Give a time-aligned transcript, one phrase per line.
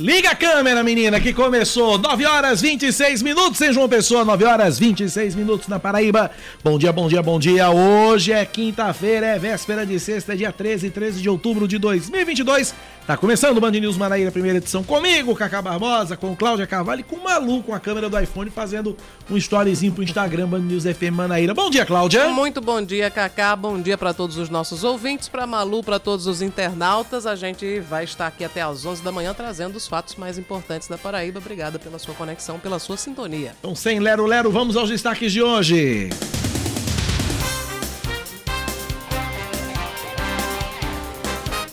[0.00, 4.78] Liga a câmera, menina, que começou 9 horas 26 minutos em João Pessoa, 9 horas
[4.78, 6.30] 26 minutos na Paraíba.
[6.64, 7.68] Bom dia, bom dia, bom dia.
[7.68, 12.74] Hoje é quinta-feira, é véspera de sexta, é dia 13, 13 de outubro de 2022.
[13.06, 17.02] Tá começando o Band News Manaíra, primeira edição comigo, Cacá Barbosa, com Cláudia Carvalho e
[17.02, 18.96] com o Malu com a câmera do iPhone fazendo
[19.28, 21.52] um storyzinho pro Instagram Band News FM Manaíra.
[21.52, 22.28] Bom dia, Cláudia.
[22.28, 23.56] Muito bom dia, Cacá.
[23.56, 27.26] Bom dia para todos os nossos ouvintes, para Malu, para todos os internautas.
[27.26, 30.86] A gente vai estar aqui até às 11 da manhã trazendo os fatos mais importantes
[30.86, 31.40] da Paraíba.
[31.40, 33.56] Obrigada pela sua conexão, pela sua sintonia.
[33.58, 36.08] Então, sem lero lero, vamos aos destaques de hoje.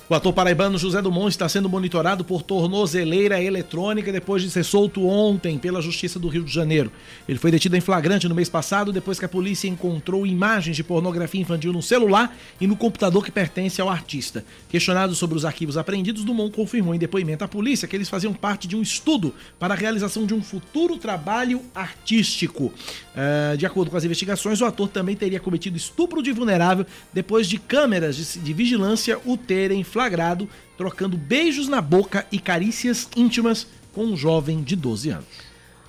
[0.09, 5.05] O ator paraibano José Dumont está sendo monitorado por tornozeleira eletrônica depois de ser solto
[5.05, 6.89] ontem pela Justiça do Rio de Janeiro.
[7.27, 10.83] Ele foi detido em flagrante no mês passado depois que a polícia encontrou imagens de
[10.83, 14.45] pornografia infantil no celular e no computador que pertence ao artista.
[14.69, 18.65] Questionado sobre os arquivos apreendidos, Dumont confirmou em depoimento à polícia que eles faziam parte
[18.65, 22.71] de um estudo para a realização de um futuro trabalho artístico.
[23.17, 27.45] Uh, de acordo com as investigações, o ator também teria cometido estupro de vulnerável depois
[27.45, 34.03] de câmeras de, vigilância o terem flagrado trocando beijos na boca e carícias íntimas com
[34.03, 35.47] um jovem de 12 anos.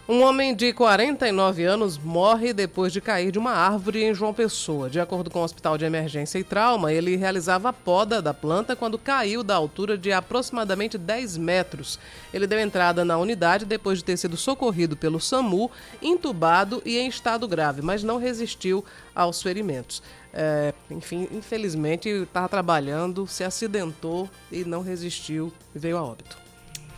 [0.09, 4.89] Um homem de 49 anos morre depois de cair de uma árvore em João Pessoa.
[4.89, 8.75] De acordo com o Hospital de Emergência e Trauma, ele realizava a poda da planta
[8.75, 11.99] quando caiu da altura de aproximadamente 10 metros.
[12.33, 15.71] Ele deu entrada na unidade depois de ter sido socorrido pelo SAMU,
[16.01, 18.83] entubado e em estado grave, mas não resistiu
[19.15, 20.03] aos ferimentos.
[20.41, 26.39] É, enfim, infelizmente estava trabalhando, se acidentou e não resistiu e veio a óbito.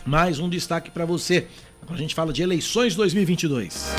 [0.05, 1.47] Mais um destaque para você.
[1.81, 3.95] Agora a gente fala de eleições 2022.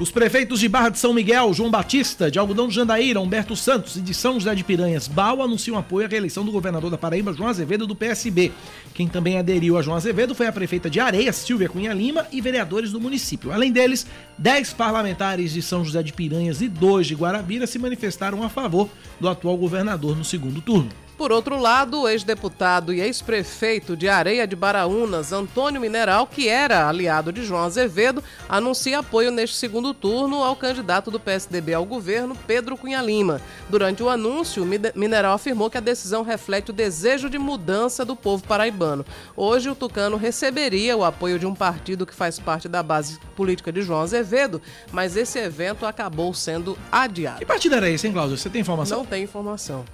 [0.00, 3.94] Os prefeitos de Barra de São Miguel, João Batista, de Algodão de Jandaíra, Humberto Santos
[3.94, 7.32] e de São José de Piranhas, Bal anunciam apoio à reeleição do governador da Paraíba,
[7.32, 8.50] João Azevedo, do PSB.
[8.92, 12.40] Quem também aderiu a João Azevedo foi a prefeita de Areia, Silvia Cunha Lima, e
[12.40, 13.52] vereadores do município.
[13.52, 14.04] Além deles,
[14.36, 18.88] 10 parlamentares de São José de Piranhas e dois de Guarabira se manifestaram a favor
[19.20, 20.90] do atual governador no segundo turno.
[21.16, 26.88] Por outro lado, o ex-deputado e ex-prefeito de Areia de Baraunas, Antônio Mineral, que era
[26.88, 32.36] aliado de João Azevedo, anuncia apoio neste segundo turno ao candidato do PSDB ao governo,
[32.46, 33.40] Pedro Cunha Lima.
[33.68, 38.42] Durante o anúncio, Mineral afirmou que a decisão reflete o desejo de mudança do povo
[38.42, 39.06] paraibano.
[39.36, 43.72] Hoje, o Tucano receberia o apoio de um partido que faz parte da base política
[43.72, 44.60] de João Azevedo,
[44.90, 47.38] mas esse evento acabou sendo adiado.
[47.38, 48.36] Que partido era esse, hein, Cláudio?
[48.36, 48.98] Você tem informação?
[48.98, 49.84] Não tem informação.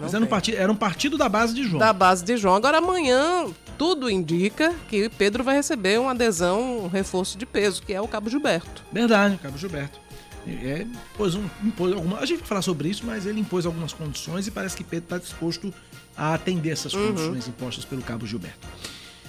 [0.00, 1.78] Mas era um, partido, era um partido da base de João.
[1.78, 2.54] Da base de João.
[2.54, 7.92] Agora amanhã tudo indica que Pedro vai receber uma adesão, um reforço de peso, que
[7.92, 8.82] é o Cabo Gilberto.
[8.92, 9.98] Verdade, o Cabo Gilberto.
[10.46, 13.92] É, impôs um, impôs alguma, a gente vai falar sobre isso, mas ele impôs algumas
[13.92, 15.72] condições e parece que Pedro está disposto
[16.16, 17.08] a atender essas uhum.
[17.08, 17.50] condições uhum.
[17.50, 18.66] impostas pelo Cabo Gilberto.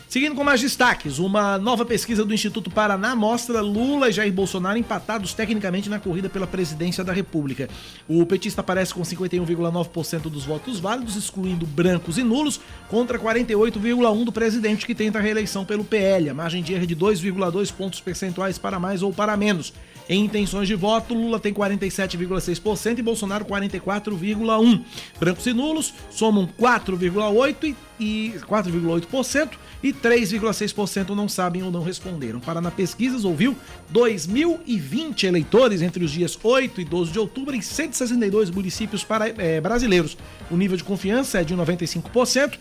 [0.09, 4.75] Seguindo com mais destaques, uma nova pesquisa do Instituto Paraná mostra Lula e Jair Bolsonaro
[4.75, 7.69] empatados tecnicamente na corrida pela presidência da República.
[8.07, 12.59] O petista aparece com 51,9% dos votos válidos, excluindo brancos e nulos,
[12.89, 16.29] contra 48,1% do presidente que tenta a reeleição pelo PL.
[16.29, 19.71] A margem de erro é de 2,2 pontos percentuais para mais ou para menos.
[20.09, 24.83] Em intenções de voto, Lula tem 47,6% e Bolsonaro 44,1%.
[25.19, 29.51] Brancos e nulos somam 4,8% e 4,8%
[29.83, 32.39] e 3,6% não sabem ou não responderam.
[32.39, 33.55] Paraná Pesquisas ouviu
[33.93, 39.61] 2.020 eleitores entre os dias 8 e 12 de outubro em 162 municípios para, é,
[39.61, 40.17] brasileiros.
[40.49, 42.57] O nível de confiança é de 95%.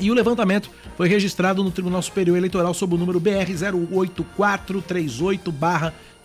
[0.00, 3.50] E o levantamento foi registrado no Tribunal Superior Eleitoral sob o número BR
[3.92, 5.52] 08438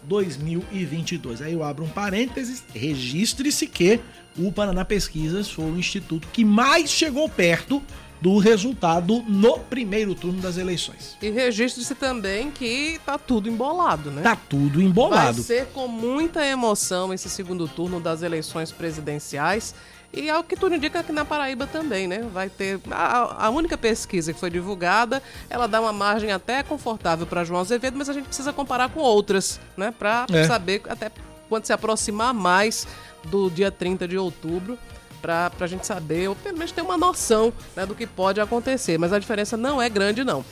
[0.06, 1.41] 2022.
[1.41, 4.00] Aí eu abro um parênteses, registre-se que
[4.38, 7.81] o Paraná Pesquisas foi o instituto que mais chegou perto
[8.24, 11.17] do resultado no primeiro turno das eleições.
[11.22, 14.22] E registre-se também que tá tudo embolado, né?
[14.22, 15.34] Tá tudo embolado.
[15.34, 19.76] Vai ser com muita emoção esse segundo turno das eleições presidenciais.
[20.14, 22.20] E ao que tudo indica aqui na Paraíba também, né?
[22.32, 22.80] Vai ter.
[22.92, 27.62] A, a, única pesquisa que foi divulgada, ela dá uma margem até confortável para João
[27.62, 29.92] Azevedo, mas a gente precisa comparar com outras, né?
[29.98, 30.44] Para é.
[30.44, 31.12] saber até
[31.50, 32.88] quando se aproximar mais
[33.24, 34.78] do dia 30 de outubro
[35.20, 38.98] para a gente saber, ou pelo menos ter uma noção né, do que pode acontecer.
[39.00, 40.44] Mas a diferença não é grande, não.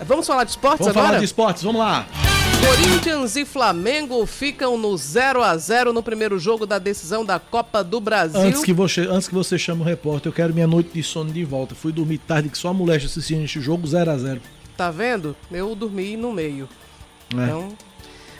[0.00, 1.06] Vamos falar de esportes vamos agora?
[1.06, 2.06] Vamos falar de esportes, vamos lá.
[2.66, 7.84] Corinthians e Flamengo ficam no 0 a 0 no primeiro jogo da decisão da Copa
[7.84, 8.40] do Brasil.
[8.40, 11.30] Antes que você, antes que você chame o repórter, eu quero minha noite de sono
[11.30, 11.74] de volta.
[11.74, 14.40] Fui dormir tarde que só a mulher assistindo este jogo 0 a 0
[14.76, 15.34] tá vendo?
[15.50, 16.68] Eu dormi no meio.
[17.32, 17.44] É.
[17.44, 17.68] Então.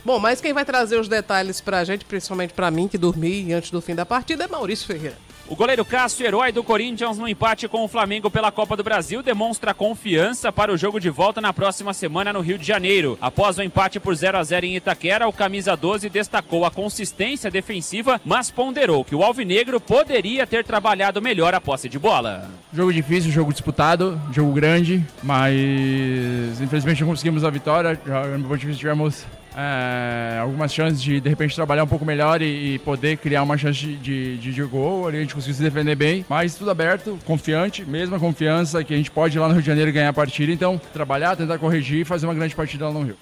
[0.04, 3.70] Bom, mas quem vai trazer os detalhes pra gente, principalmente pra mim, que dormi antes
[3.70, 5.16] do fim da partida, é Maurício Ferreira.
[5.48, 9.22] O goleiro Cássio, herói do Corinthians no empate com o Flamengo pela Copa do Brasil,
[9.22, 13.16] demonstra confiança para o jogo de volta na próxima semana no Rio de Janeiro.
[13.20, 17.48] Após o empate por 0 a 0 em Itaquera, o camisa 12 destacou a consistência
[17.48, 22.50] defensiva, mas ponderou que o alvinegro poderia ter trabalhado melhor a posse de bola.
[22.72, 28.00] Jogo difícil, jogo disputado, jogo grande, mas infelizmente não conseguimos a vitória.
[28.04, 29.24] Já tivemos
[29.56, 33.56] é, algumas chances de de repente trabalhar um pouco melhor e, e poder criar uma
[33.56, 35.08] chance de, de, de, de gol.
[35.08, 38.96] Ali a gente conseguiu se defender bem, mas tudo aberto, confiante, mesma confiança que a
[38.96, 40.52] gente pode ir lá no Rio de Janeiro ganhar a partida.
[40.52, 43.16] Então, trabalhar, tentar corrigir e fazer uma grande partida lá no Rio.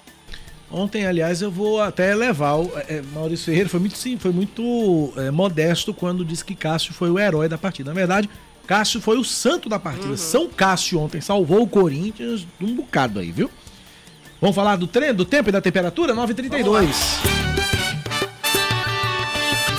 [0.70, 5.12] Ontem, aliás, eu vou até levar o é, Maurício Ferreira foi muito sim, foi muito
[5.16, 7.90] é, modesto quando disse que Cássio foi o herói da partida.
[7.90, 8.28] Na verdade,
[8.66, 10.08] Cássio foi o santo da partida.
[10.08, 10.16] Uhum.
[10.16, 13.48] São Cássio ontem salvou o Corinthians de um bocado aí, viu?
[14.44, 16.12] Vamos falar do treino, do tempo e da temperatura?
[16.12, 16.86] 9h32.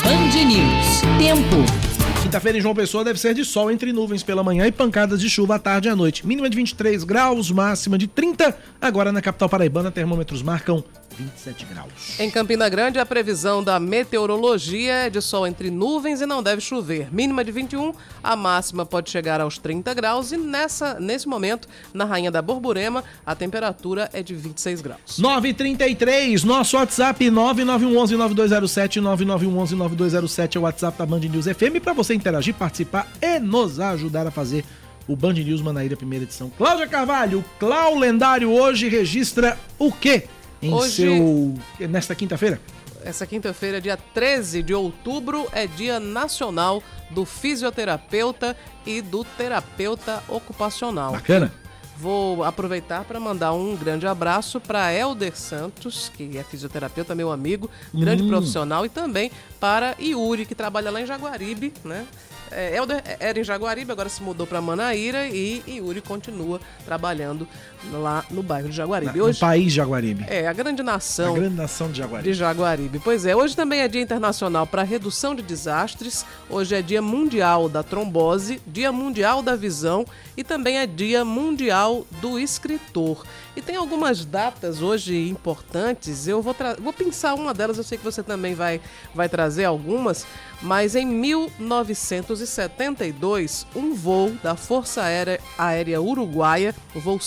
[0.03, 1.01] Band News.
[1.19, 1.85] Tempo.
[2.23, 5.29] Quinta-feira em João Pessoa deve ser de sol entre nuvens pela manhã e pancadas de
[5.29, 6.25] chuva à tarde e à noite.
[6.25, 8.57] Mínima de 23 graus, máxima de 30.
[8.81, 10.83] Agora na capital paraibana, termômetros marcam
[11.17, 12.19] 27 graus.
[12.19, 16.61] Em Campina Grande, a previsão da meteorologia é de sol entre nuvens e não deve
[16.61, 17.13] chover.
[17.13, 22.05] Mínima de 21, a máxima pode chegar aos 30 graus e nessa, nesse momento, na
[22.05, 25.17] Rainha da Borborema, a temperatura é de 26 graus.
[25.17, 32.53] 933, nosso WhatsApp 9911-9207, 9911-9207 é o WhatsApp da Band News FM para você interagir,
[32.53, 34.63] participar e nos ajudar a fazer
[35.07, 36.51] o Band News Manaíra, primeira edição.
[36.57, 40.27] Cláudia Carvalho, Clau Lendário hoje registra o quê?
[40.61, 41.87] Em Hoje- seu.
[41.87, 42.59] nesta quinta-feira?
[43.03, 46.81] Essa quinta-feira, dia 13 de outubro, é Dia Nacional
[47.11, 48.55] do Fisioterapeuta
[48.85, 51.11] e do Terapeuta Ocupacional.
[51.11, 51.51] Bacana?
[51.97, 57.69] Vou aproveitar para mandar um grande abraço para Helder Santos, que é fisioterapeuta, meu amigo,
[57.93, 58.27] grande Hum.
[58.27, 62.05] profissional, e também para Yuri, que trabalha lá em Jaguaribe, né?
[62.51, 67.47] É, Helder era em Jaguaribe, agora se mudou para Manaíra e Yuri continua trabalhando
[67.91, 69.17] lá no bairro de Jaguaribe.
[69.17, 70.25] No Hoje país Jaguaribe.
[70.27, 72.29] é a grande A nação grande nação de Jaguaribe.
[72.31, 72.99] de Jaguaribe.
[73.03, 77.67] Pois é, hoje também é Dia Internacional para Redução de Desastres, hoje é Dia Mundial
[77.69, 80.05] da Trombose, Dia Mundial da Visão
[80.35, 83.23] e também é Dia Mundial do Escritor.
[83.55, 88.03] E tem algumas datas hoje importantes, eu vou, vou pensar uma delas, eu sei que
[88.03, 88.81] você também vai,
[89.13, 90.27] vai trazer algumas,
[90.61, 97.19] mas em 1972, um voo da Força Aérea, Aérea Uruguaia, o voo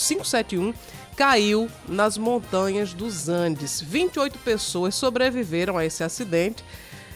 [0.49, 0.73] 571,
[1.15, 3.81] caiu nas montanhas dos Andes.
[3.81, 6.63] 28 pessoas sobreviveram a esse acidente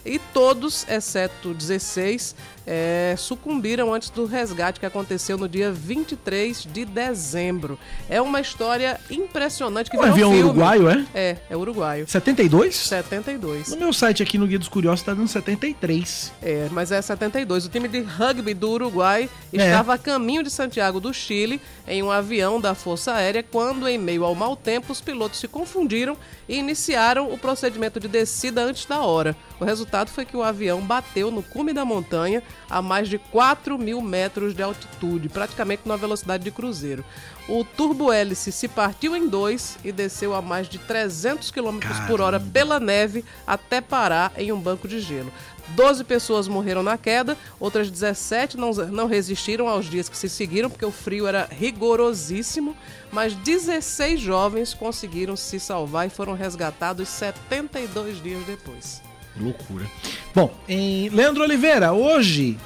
[0.06, 2.36] e todos, exceto 16,
[2.66, 7.78] eh, sucumbiram antes do resgate que aconteceu no dia 23 de dezembro.
[8.10, 10.44] É uma história impressionante que Um virou avião filme.
[10.50, 11.06] uruguaio, é?
[11.14, 12.08] É, é uruguaio.
[12.08, 12.76] 72?
[12.76, 13.70] 72.
[13.70, 16.32] No meu site aqui no Guia dos Curiosos tá dando 73.
[16.42, 17.66] É, mas é 72.
[17.66, 19.58] O time de rugby do Uruguai É.
[19.58, 23.98] estava a caminho de Santiago do Chile em um avião da Força Aérea quando, em
[23.98, 26.18] meio ao mau tempo, os pilotos se confundiram
[26.48, 29.36] e iniciaram o procedimento de descida antes da hora.
[29.60, 33.78] O resultado foi que o avião bateu no cume da montanha a mais de 4
[33.78, 37.04] mil metros de altitude, praticamente numa velocidade de cruzeiro.
[37.48, 42.40] O turbo-hélice se partiu em dois e desceu a mais de 300 km por hora
[42.40, 45.32] pela neve até parar em um banco de gelo.
[45.70, 50.70] 12 pessoas morreram na queda, outras 17 não, não resistiram aos dias que se seguiram,
[50.70, 52.76] porque o frio era rigorosíssimo,
[53.12, 59.02] mas 16 jovens conseguiram se salvar e foram resgatados 72 dias depois.
[59.40, 59.86] Loucura.
[60.34, 62.58] Bom, em Leandro Oliveira, hoje,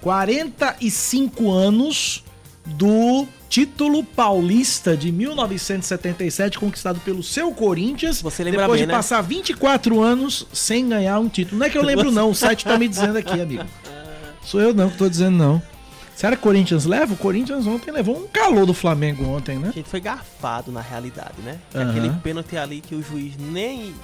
[0.00, 2.24] 45 anos
[2.66, 8.22] do título paulista de 1977 conquistado pelo seu Corinthians.
[8.22, 8.96] Você lembra depois bem, de né?
[8.96, 11.58] passar 24 anos sem ganhar um título.
[11.58, 13.64] Não é que eu lembro não, o site tá me dizendo aqui, amigo.
[14.44, 15.62] Sou eu não que tô dizendo não.
[16.14, 17.14] Será que o Corinthians leva?
[17.14, 19.68] O Corinthians ontem levou um calor do Flamengo ontem, né?
[19.68, 21.58] A gente foi garfado na realidade, né?
[21.74, 21.90] Aham.
[21.90, 23.94] Aquele pênalti ali que o juiz nem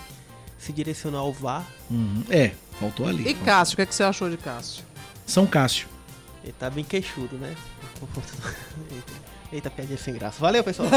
[0.58, 1.66] se direcionou ao VAR.
[1.90, 2.24] Uhum.
[2.30, 3.28] É, faltou ali.
[3.28, 4.84] E Cássio, o que, é que você achou de Cássio?
[5.26, 5.88] São Cássio.
[6.42, 7.54] Ele tá bem queixudo, né?
[8.00, 9.12] Eita,
[9.52, 10.36] eita piadinha sem graça.
[10.40, 10.88] Valeu, pessoal.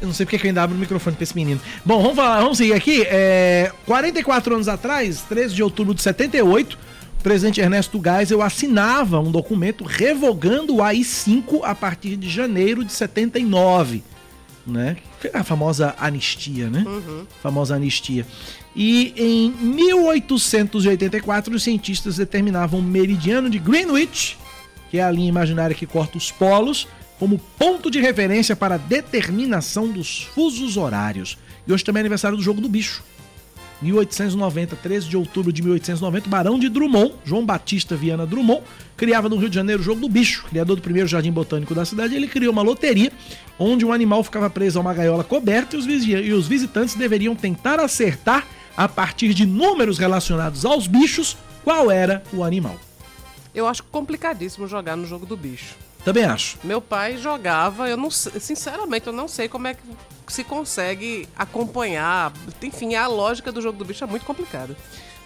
[0.00, 1.60] Eu não sei porque que eu ainda abro o microfone pra esse menino.
[1.84, 3.04] Bom, vamos falar, vamos seguir aqui.
[3.06, 6.76] É, 44 anos atrás, 13 de outubro de 78,
[7.20, 12.92] o presidente Ernesto Geisel assinava um documento revogando o AI-5 a partir de janeiro de
[12.92, 14.02] 79.
[14.66, 14.96] Né?
[15.34, 16.84] A famosa anistia, né?
[17.42, 18.24] Famosa anistia.
[18.74, 24.38] E em 1884, os cientistas determinavam o meridiano de Greenwich,
[24.90, 26.88] que é a linha imaginária que corta os polos,
[27.18, 31.36] como ponto de referência para a determinação dos fusos horários.
[31.66, 33.02] E hoje também é aniversário do Jogo do Bicho.
[33.82, 38.62] 1890, 13 de outubro de 1890, Barão de Drummond, João Batista Viana Drummond,
[38.96, 41.84] criava no Rio de Janeiro o Jogo do Bicho, criador do primeiro jardim botânico da
[41.84, 42.14] cidade.
[42.14, 43.12] Ele criou uma loteria
[43.58, 48.46] onde um animal ficava preso a uma gaiola coberta e os, visitantes deveriam tentar acertar,
[48.74, 52.78] a partir de números relacionados aos bichos, qual era o animal.
[53.54, 55.74] Eu acho complicadíssimo jogar no jogo do bicho.
[56.04, 56.58] Também acho.
[56.64, 59.82] Meu pai jogava, eu não sinceramente, eu não sei como é que
[60.32, 62.32] se consegue acompanhar.
[62.62, 64.76] Enfim, a lógica do jogo do bicho é muito complicada.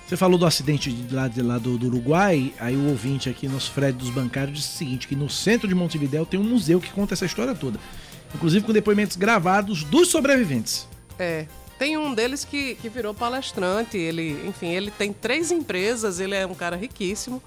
[0.07, 3.49] Você falou do acidente de lá, de lá do, do, Uruguai, aí o ouvinte aqui,
[3.49, 6.81] nosso Fred dos Bancários, disse o seguinte, que no centro de Montevidéu tem um museu
[6.81, 7.79] que conta essa história toda.
[8.35, 10.87] Inclusive com depoimentos gravados dos sobreviventes.
[11.19, 11.47] É,
[11.79, 16.47] tem um deles que, que virou palestrante, ele, enfim, ele tem três empresas, ele é
[16.47, 17.43] um cara riquíssimo,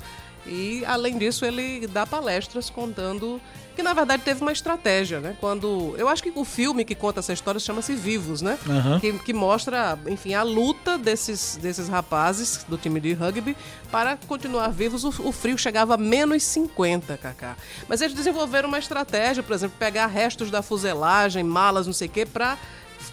[0.46, 3.40] e além disso ele dá palestras contando
[3.80, 5.38] que na verdade teve uma estratégia, né?
[5.40, 5.96] Quando.
[5.98, 8.60] Eu acho que o filme que conta essa história chama-se Vivos, né?
[8.68, 9.00] Uhum.
[9.00, 13.56] Que, que, mostra, enfim, a luta desses, desses rapazes do time de rugby
[13.90, 15.06] para continuar vivos.
[15.06, 17.56] O, o frio chegava a menos 50, Kaká.
[17.88, 22.12] Mas eles desenvolveram uma estratégia, por exemplo, pegar restos da fuselagem, malas, não sei o
[22.12, 22.58] quê, para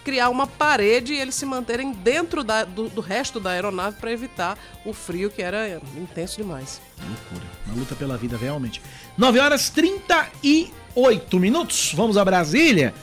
[0.05, 4.13] criar uma parede e eles se manterem dentro da, do, do, resto da aeronave para
[4.13, 6.81] evitar o frio que era intenso demais.
[7.01, 7.51] Loucura.
[7.67, 8.81] Uma luta pela vida, realmente.
[9.17, 11.93] 9 horas 38 minutos.
[11.95, 12.95] Vamos a Brasília.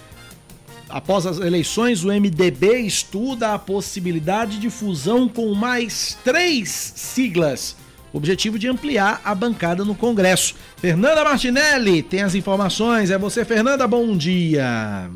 [0.90, 7.76] Após as eleições, o MDB estuda a possibilidade de fusão com mais três siglas.
[8.14, 10.54] Objetivo de ampliar a bancada no Congresso.
[10.78, 13.10] Fernanda Martinelli tem as informações.
[13.10, 13.88] É você, Fernanda.
[13.88, 15.10] Bom dia.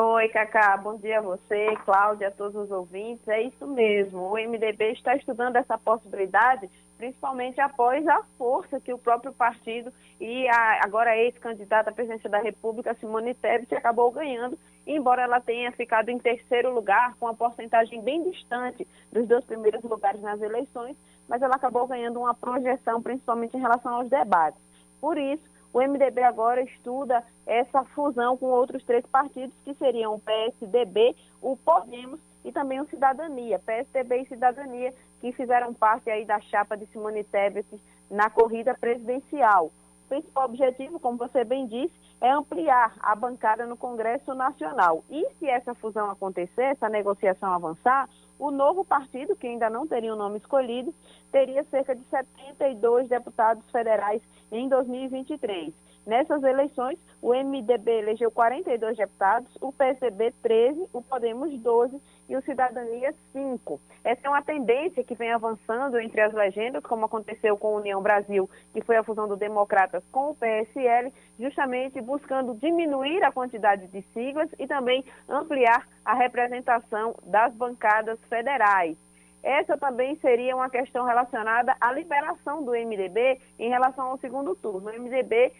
[0.00, 3.26] Oi, Cacá, bom dia a você, Cláudia, a todos os ouvintes.
[3.26, 8.98] É isso mesmo, o MDB está estudando essa possibilidade, principalmente após a força que o
[8.98, 15.22] próprio partido e a agora ex-candidata à presidência da República, Simone Tebet, acabou ganhando, embora
[15.22, 20.22] ela tenha ficado em terceiro lugar, com uma porcentagem bem distante dos dois primeiros lugares
[20.22, 20.96] nas eleições,
[21.28, 24.60] mas ela acabou ganhando uma projeção, principalmente em relação aos debates.
[25.00, 30.20] Por isso, o MDB agora estuda essa fusão com outros três partidos, que seriam o
[30.20, 36.40] PSDB, o Podemos e também o Cidadania, PSDB e Cidadania, que fizeram parte aí da
[36.40, 37.66] chapa de Simone Tebet
[38.10, 39.66] na corrida presidencial.
[39.66, 45.04] O principal objetivo, como você bem disse, é ampliar a bancada no Congresso Nacional.
[45.10, 48.08] E se essa fusão acontecer, essa negociação avançar,
[48.38, 50.94] o novo partido, que ainda não teria o um nome escolhido,
[51.32, 55.74] teria cerca de 72 deputados federais em 2023.
[56.08, 62.00] Nessas eleições, o MDB elegeu 42 deputados, o PSDB 13, o Podemos 12
[62.30, 63.78] e o Cidadania 5.
[64.02, 68.00] Essa é uma tendência que vem avançando entre as legendas, como aconteceu com a União
[68.00, 73.86] Brasil, que foi a fusão do Democratas com o PSL, justamente buscando diminuir a quantidade
[73.88, 78.96] de siglas e também ampliar a representação das bancadas federais.
[79.42, 84.90] Essa também seria uma questão relacionada à liberação do MDB em relação ao segundo turno.
[84.90, 85.52] O MDB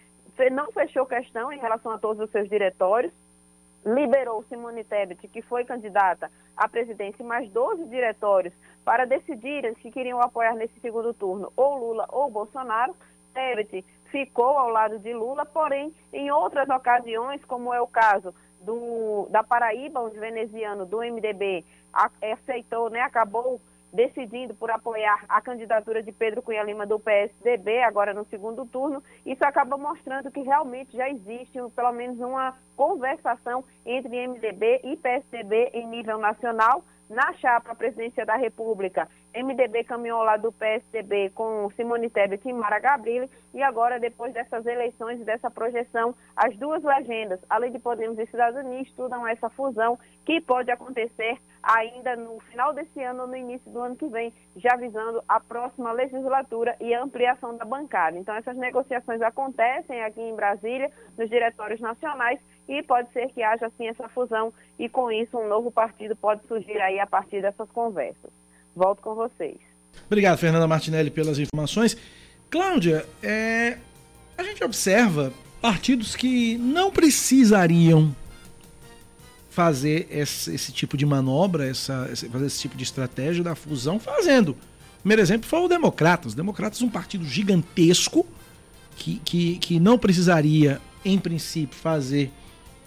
[0.50, 3.12] não fechou questão em relação a todos os seus diretórios,
[3.84, 8.52] liberou Simone Tebet, que foi candidata à presidência, mais 12 diretórios
[8.84, 12.96] para decidirem se queriam apoiar nesse segundo turno ou Lula ou Bolsonaro.
[13.34, 19.28] Tebet ficou ao lado de Lula, porém, em outras ocasiões, como é o caso do,
[19.30, 21.64] da Paraíba, onde o veneziano do MDB
[22.20, 23.60] aceitou, né, acabou
[23.92, 29.02] decidindo por apoiar a candidatura de Pedro Cunha Lima do PSDB, agora no segundo turno,
[29.24, 35.70] isso acaba mostrando que realmente já existe pelo menos uma conversação entre MDB e PSDB
[35.72, 36.84] em nível nacional.
[37.08, 42.78] Na chapa presidência da República, MDB caminhou lá do PSDB com Simone Tebet e Mara
[42.78, 48.18] Gabrilli e agora, depois dessas eleições e dessa projeção, as duas legendas, além de Podemos
[48.18, 53.36] e Cidadania, estudam essa fusão que pode acontecer ainda no final desse ano ou no
[53.36, 58.18] início do ano que vem, já visando a próxima legislatura e a ampliação da bancada.
[58.18, 62.38] Então, essas negociações acontecem aqui em Brasília, nos diretórios nacionais,
[62.68, 66.46] e pode ser que haja, assim, essa fusão e, com isso, um novo partido pode
[66.46, 68.30] surgir aí a partir dessas conversas.
[68.76, 69.56] Volto com vocês.
[70.06, 71.96] Obrigado, Fernanda Martinelli, pelas informações.
[72.50, 73.78] Cláudia, é...
[74.36, 78.14] a gente observa partidos que não precisariam
[79.50, 84.50] fazer esse, esse tipo de manobra, essa, fazer esse tipo de estratégia da fusão, fazendo.
[84.50, 86.28] O primeiro exemplo foi o Democratas.
[86.28, 88.26] Os Democratas, um partido gigantesco
[88.96, 92.30] que, que, que não precisaria, em princípio, fazer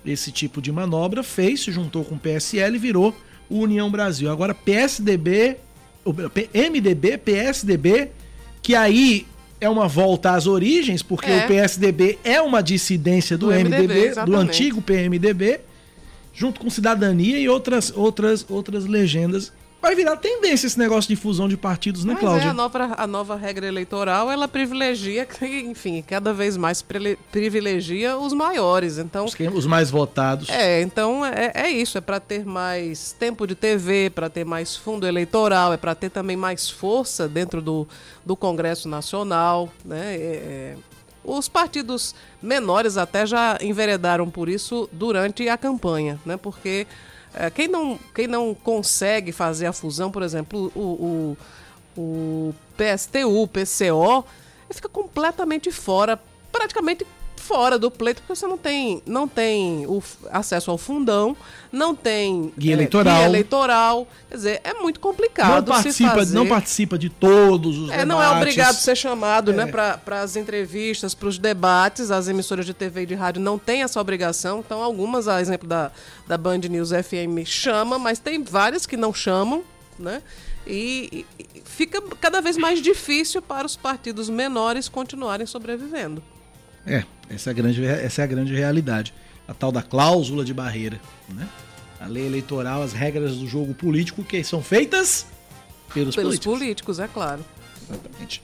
[0.06, 3.15] esse tipo de manobra, fez, se juntou com o PSL e virou
[3.50, 4.32] o União Brasil.
[4.32, 5.58] Agora, PSDB,
[6.53, 8.10] MDB, PSDB,
[8.62, 9.25] que aí
[9.60, 11.46] é uma volta às origens, porque É.
[11.46, 15.60] o PSDB é uma dissidência do, Do MDB, MDB, do antigo PMDB,
[16.33, 19.51] junto com cidadania e outras, outras, outras legendas.
[19.81, 22.50] Vai virar tendência esse negócio de fusão de partidos, né, Mas é, Cláudia?
[22.51, 26.85] a nova, a nova regra eleitoral, ela privilegia, enfim, cada vez mais
[27.31, 29.00] privilegia os maiores.
[29.00, 30.50] Então, Os, que- os mais votados.
[30.50, 34.75] é, então é, é isso, é para ter mais tempo de TV, para ter mais
[34.75, 37.88] fundo eleitoral, é para ter também mais força dentro do,
[38.23, 40.15] do Congresso Nacional, né?
[40.15, 40.75] É, é,
[41.23, 46.37] os partidos menores até já enveredaram por isso durante a campanha, né?
[46.37, 46.87] Porque
[47.33, 51.37] é, quem, não, quem não consegue fazer a fusão, por exemplo, o,
[51.95, 54.25] o, o PSTU, o PCO,
[54.69, 56.19] fica completamente fora,
[56.51, 57.05] praticamente
[57.51, 61.36] fora do pleito, porque você não tem, não tem o acesso ao fundão,
[61.70, 63.17] não tem Guia é, eleitoral.
[63.17, 64.08] guia eleitoral.
[64.29, 66.34] Quer dizer, é muito complicado não, participa, fazer.
[66.36, 68.38] não participa de todos os É, não é debates.
[68.41, 69.65] obrigado a ser chamado, né, É.
[69.67, 72.10] para as entrevistas, para os debates.
[72.10, 74.60] As emissoras de TV e de rádio não têm essa obrigação.
[74.65, 75.91] Então, algumas, a exemplo da,
[76.27, 79.62] da Band News FM, chama, mas tem várias que não chamam,
[80.00, 80.22] né?
[80.65, 86.24] E- e fica cada vez mais difícil para os partidos menores continuarem sobrevivendo.
[86.85, 89.13] É, essa é, a grande, essa é a grande realidade.
[89.47, 91.47] A tal da cláusula de barreira, né?
[92.00, 95.27] A lei eleitoral, as regras do jogo político que são feitas
[95.93, 96.59] pelos, Pelos políticos.
[96.59, 97.45] políticos, é claro.
[97.89, 98.41] Exatamente.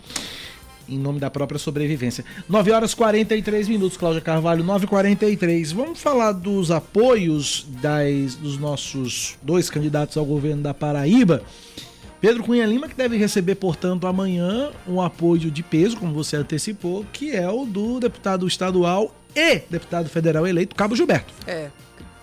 [0.87, 2.23] Em nome da própria sobrevivência.
[2.47, 5.73] 9 horas 43 minutos, Cláudia Carvalho, 9h43.
[5.73, 11.41] Vamos falar dos apoios das, dos nossos dois candidatos ao governo da Paraíba.
[12.19, 17.05] Pedro Cunha Lima, que deve receber, portanto, amanhã um apoio de peso, como você antecipou,
[17.13, 21.31] que é o do deputado estadual e deputado federal eleito, Cabo Gilberto.
[21.45, 21.69] É.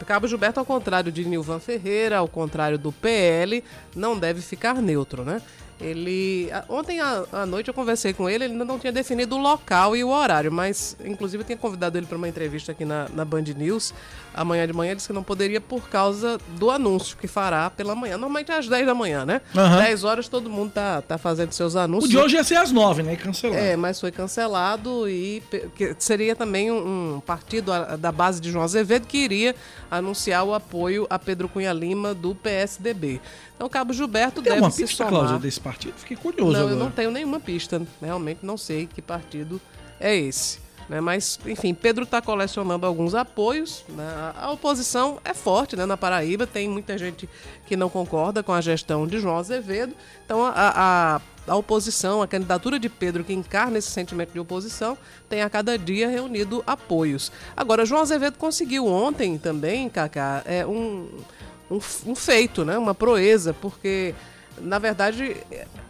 [0.05, 3.65] Cabo Gilberto, ao contrário de Nilvan Ferreira, ao contrário do PL,
[3.97, 5.41] não deve ficar neutro, né?
[5.81, 6.49] Ele.
[6.69, 10.04] Ontem à, noite eu conversei com ele, ele ainda não tinha definido o local e
[10.04, 13.45] o horário, mas inclusive eu tinha convidado ele para uma entrevista aqui na, na Band
[13.57, 13.93] News.
[14.33, 17.95] Amanhã de manhã ele disse que não poderia por causa do anúncio que fará pela
[17.95, 18.13] manhã.
[18.13, 19.41] Normalmente é às 10 da manhã, né?
[19.54, 19.78] Aham.
[19.78, 22.10] 10 horas todo mundo tá, tá fazendo seus anúncios.
[22.10, 23.17] O de hoje ia ser às 9, né?
[23.17, 23.58] Cancelado.
[23.58, 25.43] É, mas foi cancelado e
[25.99, 29.54] seria também um, um partido da base de João Azevedo que iria
[29.91, 33.21] anunciar o apoio a Pedro Cunha Lima do PSDB.
[33.56, 35.12] Então, Cabo Gilberto Tem deve uma se pista, somar.
[35.12, 35.95] Cláudia, desse partido?
[35.97, 36.84] Fiquei curioso Não, eu agora.
[36.84, 37.80] não tenho nenhuma pista.
[38.02, 39.60] Realmente não sei que partido
[40.00, 40.58] é esse.
[40.88, 41.00] né?
[41.00, 43.84] Mas, enfim, Pedro está colecionando alguns apoios.
[43.88, 44.04] né?
[44.36, 45.86] A a oposição é forte né?
[45.86, 47.28] na Paraíba, tem muita gente
[47.67, 49.95] que não concorda com a gestão de João Azevedo.
[50.26, 54.99] Então, a, a, a oposição, a candidatura de Pedro, que encarna esse sentimento de oposição,
[55.28, 57.30] tem a cada dia reunido apoios.
[57.56, 61.08] Agora, João Azevedo conseguiu ontem também, Cacá, é, um,
[61.71, 62.77] um, um feito, né?
[62.79, 64.15] uma proeza, porque
[64.61, 65.37] na verdade,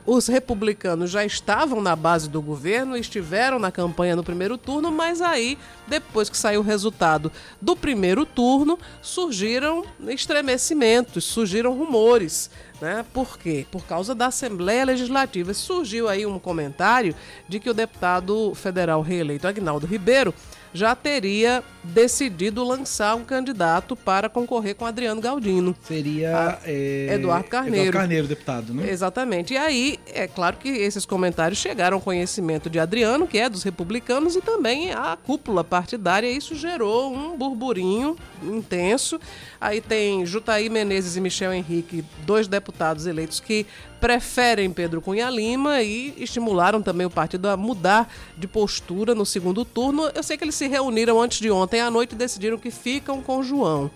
[0.07, 5.21] os republicanos já estavam na base do governo, estiveram na campanha no primeiro turno, mas
[5.21, 12.51] aí, depois que saiu o resultado do primeiro turno, surgiram estremecimentos, surgiram rumores.
[12.81, 13.05] Né?
[13.13, 13.67] Por quê?
[13.71, 15.55] Por causa da Assembleia Legislativa.
[15.55, 17.15] Surgiu aí um comentário
[17.49, 20.35] de que o deputado federal reeleito Agnaldo Ribeiro
[20.75, 25.77] já teria decidido lançar um candidato para concorrer com Adriano Galdino.
[25.83, 27.77] Seria é, Eduardo Carneiro.
[27.77, 28.91] Eduardo Carneiro, deputado, né?
[28.91, 29.55] Exatamente.
[29.55, 33.63] E aí, é claro que esses comentários chegaram ao conhecimento de Adriano, que é dos
[33.63, 36.29] republicanos, e também a cúpula partidária.
[36.29, 39.21] Isso gerou um burburinho intenso.
[39.65, 43.65] Aí tem Jutaí Menezes e Michel Henrique, dois deputados eleitos que
[43.99, 49.65] preferem Pedro Cunha Lima e estimularam também o partido a mudar de postura no segundo
[49.65, 50.11] turno.
[50.15, 53.23] Eu sei que eles se reuniram antes de ontem à noite e decidiram que ficam
[53.23, 53.91] com João.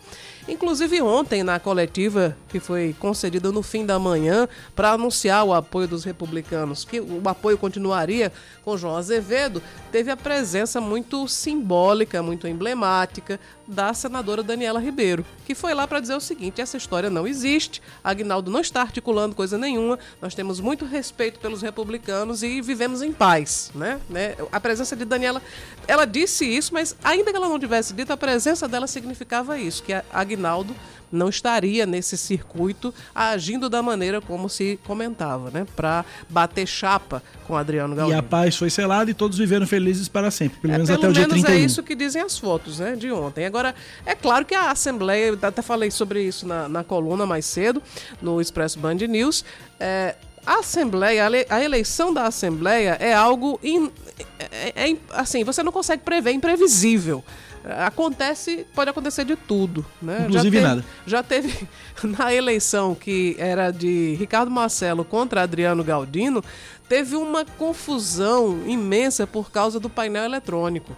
[0.49, 5.87] Inclusive ontem, na coletiva que foi concedida no fim da manhã para anunciar o apoio
[5.87, 8.33] dos republicanos, que o apoio continuaria
[8.65, 15.55] com João Azevedo, teve a presença muito simbólica, muito emblemática da senadora Daniela Ribeiro, que
[15.55, 19.59] foi lá para dizer o seguinte: essa história não existe, Agnaldo não está articulando coisa
[19.59, 24.01] nenhuma, nós temos muito respeito pelos republicanos e vivemos em paz, né?
[24.09, 24.35] né?
[24.51, 25.43] A presença de Daniela,
[25.89, 29.83] ela disse isso, mas ainda que ela não tivesse dito, a presença dela significava isso,
[29.83, 30.77] que Agnaldo
[31.11, 35.67] não estaria nesse circuito agindo da maneira como se comentava, né?
[35.75, 38.19] Para bater chapa com Adriano E Galdino.
[38.19, 41.09] a paz foi selada e todos viveram felizes para sempre, pelo É, menos pelo até
[41.09, 41.59] o dia menos 31.
[41.63, 43.47] é isso que dizem as fotos, né, de ontem.
[43.47, 43.75] Agora,
[44.05, 47.83] é claro que a Assembleia, eu até falei sobre isso na, na coluna mais cedo,
[48.21, 49.47] no Expresso Band News,
[49.81, 53.91] é, a Assembleia, a, le- a eleição da Assembleia é algo, in-
[54.39, 57.23] é- é- é- assim, você não consegue prever, é imprevisível.
[57.87, 60.27] acontece, pode acontecer de tudo, né?
[60.29, 60.85] Inclusive já teve, nada.
[61.07, 61.69] Já teve
[62.03, 66.43] na eleição que era de Ricardo Marcelo contra Adriano Galdino,
[66.89, 70.97] teve uma confusão imensa por causa do painel eletrônico.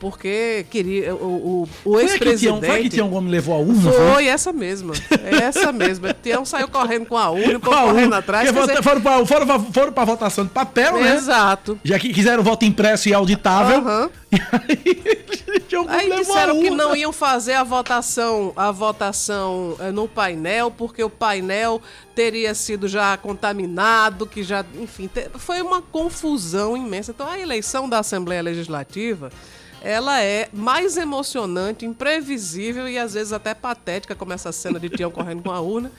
[0.00, 2.66] Porque queria o, o, o Foi a ex-presidente.
[2.66, 3.92] foi a que Tião Gomes levou a urna?
[3.92, 4.94] Foi essa mesma.
[5.42, 6.14] Essa mesma.
[6.22, 8.16] Tião saiu correndo com a urna, povo Qual correndo urna?
[8.16, 8.50] atrás.
[8.50, 11.14] Dizer- foram, pra, foram, foram votação de papel, né?
[11.14, 11.78] Exato.
[11.84, 13.78] Já que quiseram voto impresso e auditável.
[13.78, 14.10] Aham.
[15.72, 20.06] E aí, Aí a disseram que não iam fazer a votação, a votação eh, no
[20.08, 21.80] painel, porque o painel
[22.14, 25.08] teria sido já contaminado, que já, enfim,
[25.38, 27.10] foi uma confusão imensa.
[27.12, 29.30] Então a eleição da Assembleia Legislativa,
[29.82, 35.10] ela é mais emocionante, imprevisível e às vezes até patética, como essa cena de Tião
[35.10, 35.90] correndo com a urna.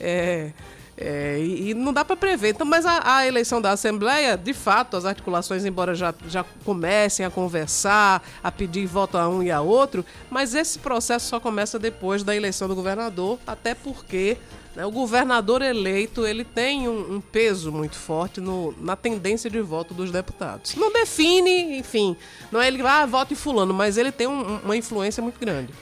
[0.00, 0.50] É,
[0.96, 2.50] é, e, e não dá para prever.
[2.50, 7.26] Então, mas a, a eleição da Assembleia, de fato, as articulações, embora já, já comecem
[7.26, 11.78] a conversar, a pedir voto a um e a outro, mas esse processo só começa
[11.78, 14.36] depois da eleição do governador, até porque
[14.76, 19.94] o governador eleito ele tem um, um peso muito forte no, na tendência de voto
[19.94, 20.74] dos deputados.
[20.74, 22.16] Não define, enfim,
[22.50, 25.38] não é ele que ah, vote em fulano, mas ele tem um- uma influência muito
[25.38, 25.72] grande.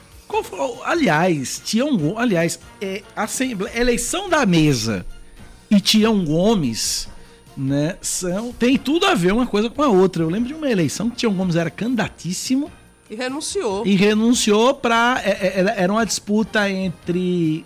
[0.85, 5.05] Aliás, Tião Gomes, aliás, é, Assembleia, eleição da mesa
[5.71, 7.09] e Tião Gomes,
[7.57, 10.23] né, são, tem tudo a ver uma coisa com a outra.
[10.23, 12.71] Eu lembro de uma eleição que Tião Gomes era candidatíssimo
[13.11, 13.87] E renunciou.
[13.87, 15.21] e renunciou para
[15.77, 17.65] era uma disputa entre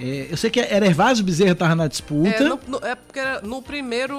[0.00, 2.28] é, eu sei que era Ervásio Bezerra estava na disputa.
[2.28, 4.14] É, no- no- é porque era no primeiro.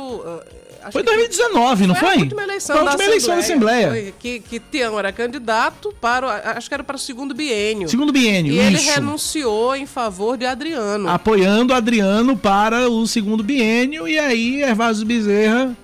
[0.82, 2.16] acho foi que 2019, não foi?
[2.16, 3.90] a última eleição Foi a da última eleição da Assembleia.
[3.90, 6.54] Foi, que, que Tião era candidato para.
[6.58, 7.88] Acho que era para o segundo biênio.
[7.90, 8.90] Segundo biênio, E ele isso.
[8.92, 11.10] renunciou em favor de Adriano.
[11.10, 15.76] Apoiando Adriano para o segundo biênio e aí Ervásio Bezerra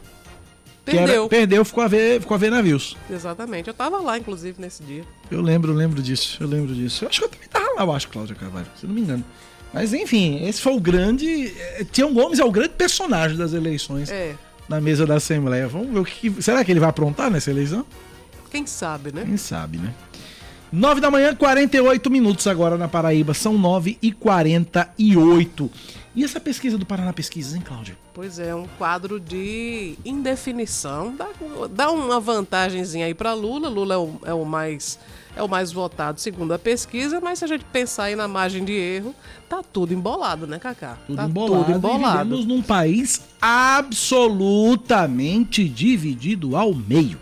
[0.86, 1.30] que era- Perdeu.
[1.30, 2.98] perdeu, ficou a ver, ficou a ver navios.
[3.10, 3.70] Exatamente.
[3.70, 5.04] Eu tava lá, inclusive, nesse dia.
[5.32, 7.06] Eu lembro, eu lembro disso, eu lembro disso.
[7.06, 9.24] Eu acho que eu também tava lá, eu acho, Cláudia Carvalho, se não me engano.
[9.74, 11.48] Mas enfim, esse foi o grande.
[11.58, 14.36] eh, Tião Gomes é o grande personagem das eleições É.
[14.70, 15.68] na mesa da Assembleia.
[15.68, 16.42] Vamos ver o que.
[16.42, 17.86] Será que ele vai aprontar nessa eleição?
[18.52, 19.24] Quem sabe, né?
[19.26, 19.92] Quem sabe, né?
[20.72, 23.34] 9 da manhã, 48 minutos agora na Paraíba.
[23.34, 25.72] São 9 e 48.
[26.16, 27.98] E essa pesquisa do Paraná Pesquisas, hein, Cláudia?
[28.14, 31.16] Pois é, um quadro de indefinição.
[31.16, 31.28] Dá,
[31.72, 33.68] dá uma vantagenzinha aí para Lula.
[33.68, 35.00] Lula é o, é o mais
[35.36, 38.64] é o mais votado segundo a pesquisa, mas se a gente pensar aí na margem
[38.64, 39.16] de erro,
[39.50, 41.00] tá tudo embolado, né, Cacá?
[41.08, 41.66] Tudo tá embolado.
[41.66, 42.30] tudo embolado.
[42.30, 47.20] vivemos num país absolutamente dividido ao meio.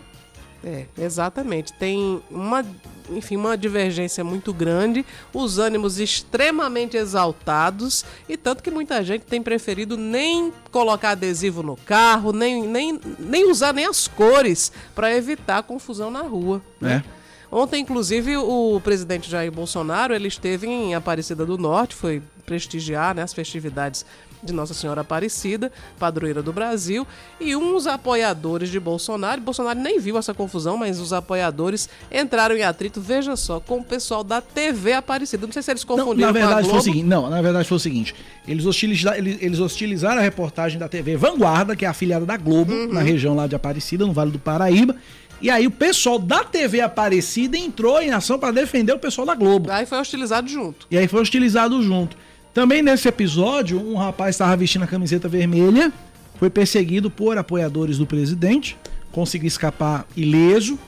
[0.62, 1.72] É, exatamente.
[1.72, 2.64] Tem uma,
[3.10, 9.42] enfim, uma divergência muito grande, os ânimos extremamente exaltados e tanto que muita gente tem
[9.42, 15.62] preferido nem colocar adesivo no carro, nem, nem, nem usar nem as cores para evitar
[15.62, 16.62] confusão na rua.
[16.80, 17.02] né?
[17.18, 17.22] É.
[17.54, 23.22] Ontem, inclusive, o presidente Jair Bolsonaro ele esteve em Aparecida do Norte, foi prestigiar né,
[23.22, 24.06] as festividades
[24.42, 27.06] de Nossa Senhora Aparecida, padroeira do Brasil,
[27.40, 32.62] e uns apoiadores de Bolsonaro, Bolsonaro nem viu essa confusão, mas os apoiadores entraram em
[32.62, 35.46] atrito, veja só, com o pessoal da TV Aparecida.
[35.46, 37.42] Não sei se eles Não, confundiram na com a verdade foi o seguinte, não, na
[37.42, 38.14] verdade foi o seguinte,
[38.46, 42.92] eles hostilizaram, eles hostilizaram a reportagem da TV Vanguarda, que é afiliada da Globo, Uhum.
[42.92, 44.96] na região lá de Aparecida, no Vale do Paraíba,
[45.40, 49.34] e aí o pessoal da TV Aparecida entrou em ação para defender o pessoal da
[49.34, 49.70] Globo.
[49.70, 50.86] Aí foi hostilizado junto.
[50.90, 52.16] E aí foi hostilizado junto.
[52.54, 55.90] Também nesse episódio, um rapaz estava vestindo a camiseta vermelha,
[56.38, 58.76] foi perseguido por apoiadores do presidente,
[59.10, 60.78] conseguiu escapar ileso.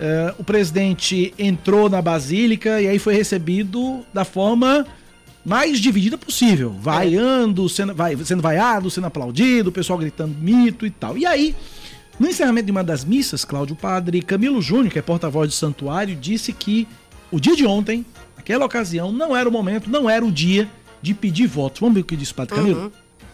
[0.00, 4.86] Eh, o presidente entrou na basílica e aí foi recebido da forma
[5.44, 10.90] mais dividida possível, vaiando, sendo, vai, sendo vaiado, sendo aplaudido, o pessoal gritando mito e
[10.90, 11.18] tal.
[11.18, 11.54] E aí,
[12.18, 16.16] no encerramento de uma das missas, Cláudio, padre Camilo Júnior, que é porta-voz do santuário,
[16.16, 16.88] disse que
[17.30, 18.06] o dia de ontem,
[18.38, 20.66] naquela ocasião, não era o momento, não era o dia
[21.04, 21.80] de pedir votos.
[21.80, 22.90] Vamos ver o que disse o padre Camilo?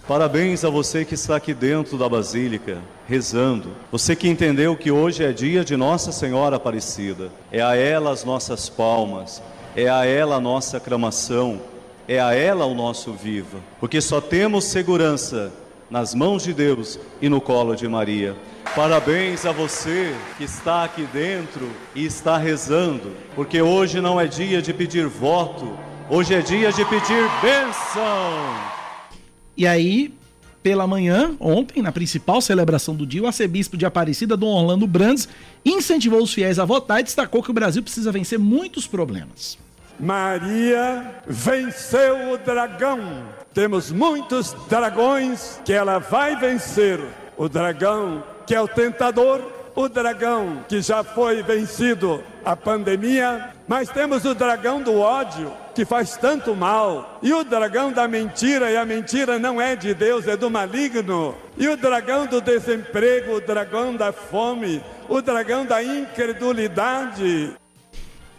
[0.08, 3.68] Parabéns a você que está aqui dentro da Basílica, rezando.
[3.92, 7.30] Você que entendeu que hoje é dia de Nossa Senhora Aparecida.
[7.52, 9.40] É a ela as nossas palmas,
[9.76, 11.60] é a ela a nossa aclamação,
[12.08, 13.58] é a ela o nosso viva.
[13.78, 15.52] Porque só temos segurança
[15.88, 18.34] nas mãos de Deus e no colo de Maria.
[18.74, 24.60] Parabéns a você que está aqui dentro e está rezando, porque hoje não é dia
[24.60, 25.72] de pedir voto,
[26.10, 28.02] hoje é dia de pedir bênção.
[29.56, 30.12] E aí,
[30.60, 35.28] pela manhã, ontem, na principal celebração do dia, o arcebispo de Aparecida, Dom Orlando Brandes,
[35.64, 39.56] incentivou os fiéis a votar e destacou que o Brasil precisa vencer muitos problemas.
[39.98, 43.00] Maria venceu o dragão.
[43.54, 47.00] Temos muitos dragões que ela vai vencer.
[47.36, 49.40] O dragão que é o tentador,
[49.76, 55.84] o dragão que já foi vencido a pandemia, mas temos o dragão do ódio que
[55.84, 60.26] faz tanto mal, e o dragão da mentira, e a mentira não é de Deus,
[60.26, 65.82] é do maligno, e o dragão do desemprego, o dragão da fome, o dragão da
[65.82, 67.54] incredulidade.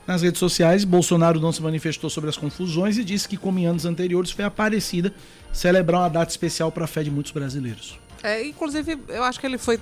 [0.06, 3.66] Nas redes sociais, Bolsonaro não se manifestou sobre as confusões e disse que, como em
[3.66, 5.14] anos anteriores, foi Aparecida
[5.54, 7.98] celebrar uma data especial para a fé de muitos brasileiros.
[8.24, 9.80] É, inclusive, eu acho que ele foi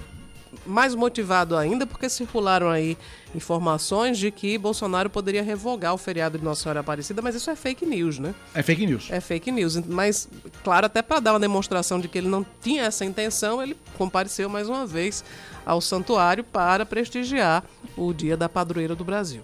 [0.66, 2.98] mais motivado ainda porque circularam aí
[3.34, 7.56] informações de que Bolsonaro poderia revogar o feriado de Nossa Senhora Aparecida, mas isso é
[7.56, 8.34] fake news, né?
[8.54, 9.08] É fake news.
[9.10, 10.28] É fake news, mas
[10.64, 14.50] claro, até para dar uma demonstração de que ele não tinha essa intenção, ele compareceu
[14.50, 15.24] mais uma vez
[15.66, 17.64] ao santuário para prestigiar
[17.96, 19.44] o Dia da Padroeira do Brasil.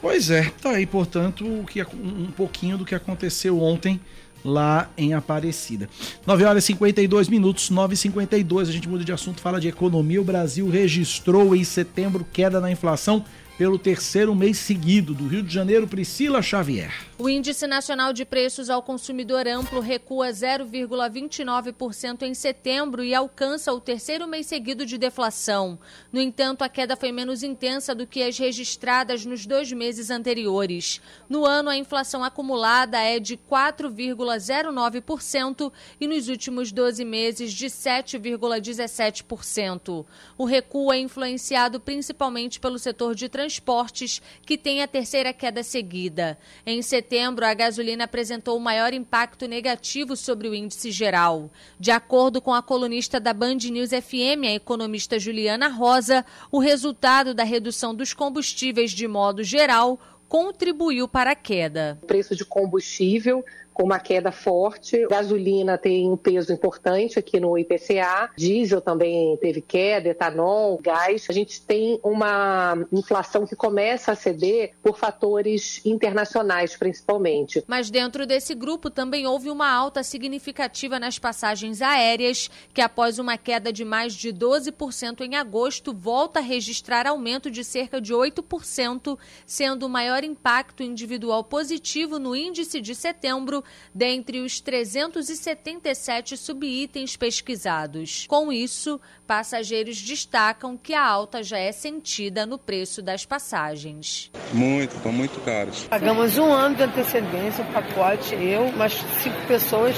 [0.00, 4.00] Pois é, tá aí, portanto, o que, um pouquinho do que aconteceu ontem
[4.44, 5.88] lá em Aparecida.
[6.26, 9.68] 9 horas e 52 minutos, 9 e 52 a gente muda de assunto, fala de
[9.68, 10.20] economia.
[10.20, 13.24] O Brasil registrou em setembro queda na inflação
[13.56, 15.14] pelo terceiro mês seguido.
[15.14, 16.92] Do Rio de Janeiro, Priscila Xavier.
[17.18, 23.78] O Índice Nacional de Preços ao Consumidor Amplo recua 0,29% em setembro e alcança o
[23.78, 25.78] terceiro mês seguido de deflação.
[26.10, 31.02] No entanto, a queda foi menos intensa do que as registradas nos dois meses anteriores.
[31.28, 35.70] No ano, a inflação acumulada é de 4,09%
[36.00, 40.06] e nos últimos 12 meses de 7,17%.
[40.38, 46.38] O recuo é influenciado principalmente pelo setor de transportes, que tem a terceira queda seguida.
[46.64, 51.50] Em setembro, setembro, a gasolina apresentou o maior impacto negativo sobre o índice geral.
[51.78, 57.34] De acordo com a colunista da Band News FM, a economista Juliana Rosa, o resultado
[57.34, 61.98] da redução dos combustíveis de modo geral contribuiu para a queda.
[62.02, 65.06] O preço de combustível com uma queda forte.
[65.08, 71.26] Gasolina tem um peso importante aqui no IPCA, diesel também teve queda, etanol, gás.
[71.28, 77.64] A gente tem uma inflação que começa a ceder por fatores internacionais, principalmente.
[77.66, 83.36] Mas dentro desse grupo também houve uma alta significativa nas passagens aéreas, que após uma
[83.36, 89.18] queda de mais de 12% em agosto, volta a registrar aumento de cerca de 8%,
[89.46, 93.61] sendo o maior impacto individual positivo no índice de setembro
[93.94, 98.26] dentre os 377 subitens pesquisados.
[98.28, 104.30] Com isso, passageiros destacam que a alta já é sentida no preço das passagens.
[104.52, 105.84] Muito, estão muito caros.
[105.84, 109.96] Pagamos um ano de antecedência, o pacote, eu, mais cinco pessoas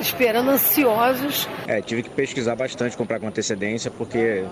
[0.00, 1.48] esperando ansiosos.
[1.66, 4.44] É, tive que pesquisar bastante, comprar com antecedência, porque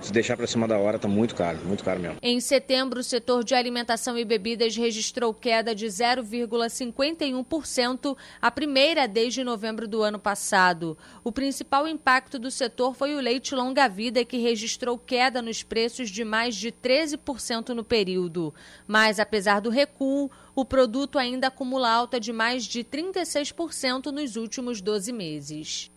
[0.00, 2.18] se deixar para cima da hora, tá muito caro, muito caro mesmo.
[2.22, 9.44] Em setembro, o setor de alimentação e bebidas registrou queda de 0,51%, a primeira desde
[9.44, 10.98] novembro do ano passado.
[11.24, 16.24] O principal impacto do setor foi o leite longa-vida, que registrou queda nos preços de
[16.24, 18.52] mais de 13% no período.
[18.86, 24.80] Mas, apesar do recuo, o produto ainda acumula alta de mais de 36% nos últimos
[24.80, 25.90] 12 meses.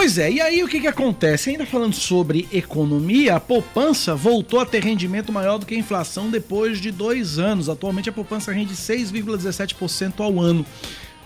[0.00, 1.50] Pois é, e aí o que, que acontece?
[1.50, 6.30] Ainda falando sobre economia, a poupança voltou a ter rendimento maior do que a inflação
[6.30, 7.68] depois de dois anos.
[7.68, 10.64] Atualmente a poupança rende 6,17% ao ano.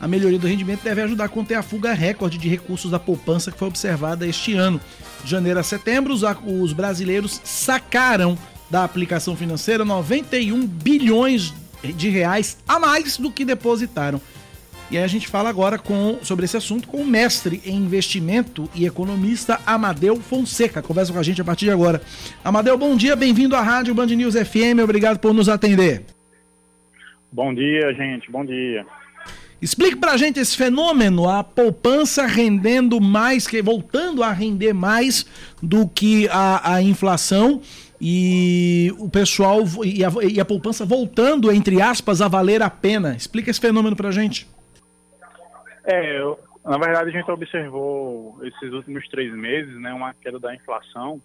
[0.00, 3.52] A melhoria do rendimento deve ajudar a conter a fuga recorde de recursos da poupança
[3.52, 4.80] que foi observada este ano.
[5.22, 8.36] De janeiro a setembro, os brasileiros sacaram
[8.68, 14.20] da aplicação financeira 91 bilhões de reais a mais do que depositaram.
[14.94, 18.70] E aí a gente fala agora com, sobre esse assunto com o mestre em investimento
[18.76, 20.80] e economista Amadeu Fonseca.
[20.80, 22.00] Conversa com a gente a partir de agora.
[22.44, 26.04] Amadeu, bom dia, bem-vindo à Rádio Band News FM, obrigado por nos atender.
[27.32, 28.86] Bom dia, gente, bom dia.
[29.60, 35.26] Explique pra gente esse fenômeno, a poupança rendendo mais, que voltando a render mais
[35.60, 37.60] do que a, a inflação
[38.00, 43.16] e o pessoal e a, e a poupança voltando, entre aspas, a valer a pena.
[43.16, 44.53] Explica esse fenômeno pra gente.
[45.84, 50.54] É, eu, na verdade a gente observou esses últimos três meses, né, uma queda da
[50.54, 51.20] inflação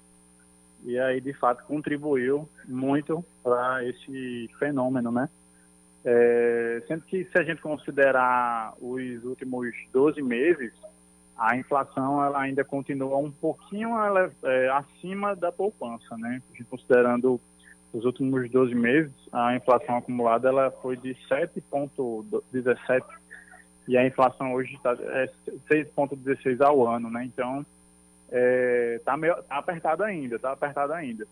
[0.84, 5.30] e aí de fato contribuiu muito para esse fenômeno, né?
[6.06, 10.72] É, sendo que se a gente considerar os últimos 12 meses,
[11.38, 16.42] a inflação ela ainda continua um pouquinho ela, é, acima da poupança, né?
[16.70, 17.40] Considerando
[17.92, 23.04] os últimos 12 meses, a inflação acumulada ela foi de 7,17
[23.90, 25.28] e a inflação hoje está é
[25.68, 27.26] 6,16 ao ano, né?
[27.26, 27.66] Então,
[28.28, 31.28] está é, tá tá apertado ainda, está apertado ainda.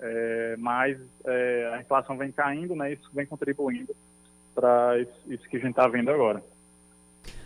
[0.00, 2.94] É, mas é, a inflação vem caindo, né?
[2.94, 3.94] Isso vem contribuindo
[4.52, 6.42] para isso, isso, que a gente está vendo agora.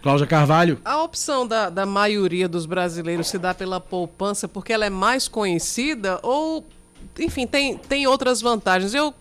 [0.02, 0.78] Cláudia Carvalho.
[0.82, 5.28] A opção da, da maioria dos brasileiros se dá pela poupança porque ela é mais
[5.28, 6.64] conhecida ou,
[7.18, 8.94] enfim, tem, tem outras vantagens?
[8.94, 9.12] Eu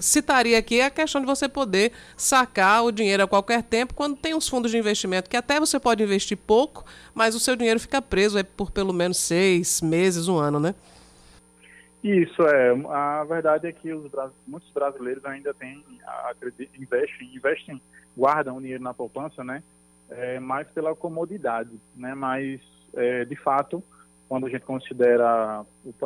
[0.00, 4.34] citaria aqui a questão de você poder sacar o dinheiro a qualquer tempo quando tem
[4.34, 8.02] uns fundos de investimento que até você pode investir pouco, mas o seu dinheiro fica
[8.02, 10.74] preso é por pelo menos seis meses, um ano, né?
[12.02, 12.70] Isso é.
[12.88, 14.12] A verdade é que os,
[14.46, 15.84] muitos brasileiros ainda têm,
[16.78, 17.82] investem, investem,
[18.16, 19.62] guardam o dinheiro na poupança, né?
[20.08, 22.14] É, mais pela comodidade, né?
[22.14, 22.60] Mas
[22.94, 23.82] é, de fato,
[24.28, 25.64] quando a gente considera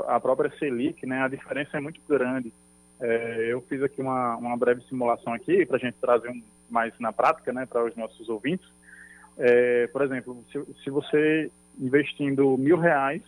[0.08, 1.22] a própria Selic, né?
[1.22, 2.50] A diferença é muito grande.
[3.00, 6.92] É, eu fiz aqui uma, uma breve simulação aqui para a gente trazer um, mais
[6.98, 7.66] na prática, né?
[7.66, 8.66] Para os nossos ouvintes.
[9.38, 13.22] É, por exemplo, se, se você investindo mil reais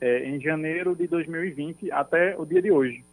[0.00, 3.04] é, em janeiro de 2020 até o dia de hoje.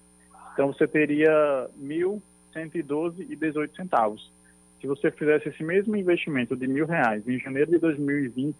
[0.54, 4.32] Então você teria 1.112,18 centavos.
[4.80, 8.56] Se você fizesse esse mesmo investimento de mil reais em janeiro de 2020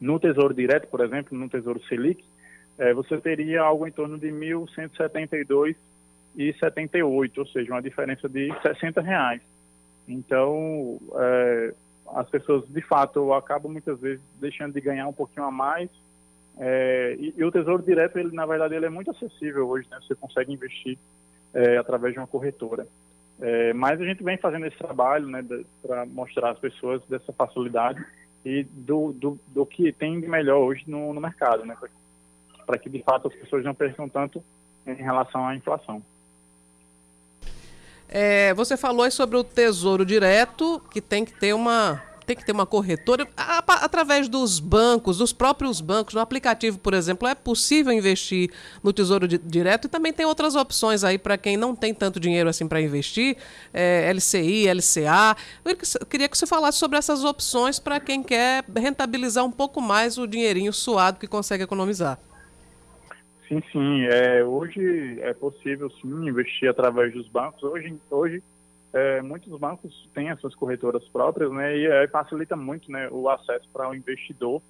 [0.00, 2.24] no Tesouro Direto, por exemplo, no Tesouro Selic,
[2.78, 5.76] é, você teria algo em torno de 1.172,78,
[6.36, 9.40] ou seja, uma diferença de 60 reais.
[10.08, 11.74] Então, é,
[12.14, 15.90] as pessoas de fato acabam muitas vezes deixando de ganhar um pouquinho a mais
[16.58, 19.98] é, e, e, o Tesouro Direto, ele na verdade, ele é muito acessível hoje, né?
[20.00, 20.98] Você consegue investir
[21.52, 22.86] é, através de uma corretora.
[23.38, 25.44] É, mas a gente vem fazendo esse trabalho, né,
[25.82, 28.02] para mostrar às pessoas dessa facilidade
[28.42, 31.76] e do, do, do que tem de melhor hoje no, no mercado, né?
[32.64, 34.42] Para que de fato as pessoas não percam tanto
[34.86, 36.02] em relação à inflação.
[38.08, 42.52] É, você falou sobre o Tesouro Direto, que tem que ter uma tem que ter
[42.52, 43.26] uma corretora.
[43.36, 48.50] A, através dos bancos, dos próprios bancos, no aplicativo, por exemplo, é possível investir
[48.82, 52.18] no Tesouro di, Direto e também tem outras opções aí para quem não tem tanto
[52.18, 53.36] dinheiro assim para investir,
[53.72, 55.36] é, LCI, LCA.
[55.64, 60.18] Eu queria que você falasse sobre essas opções para quem quer rentabilizar um pouco mais
[60.18, 62.18] o dinheirinho suado que consegue economizar.
[63.48, 64.04] Sim, sim.
[64.06, 67.62] É, hoje é possível sim investir através dos bancos.
[67.62, 68.42] Hoje, hoje
[68.92, 73.28] é, muitos bancos têm as suas corretoras próprias, né, e é, facilita muito, né, o
[73.28, 74.62] acesso para o investidor,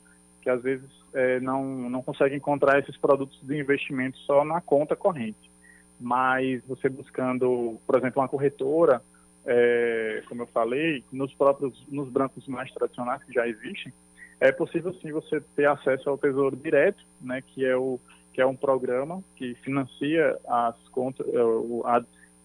[0.42, 4.96] que às vezes é, não, não consegue encontrar esses produtos de investimento só na conta
[4.96, 5.50] corrente.
[5.98, 9.00] Mas você buscando, por exemplo, uma corretora,
[9.46, 13.92] é, como eu falei, nos próprios, nos bancos mais tradicionais que já existem,
[14.38, 17.98] é possível sim você ter acesso ao Tesouro Direto, né, que é o
[18.36, 21.38] que é um programa que financia as contas, é,
[21.86, 22.02] a,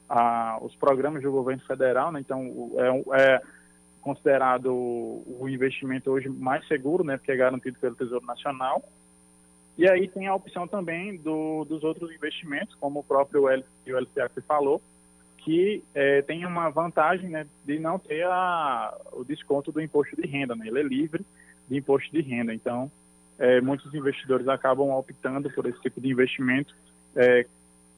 [0.08, 2.21] a, os programas do governo federal, né?
[2.21, 3.41] então é, é
[3.99, 8.82] considerado o investimento hoje mais seguro, né, porque é garantido pelo Tesouro Nacional.
[9.77, 14.30] E aí tem a opção também do, dos outros investimentos, como o próprio L, LCA
[14.30, 14.82] que falou,
[15.39, 20.25] que é, tem uma vantagem né, de não ter a, o desconto do imposto de
[20.25, 20.67] renda, né?
[20.67, 21.25] ele é livre
[21.67, 22.54] de imposto de renda.
[22.54, 22.89] Então,
[23.41, 26.75] é, muitos investidores acabam optando por esse tipo de investimento,
[27.15, 27.45] é,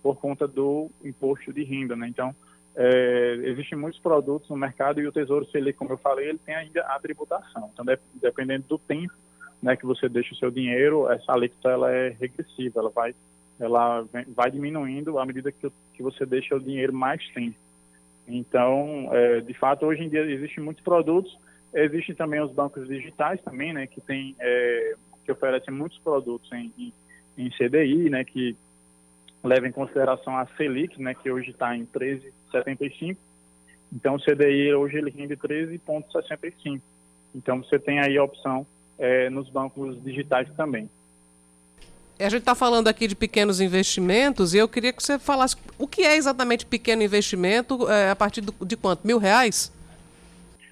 [0.01, 2.08] por conta do imposto de renda, né?
[2.08, 2.34] Então,
[2.75, 6.56] é, existem muitos produtos no mercado e o Tesouro Selic, como eu falei, ele tem
[6.56, 7.69] ainda a tributação.
[7.73, 9.13] Então, de, dependendo do tempo
[9.62, 13.13] né, que você deixa o seu dinheiro, essa alíquota ela é regressiva, ela vai,
[13.60, 17.58] ela vai diminuindo à medida que, que você deixa o dinheiro mais tempo.
[18.25, 21.38] Então, é, de fato, hoje em dia existem muitos produtos,
[21.73, 26.71] existem também os bancos digitais também, né, que tem, é, que oferecem muitos produtos em,
[26.77, 26.93] em,
[27.38, 28.55] em CDI, né, que
[29.43, 33.17] leva em consideração a Selic, né, que hoje está em 13,75.
[33.91, 36.81] Então, o CDI hoje ele rende 13,65.
[37.36, 38.65] Então, você tem aí a opção
[38.97, 40.89] é, nos bancos digitais também.
[42.19, 45.88] A gente está falando aqui de pequenos investimentos e eu queria que você falasse o
[45.88, 49.05] que é exatamente pequeno investimento, é, a partir do, de quanto?
[49.05, 49.71] Mil reais?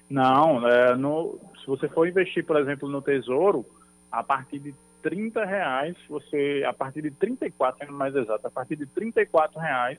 [0.08, 3.66] Não, é, no, se você for investir, por exemplo, no Tesouro,
[4.12, 8.76] a partir de 30 reais, você, a partir de 34, sendo mais exato, a partir
[8.76, 9.98] de 34 reais,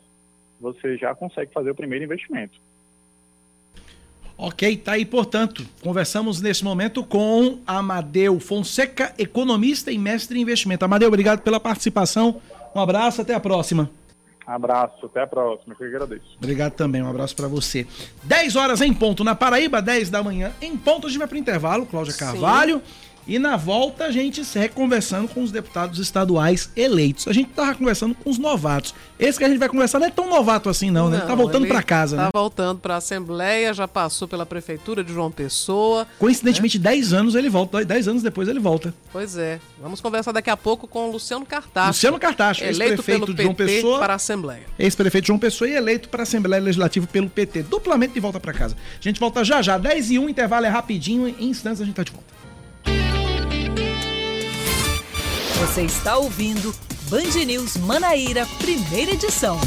[0.61, 2.57] você já consegue fazer o primeiro investimento.
[4.37, 10.85] Ok, tá aí, portanto, conversamos nesse momento com Amadeu Fonseca, economista e mestre em investimento.
[10.85, 12.41] Amadeu, obrigado pela participação.
[12.73, 13.89] Um abraço, até a próxima.
[14.45, 16.35] Abraço, até a próxima, que agradeço.
[16.37, 17.87] Obrigado também, um abraço para você.
[18.23, 21.07] 10 horas em ponto na Paraíba, 10 da manhã em ponto.
[21.07, 22.77] A gente vai para intervalo, Cláudia Carvalho.
[22.79, 23.12] Sim.
[23.27, 27.27] E na volta a gente segue conversando com os deputados estaduais eleitos.
[27.27, 28.93] A gente tava conversando com os novatos.
[29.17, 31.17] Esse que a gente vai conversar não é tão novato assim não, né?
[31.17, 32.29] Ele tá voltando para casa, tá né?
[32.33, 36.05] voltando para a Assembleia, já passou pela Prefeitura de João Pessoa.
[36.19, 38.93] Coincidentemente, 10 anos ele volta, 10 anos depois ele volta.
[39.11, 39.59] Pois é.
[39.81, 41.87] Vamos conversar daqui a pouco com o Luciano Cartacho.
[41.87, 43.99] Luciano Cartacho, eleito ex-prefeito de João Pessoa.
[43.99, 44.63] para a Assembleia.
[44.77, 47.63] Ex-prefeito de João Pessoa e eleito para a Assembleia Legislativa pelo PT.
[47.63, 48.75] Duplamente de volta para casa.
[48.75, 51.95] A gente volta já já, 10 e 1, intervalo é rapidinho, em instantes a gente
[51.95, 52.33] tá de volta.
[55.63, 56.75] Você está ouvindo
[57.09, 59.57] Band News Manaíra, primeira edição.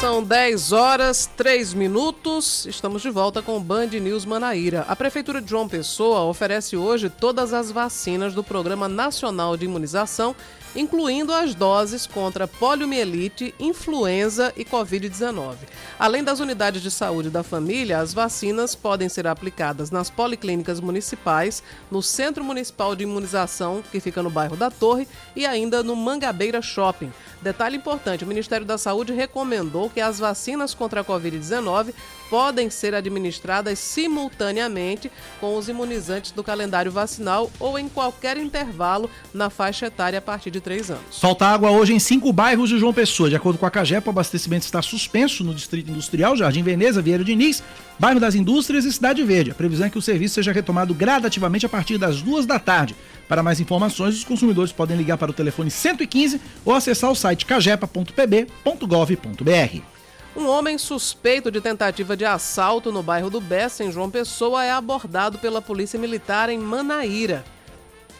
[0.00, 2.66] São 10 horas, 3 minutos.
[2.66, 4.84] Estamos de volta com Band News Manaíra.
[4.88, 10.34] A Prefeitura de João Pessoa oferece hoje todas as vacinas do Programa Nacional de Imunização,
[10.74, 15.56] incluindo as doses contra poliomielite, influenza e Covid-19.
[15.98, 21.62] Além das unidades de saúde da família, as vacinas podem ser aplicadas nas policlínicas municipais,
[21.90, 26.62] no Centro Municipal de Imunização, que fica no bairro da Torre, e ainda no Mangabeira
[26.62, 27.12] Shopping.
[27.40, 31.92] Detalhe importante: o Ministério da Saúde recomendou que as vacinas contra a Covid-19
[32.28, 35.10] podem ser administradas simultaneamente
[35.40, 40.50] com os imunizantes do calendário vacinal ou em qualquer intervalo na faixa etária a partir
[40.50, 41.20] de 3 anos.
[41.20, 43.30] Falta água hoje em cinco bairros de João Pessoa.
[43.30, 47.24] De acordo com a Cagepa, o abastecimento está suspenso no Distrito Industrial, Jardim Veneza, Vieira
[47.24, 47.62] Diniz,
[47.98, 49.50] Bairro das Indústrias e Cidade Verde.
[49.50, 52.94] A previsão é que o serviço seja retomado gradativamente a partir das duas da tarde.
[53.28, 57.44] Para mais informações, os consumidores podem ligar para o telefone 115 ou acessar o site
[57.44, 59.82] cagepa.pb.gov.br.
[60.34, 64.70] Um homem suspeito de tentativa de assalto no bairro do Bessa, em João Pessoa, é
[64.70, 67.44] abordado pela Polícia Militar em Manaíra.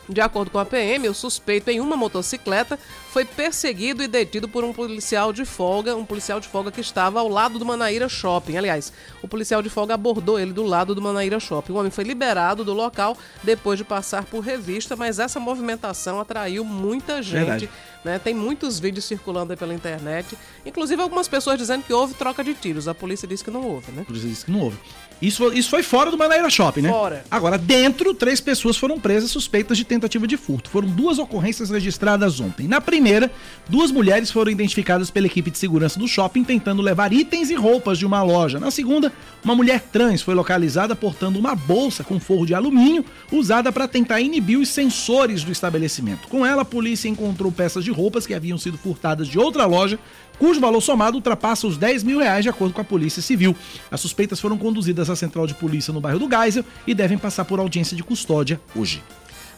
[0.08, 2.78] De acordo com a PM, o suspeito em uma motocicleta
[3.10, 7.20] foi perseguido e detido por um policial de folga, um policial de folga que estava
[7.20, 8.56] ao lado do Manaíra Shopping.
[8.56, 8.92] Aliás,
[9.22, 11.72] o policial de folga abordou ele do lado do Manaíra Shopping.
[11.72, 16.64] O homem foi liberado do local depois de passar por revista, mas essa movimentação atraiu
[16.64, 17.38] muita gente.
[17.38, 17.70] Verdade.
[18.04, 18.18] Né?
[18.18, 22.86] Tem muitos vídeos circulando pela internet, inclusive algumas pessoas dizendo que houve troca de tiros.
[22.86, 24.02] A polícia disse que não houve, né?
[24.02, 24.78] A polícia disse que não houve.
[25.20, 26.90] Isso, isso foi fora do Manaíra Shopping, né?
[26.90, 27.24] Fora.
[27.28, 30.70] Agora, dentro, três pessoas foram presas suspeitas de tentativa de furto.
[30.70, 32.68] Foram duas ocorrências registradas ontem.
[32.68, 33.30] Na primeira,
[33.68, 37.98] duas mulheres foram identificadas pela equipe de segurança do shopping tentando levar itens e roupas
[37.98, 38.60] de uma loja.
[38.60, 43.72] Na segunda, uma mulher trans foi localizada portando uma bolsa com forro de alumínio usada
[43.72, 46.28] para tentar inibir os sensores do estabelecimento.
[46.28, 49.98] Com ela, a polícia encontrou peças de roupas que haviam sido furtadas de outra loja,
[50.38, 53.56] cujo valor somado ultrapassa os 10 mil reais, de acordo com a Polícia Civil.
[53.90, 57.44] As suspeitas foram conduzidas à central de polícia no bairro do Geisel e devem passar
[57.44, 59.02] por audiência de custódia hoje.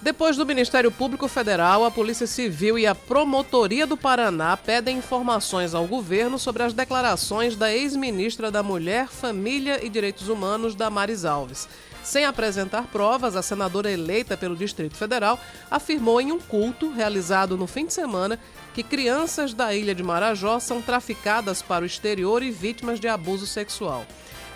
[0.02, 5.74] Depois do Ministério Público Federal, a Polícia Civil e a Promotoria do Paraná pedem informações
[5.74, 11.68] ao governo sobre as declarações da ex-ministra da Mulher, Família e Direitos Humanos, Damares Alves.
[12.10, 15.38] Sem apresentar provas, a senadora eleita pelo Distrito Federal
[15.70, 18.36] afirmou em um culto realizado no fim de semana
[18.74, 23.46] que crianças da ilha de Marajó são traficadas para o exterior e vítimas de abuso
[23.46, 24.04] sexual.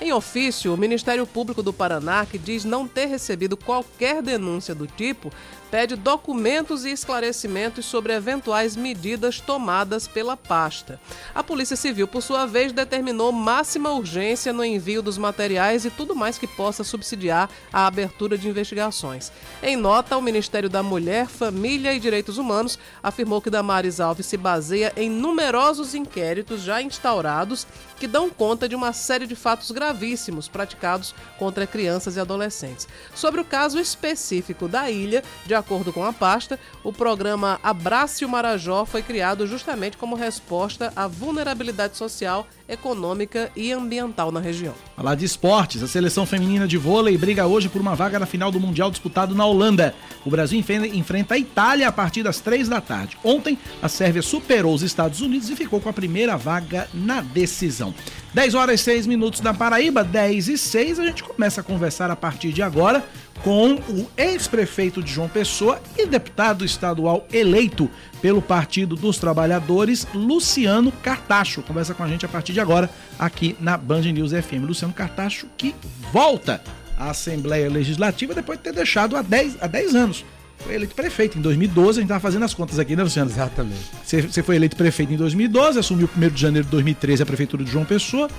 [0.01, 4.89] Em ofício, o Ministério Público do Paraná, que diz não ter recebido qualquer denúncia do
[4.89, 5.33] tipo,
[5.75, 11.01] pede documentos e esclarecimentos sobre eventuais medidas tomadas pela pasta.
[11.35, 16.15] A Polícia Civil, por sua vez, determinou máxima urgência no envio dos materiais e tudo
[16.15, 19.33] mais que possa subsidiar a abertura de investigações.
[19.61, 24.37] Em nota, o Ministério da Mulher, Família e Direitos Humanos afirmou que Damares Alves se
[24.37, 27.67] baseia em numerosos inquéritos já instaurados
[27.99, 32.89] que dão conta de uma série de fatos gravíssimos praticados contra crianças e adolescentes.
[33.15, 38.29] Sobre o caso específico da ilha, de acordo com a pasta, o programa Abrace o
[38.29, 44.75] Marajó foi criado justamente como resposta à vulnerabilidade social, econômica e ambiental na região.
[44.97, 48.51] Falar de esportes, a seleção feminina de vôlei briga hoje por uma vaga na final
[48.51, 49.95] do Mundial disputado na Holanda.
[50.25, 53.19] O Brasil enfrenta a Itália a partir das três da tarde.
[53.23, 57.95] Ontem, a Sérvia superou os Estados Unidos e ficou com a primeira vaga na decisão.
[58.33, 60.99] 10 horas e 6 minutos na Paraíba, 10 e 6.
[60.99, 63.05] A gente começa a conversar a partir de agora
[63.45, 67.91] com o ex-prefeito de João Pessoa e deputado estadual eleito
[68.23, 71.61] pelo Partido dos Trabalhadores, Luciano Cartacho.
[71.61, 72.89] Conversa com a gente a partir de agora
[73.19, 74.65] aqui na Band News FM.
[74.67, 75.75] Luciano Cartacho que
[76.11, 76.63] volta
[76.97, 80.25] à Assembleia Legislativa depois de ter deixado há 10, há 10 anos.
[80.61, 83.31] Foi eleito prefeito em 2012, a gente estava fazendo as contas aqui, né, Luciano?
[83.31, 83.91] Exatamente.
[84.03, 87.63] Você, você foi eleito prefeito em 2012, assumiu 1 de janeiro de 2013 a prefeitura
[87.63, 88.31] de João Pessoa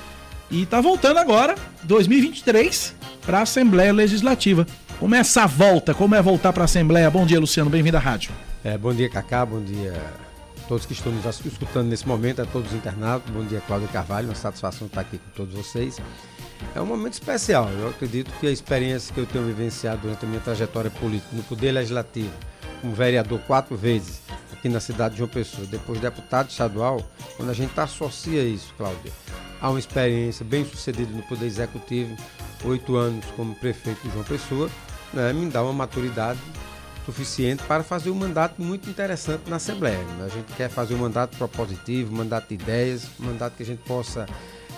[0.49, 1.53] e está voltando agora,
[1.83, 4.65] 2023, para a Assembleia Legislativa.
[4.99, 5.93] Como é essa volta?
[5.93, 7.11] Como é voltar para a Assembleia?
[7.11, 7.69] Bom dia, Luciano.
[7.69, 8.31] Bem-vindo à rádio.
[8.63, 9.45] É, bom dia, Cacá.
[9.45, 13.29] Bom dia a todos que estão nos escutando nesse momento, a todos os internados.
[13.29, 14.29] Bom dia, Cláudio Carvalho.
[14.29, 15.99] Uma satisfação estar aqui com todos vocês.
[16.73, 17.69] É um momento especial.
[17.69, 21.43] Eu acredito que a experiência que eu tenho vivenciado durante a minha trajetória política no
[21.43, 22.31] Poder Legislativo,
[22.81, 24.21] como vereador quatro vezes
[24.51, 27.01] aqui na cidade de João Pessoa, depois deputado estadual,
[27.37, 29.11] quando a gente associa isso, Cláudia,
[29.61, 32.15] a uma experiência bem sucedida no Poder Executivo,
[32.63, 34.69] oito anos como prefeito de João Pessoa,
[35.13, 36.39] né, me dá uma maturidade
[37.05, 40.03] suficiente para fazer um mandato muito interessante na Assembleia.
[40.03, 40.25] Né?
[40.25, 43.65] A gente quer fazer um mandato propositivo, um mandato de ideias, um mandato que a
[43.65, 44.25] gente possa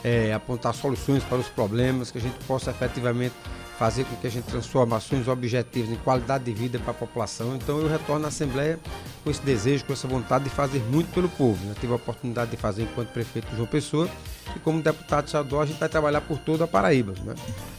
[0.03, 3.33] é, apontar soluções para os problemas, que a gente possa efetivamente
[3.77, 7.55] fazer com que a gente transforme ações objetivas em qualidade de vida para a população.
[7.55, 8.79] Então eu retorno à Assembleia
[9.23, 11.59] com esse desejo, com essa vontade de fazer muito pelo povo.
[11.69, 14.09] Eu tive a oportunidade de fazer enquanto prefeito de João Pessoa
[14.55, 17.13] e como deputado estadual a gente vai trabalhar por toda a Paraíba.
[17.23, 17.35] Né?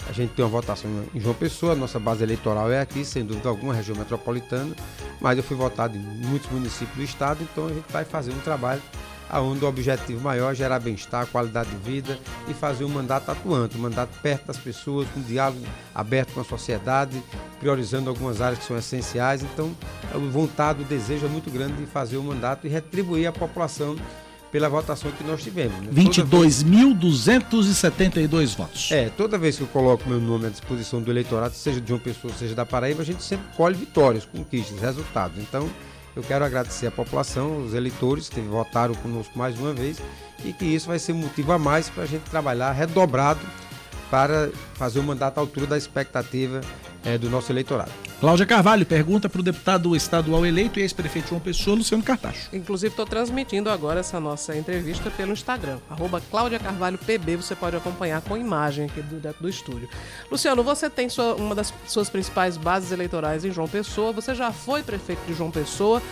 [0.08, 3.48] A gente tem uma votação em João Pessoa, nossa base eleitoral é aqui, sem dúvida
[3.48, 4.76] alguma, região metropolitana,
[5.20, 8.38] mas eu fui votado em muitos municípios do estado, então a gente vai fazer um
[8.38, 8.82] trabalho
[9.32, 12.18] onde o objetivo maior é gerar bem-estar, qualidade de vida
[12.48, 15.64] e fazer um mandato atuante, um mandato perto das pessoas, com um diálogo
[15.94, 17.22] aberto com a sociedade,
[17.60, 19.42] priorizando algumas áreas que são essenciais.
[19.42, 19.74] Então,
[20.14, 23.32] a vontade, o desejo é muito grande de fazer o um mandato e retribuir à
[23.32, 23.96] população
[24.50, 25.78] pela votação que nós tivemos.
[25.80, 25.88] Né?
[25.92, 28.90] 22.272 votos.
[28.90, 31.98] É, toda vez que eu coloco meu nome à disposição do eleitorado, seja de uma
[31.98, 35.36] pessoa, seja da Paraíba, a gente sempre colhe vitórias, conquistas, resultados.
[35.38, 35.68] Então,
[36.16, 40.00] eu quero agradecer a população, os eleitores que votaram conosco mais uma vez
[40.44, 43.40] e que isso vai ser motivo a mais para a gente trabalhar redobrado
[44.10, 46.60] para fazer o mandato à altura da expectativa
[47.04, 47.90] é, do nosso eleitorado.
[48.20, 52.48] Cláudia Carvalho pergunta para o deputado estadual eleito e ex-prefeito João Pessoa, Luciano Cartacho.
[52.52, 57.76] Inclusive, estou transmitindo agora essa nossa entrevista pelo Instagram, arroba Cláudia Carvalho PB, você pode
[57.76, 59.88] acompanhar com imagem aqui do, do estúdio.
[60.30, 64.50] Luciano, você tem sua, uma das suas principais bases eleitorais em João Pessoa, você já
[64.50, 66.02] foi prefeito de João Pessoa.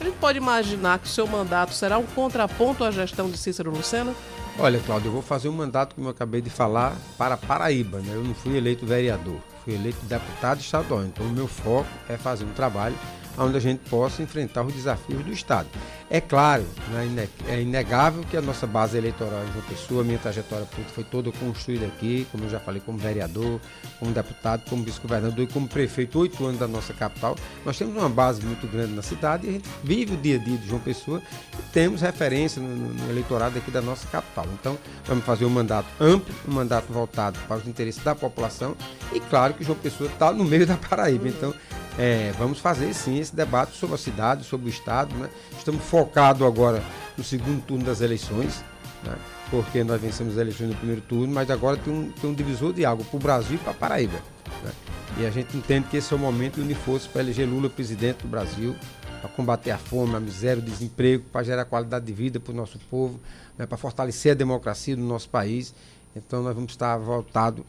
[0.00, 3.70] A gente pode imaginar que o seu mandato será um contraponto à gestão de Cícero
[3.70, 4.12] Lucena?
[4.58, 8.00] Olha, Cláudio, eu vou fazer um mandato, como eu acabei de falar, para Paraíba.
[8.00, 8.14] Né?
[8.14, 12.44] Eu não fui eleito vereador fui eleito deputado estadual, então o meu foco é fazer
[12.44, 12.96] um trabalho
[13.38, 15.68] onde a gente possa enfrentar os desafios do Estado.
[16.10, 20.66] É claro, né, é inegável que a nossa base eleitoral em João Pessoa, minha trajetória
[20.66, 23.58] política foi toda construída aqui, como eu já falei, como vereador,
[23.98, 27.34] como deputado, como vice-governador e como prefeito, oito anos da nossa capital.
[27.64, 30.38] Nós temos uma base muito grande na cidade e a gente vive o dia a
[30.38, 31.22] dia de João Pessoa
[31.58, 34.46] e temos referência no, no eleitorado aqui da nossa capital.
[34.60, 34.76] Então,
[35.06, 38.76] vamos fazer um mandato amplo, um mandato voltado para os interesses da população
[39.14, 41.26] e claro que João Pessoa está no meio da Paraíba.
[41.26, 41.54] Então,
[41.98, 45.14] é, vamos fazer sim esse debate sobre a cidade, sobre o Estado.
[45.14, 45.28] Né?
[45.56, 46.82] Estamos focados agora
[47.16, 48.64] no segundo turno das eleições,
[49.04, 49.14] né?
[49.50, 52.72] porque nós vencemos as eleições no primeiro turno, mas agora tem um, tem um divisor
[52.72, 54.18] de água para o Brasil e para a Paraíba.
[54.64, 54.72] Né?
[55.18, 57.68] E a gente entende que esse é o momento de unir forças para eleger Lula
[57.68, 58.74] presidente do Brasil,
[59.20, 62.56] para combater a fome, a miséria, o desemprego, para gerar qualidade de vida para o
[62.56, 63.20] nosso povo,
[63.58, 63.66] né?
[63.66, 65.74] para fortalecer a democracia do nosso país.
[66.16, 67.62] Então nós vamos estar voltados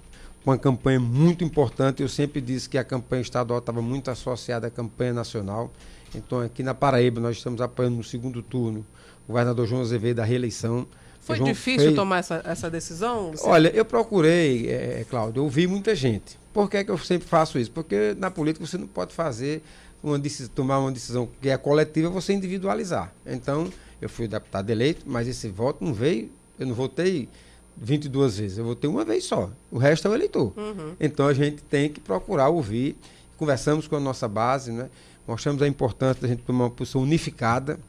[0.46, 2.02] uma campanha muito importante.
[2.02, 5.72] Eu sempre disse que a campanha estadual estava muito associada à campanha nacional.
[6.14, 8.86] Então, aqui na Paraíba, nós estamos apoiando no segundo turno
[9.28, 10.86] o governador João Azevedo da reeleição.
[11.22, 11.96] Foi difícil fez...
[11.96, 13.32] tomar essa, essa decisão?
[13.32, 13.48] Você...
[13.48, 16.38] Olha, eu procurei, é, Cláudio, ouvi muita gente.
[16.54, 17.72] Por que, é que eu sempre faço isso?
[17.72, 19.64] Porque na política você não pode fazer
[20.04, 23.12] uma decisão, tomar uma decisão que é coletiva, você individualizar.
[23.26, 23.72] Então,
[24.02, 26.30] eu fui deputado eleito, mas esse voto não veio,
[26.60, 27.30] eu não votei
[27.78, 29.50] 22 vezes, eu vou ter uma vez só.
[29.72, 30.54] O resto é o eleitor.
[30.56, 30.94] Uhum.
[31.00, 32.96] Então a gente tem que procurar ouvir.
[33.38, 34.90] Conversamos com a nossa base, né?
[35.28, 37.80] mostramos a importância da gente tomar uma posição unificada.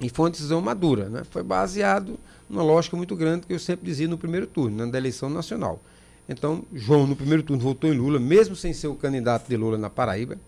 [0.00, 1.08] E foi uma decisão madura.
[1.08, 1.22] Né?
[1.30, 4.90] Foi baseado numa lógica muito grande que eu sempre dizia no primeiro turno, né?
[4.90, 5.80] da eleição nacional.
[6.28, 9.78] Então, João, no primeiro turno, votou em Lula, mesmo sem ser o candidato de Lula
[9.78, 10.38] na Paraíba.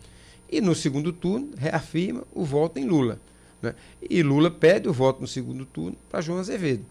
[0.51, 3.21] E no segundo turno, reafirma o voto em Lula.
[3.61, 3.75] Né?
[4.09, 6.85] E Lula pede o voto no segundo turno para João Azevedo.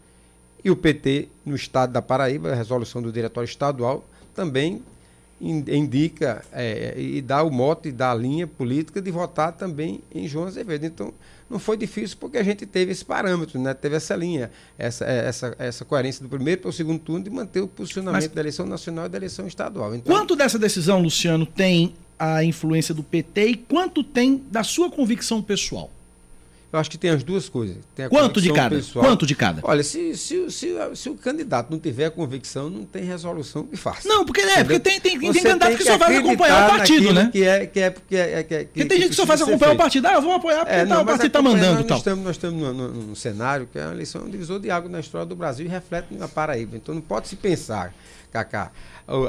[0.66, 4.03] E o PT, no estado da Paraíba, a resolução do diretório estadual,
[4.34, 4.82] também
[5.39, 10.47] indica é, e dá o mote, dá a linha política de votar também em João
[10.47, 10.84] Azevedo.
[10.84, 11.13] Então,
[11.47, 13.76] não foi difícil porque a gente teve esse parâmetro, né?
[13.76, 17.30] teve essa linha, essa, é, essa, essa coerência do primeiro para o segundo turno de
[17.30, 19.93] manter o posicionamento Mas, da eleição nacional e da eleição estadual.
[19.93, 24.89] Então, quanto dessa decisão, Luciano, tem a influência do PT e quanto tem da sua
[24.89, 25.91] convicção pessoal?
[26.72, 27.78] Eu acho que tem as duas coisas.
[28.09, 28.76] Quanto de cada?
[28.76, 29.05] Pessoal.
[29.05, 29.61] Quanto de cada?
[29.63, 34.07] Olha, se, se, se, se, o candidato não tiver convicção, não tem resolução que faça.
[34.07, 37.13] Não, porque, é, porque tem, tem, tem candidato que, que só faz acompanhar o partido,
[37.13, 37.30] né?
[37.32, 39.74] Que é, que é, que é, que, é, que tem gente que só faz acompanhar
[39.74, 40.05] o partido.
[40.07, 41.97] Ah, eu vou apoiar porque é, não, tá, o partido está mandando nós tal.
[41.97, 45.26] Estamos, nós estamos num, cenário que é uma eleição um divisor de água na história
[45.26, 46.76] do Brasil e reflete na Paraíba.
[46.76, 47.93] Então não pode se pensar,
[48.32, 48.72] Cacá,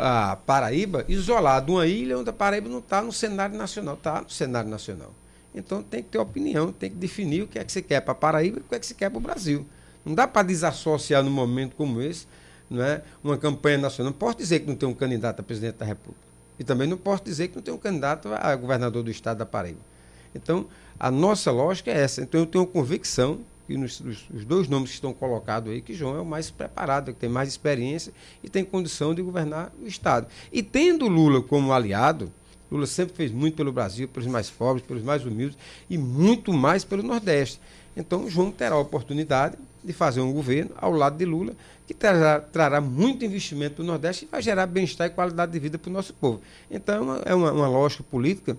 [0.01, 4.31] a Paraíba isolado, uma ilha onde a Paraíba não está no cenário nacional, está no
[4.31, 5.15] cenário nacional.
[5.57, 8.15] Então tem que ter opinião, tem que definir o que é que você quer para
[8.15, 9.67] Paraíba e o que é que você quer para o Brasil.
[10.05, 12.27] Não dá para desassociar num momento como esse
[12.69, 14.13] não é, uma campanha nacional.
[14.13, 16.27] Não posso dizer que não tem um candidato a presidente da República.
[16.59, 19.47] E também não posso dizer que não tem um candidato a governador do estado da
[19.47, 19.81] Paraíba.
[20.35, 20.67] Então,
[20.99, 22.23] a nossa lógica é essa.
[22.23, 26.17] Então, eu tenho convicção que nos, os, dois nomes que estão colocados aí, que João
[26.17, 30.29] é o mais preparado, que tem mais experiência e tem condição de governar o Estado.
[30.53, 32.33] E tendo Lula como aliado,
[32.71, 35.57] Lula sempre fez muito pelo Brasil, pelos mais pobres, pelos mais humildes
[35.89, 37.61] e muito mais pelo Nordeste.
[37.97, 41.53] Então, João terá a oportunidade de fazer um governo ao lado de Lula,
[41.87, 45.59] que trará, trará muito investimento para o Nordeste e vai gerar bem-estar e qualidade de
[45.59, 46.41] vida para o nosso povo.
[46.71, 48.57] Então, é uma, uma lógica política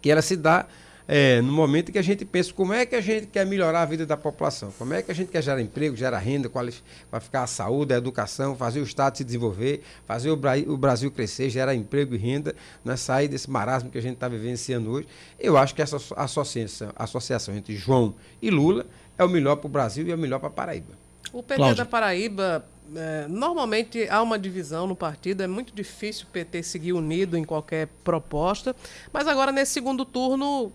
[0.00, 0.66] que ela se dá
[1.06, 3.84] é, no momento que a gente pensa como é que a gente quer melhorar a
[3.84, 7.46] vida da população, como é que a gente quer gerar emprego, gerar renda, qualificar a
[7.46, 11.74] saúde, a educação, fazer o Estado se desenvolver, fazer o, Bra o Brasil crescer, gerar
[11.74, 15.06] emprego e renda, né, sair desse marasmo que a gente está vivenciando hoje.
[15.38, 18.86] Eu acho que essa associação, associação entre João e Lula
[19.18, 21.04] é o melhor para o Brasil e é o melhor para a Paraíba.
[21.32, 21.76] O PT Cláudio.
[21.76, 26.92] da Paraíba é, normalmente há uma divisão no partido, é muito difícil o PT seguir
[26.92, 28.76] unido em qualquer proposta,
[29.12, 30.70] mas agora nesse segundo turno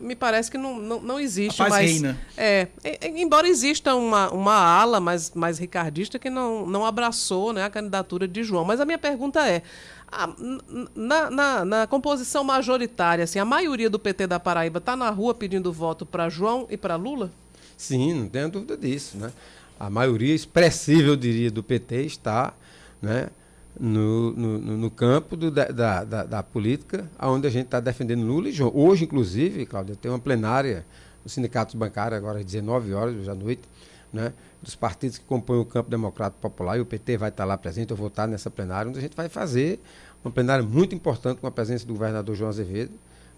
[0.00, 1.90] me parece que não, não, não existe mais.
[1.90, 2.18] Reina.
[2.36, 2.68] É,
[3.14, 8.26] embora exista uma, uma ala mais, mais ricardista que não, não abraçou né, a candidatura
[8.26, 8.64] de João.
[8.64, 9.62] Mas a minha pergunta é:
[10.10, 10.28] a,
[10.94, 15.34] na, na, na, composição majoritária, assim, a maioria do PT da Paraíba está na rua
[15.34, 17.30] pedindo voto para João e para Lula?
[17.76, 19.32] Sim, não tenho dúvida disso, né?
[19.80, 22.52] A maioria expressiva, eu diria, do PT está
[23.00, 23.30] né,
[23.78, 28.50] no, no, no campo do, da, da, da, política, onde a gente está defendendo Lula
[28.50, 28.70] e João.
[28.74, 30.84] Hoje, inclusive, Cláudia, tem uma plenária
[31.24, 33.62] no Sindicato Bancário, agora às 19 horas, hoje à noite,
[34.12, 37.56] né, dos partidos que compõem o campo democrático popular, e o PT vai estar lá
[37.56, 39.80] presente, eu vou estar nessa plenária, onde a gente vai fazer
[40.22, 42.92] uma plenária muito importante com a presença do governador João Azevedo,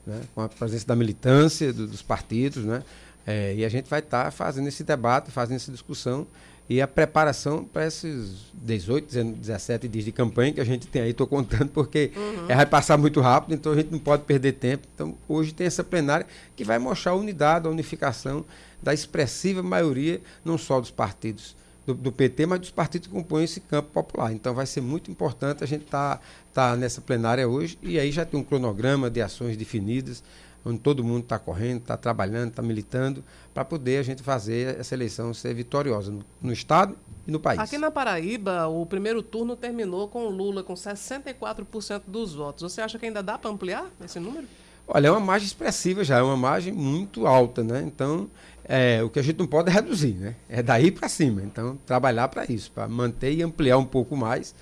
[0.05, 2.83] né, com a presença da militância do, dos partidos, né,
[3.27, 6.27] é, e a gente vai estar tá fazendo esse debate, fazendo essa discussão
[6.69, 11.11] e a preparação para esses 18, 17 dias de campanha que a gente tem aí,
[11.11, 12.47] estou contando, porque uhum.
[12.49, 14.87] é, vai passar muito rápido, então a gente não pode perder tempo.
[14.95, 18.45] Então, hoje tem essa plenária que vai mostrar a unidade, a unificação
[18.83, 21.55] da expressiva maioria, não só dos partidos
[21.87, 24.33] do, do, PT, mas dos partidos que compõem esse campo popular.
[24.33, 26.17] Então vai ser muito importante a gente estar
[26.53, 30.23] tá, tá nessa plenária hoje e aí já tem um cronograma de ações definidas
[30.65, 34.95] onde todo mundo está correndo, está trabalhando, está militando, para poder a gente fazer essa
[34.95, 36.97] eleição ser vitoriosa no, no, Estado
[37.27, 37.61] e no país.
[37.61, 42.73] Aqui na Paraíba, o primeiro turno terminou com Lula com 64% dos votos.
[42.73, 44.47] Você acha que ainda dá para ampliar esse número?
[44.87, 47.83] Olha, é uma margem expressiva já, é uma margem muito alta, né?
[47.87, 48.29] Então,
[48.65, 50.35] é, o que a gente não pode é reduzir, né?
[50.49, 51.43] É daí para cima.
[51.43, 54.55] Então, trabalhar para isso, para manter e ampliar um pouco mais.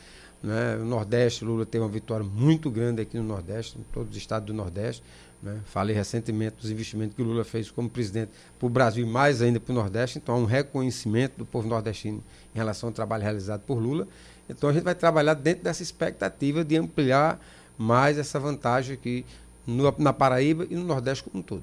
[0.43, 0.77] Né?
[0.77, 4.47] O Nordeste, Lula teve uma vitória muito grande aqui no Nordeste, em todos os estados
[4.47, 5.03] do Nordeste.
[5.43, 5.59] Né?
[5.67, 9.41] Falei recentemente dos investimentos que o Lula fez como presidente para o Brasil e mais
[9.41, 10.19] ainda para o Nordeste.
[10.19, 12.23] Então, há um reconhecimento do povo nordestino
[12.55, 14.07] em relação ao trabalho realizado por Lula.
[14.49, 17.41] Então, a gente vai trabalhar dentro dessa expectativa de ampliar
[17.79, 19.25] mais essa vantagem aqui
[19.67, 21.63] no, na Paraíba e no Nordeste como um todo.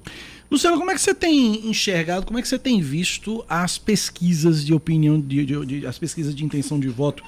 [0.50, 4.64] Luciano, como é que você tem enxergado, como é que você tem visto as pesquisas
[4.64, 7.22] de opinião, de, de, de, as pesquisas de intenção de voto,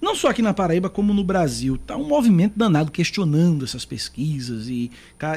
[0.00, 1.76] não só aqui na Paraíba, como no Brasil?
[1.76, 4.90] Está um movimento danado questionando essas pesquisas e,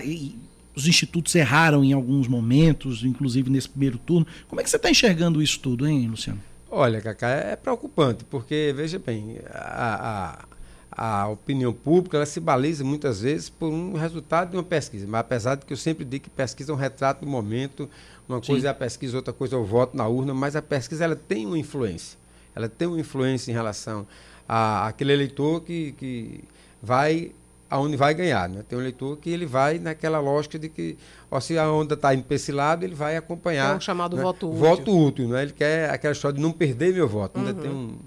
[0.04, 0.36] e
[0.76, 4.28] os institutos erraram em alguns momentos, inclusive nesse primeiro turno.
[4.48, 6.42] Como é que você está enxergando isso tudo, hein, Luciano?
[6.70, 10.46] Olha, Cacá, é preocupante, porque, veja bem, a,
[10.92, 15.08] a, a, opinião pública ela se baliza muitas vezes por um resultado de uma pesquisa.
[15.08, 17.90] Mas apesar de que eu sempre digo que pesquisa é um retrato do momento,
[18.28, 18.48] uma Sim.
[18.48, 21.16] coisa é a pesquisa, outra coisa é o voto na urna, mas a pesquisa ela
[21.16, 22.18] tem uma influência.
[22.54, 24.06] Ela tem uma influência em relação
[24.48, 26.44] a, aquele eleitor que, que
[26.82, 27.32] vai
[27.76, 28.48] aonde vai ganhar.
[28.48, 28.64] Né?
[28.68, 30.98] Tem um eleitor que ele vai naquela lógica de que,
[31.30, 33.74] ó, se a onda está indo para esse lado, ele vai acompanhar.
[33.74, 34.24] É o chamado né?
[34.24, 34.60] voto útil.
[34.60, 35.44] Voto útil, né?
[35.44, 37.38] Ele quer aquela história de não perder meu voto.
[37.38, 37.48] Uhum.
[37.48, 37.98] Ainda tem um,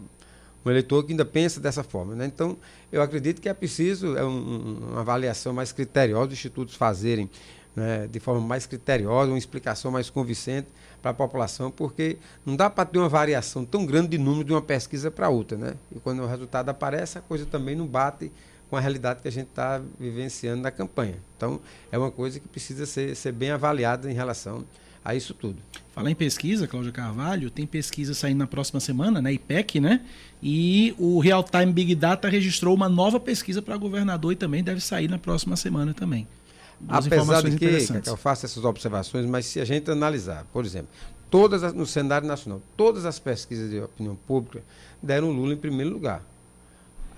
[0.64, 2.14] um, eleitor que ainda pensa dessa forma.
[2.14, 2.27] Né?
[2.27, 2.57] Então,
[2.91, 7.29] eu acredito que é preciso é um, uma avaliação mais criteriosa, os institutos fazerem
[7.77, 10.69] né, de forma mais criteriosa, uma explicação mais convincente
[11.01, 14.53] para a população, porque não dá para ter uma variação tão grande de número de
[14.53, 15.57] uma pesquisa para outra.
[15.57, 15.75] Né?
[15.95, 18.33] E quando o resultado aparece, a coisa também não bate
[18.69, 21.16] com a realidade que a gente está vivenciando na campanha.
[21.37, 21.61] Então,
[21.91, 24.64] é uma coisa que precisa ser, ser bem avaliada em relação
[25.05, 25.57] a isso tudo.
[25.95, 29.33] Falar em pesquisa, Cláudia Carvalho, tem pesquisa saindo na próxima semana, né?
[29.33, 30.03] IPEC, né?
[30.43, 34.81] E o Real Time Big Data registrou uma nova pesquisa para governador e também deve
[34.81, 36.27] sair na próxima semana também.
[36.79, 40.64] Duas Apesar de que, que eu faço essas observações, mas se a gente analisar, por
[40.64, 40.89] exemplo,
[41.31, 44.62] todas as, no cenário nacional, todas as pesquisas de opinião pública
[45.03, 46.23] deram Lula em primeiro lugar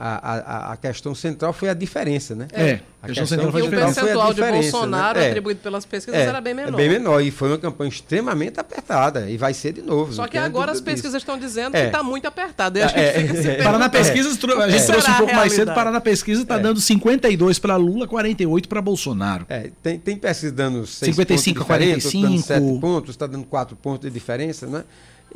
[0.03, 2.49] a, a, a questão central foi a diferença, né?
[2.53, 3.95] É, a questão central foi E o diferente.
[3.95, 5.25] percentual de diferença, Bolsonaro né?
[5.27, 5.29] É.
[5.29, 6.77] atribuído pelas pesquisas É, era bem é menor.
[6.77, 7.21] bem menor.
[7.21, 9.29] E foi uma campanha extremamente apertada.
[9.31, 10.13] E vai ser de novo.
[10.13, 11.03] Só que agora as dúvida disso.
[11.03, 11.81] pesquisas estão dizendo É.
[11.83, 12.79] que está muito apertado.
[12.79, 13.63] E a gente É, fica se é, é.
[13.63, 15.75] Paraná Pesquisas, a gente trouxe um a pouco mais cedo.
[15.75, 19.45] Paraná Pesquisa está dando 52 para Lula, 48 para Bolsonaro.
[19.51, 22.47] É, tem, tem pesquisa dando 6 55 a pontos diferença, outro dando 45.
[22.71, 24.85] 7 pontos, está dando 4 pontos de diferença, né?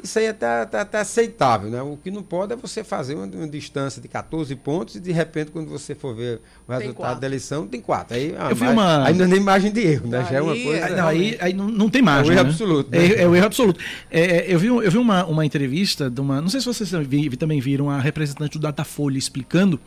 [0.03, 1.81] Isso aí é até, até, até aceitável, né?
[1.83, 5.13] O que não pode é você fazer uma, uma distância de 14 pontos e de
[5.13, 7.21] repente, quando você for ver o resultado quatro.
[7.21, 8.17] da eleição, tem 4.
[8.17, 10.27] Aí, ah, Eu vi uma- aí não é nem margem de erro, né?
[10.29, 10.85] Já é uma Aí coisa.
[10.85, 12.33] Aí, não, aí, aí não, não tem margem.
[12.33, 12.51] É o erro né?
[12.51, 12.99] absoluto, né?
[13.07, 13.81] É, é o erro absoluto.
[14.11, 16.41] É, eu vi, eu vi uma, uma entrevista de uma.
[16.41, 16.91] Não sei se vocês
[17.39, 19.81] também viram a representante do Datafolha explicando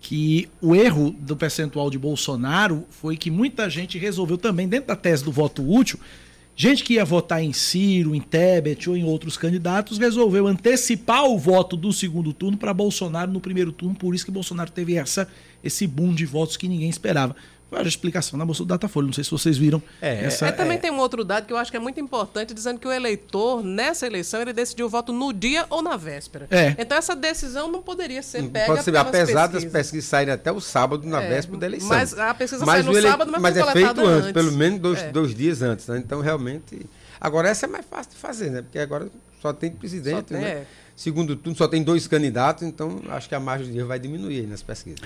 [0.00, 4.96] que o erro do percentual de Bolsonaro foi que muita gente resolveu também, dentro da
[4.96, 5.98] tese do voto útil,
[6.56, 11.38] gente que ia votar em Ciro, em Tebet ou em outros candidatos, resolveu antecipar o
[11.38, 15.28] voto do segundo turno para Bolsonaro no primeiro turno, por isso que Bolsonaro teve essa,
[15.62, 17.34] esse boom de votos que ninguém esperava.
[17.72, 20.46] A explicação na bolsa do Datafolha, não sei se vocês viram É, essa.
[20.46, 22.88] É, também tem um outro dado que eu acho que é muito importante, dizendo que
[22.88, 26.46] o eleitor, nessa eleição, ele decidiu o voto no dia ou na véspera.
[26.50, 26.74] É.
[26.78, 29.72] Então essa decisão não poderia ser pega pode ser, pelas apesar das pesquisas.
[29.72, 31.88] pesquisas saírem até o sábado na É, véspera da eleição.
[31.88, 34.20] mas a pesquisa Mas sai no ele- sábado, mas mas foi é feito coletada antes,
[34.28, 34.32] antes.
[34.32, 35.10] pelo menos dois, É.
[35.12, 35.86] dois dias antes.
[35.86, 35.98] Né?
[35.98, 36.86] Então, realmente.
[37.20, 38.62] Agora, essa é mais fácil de fazer, né?
[38.62, 39.08] Porque agora
[39.40, 40.48] só tem presidente, Só tem, né?
[40.50, 40.66] é.
[40.96, 44.40] Segundo turno só tem dois candidatos, então acho que a margem de erro vai diminuir
[44.40, 45.00] aí nas pesquisas.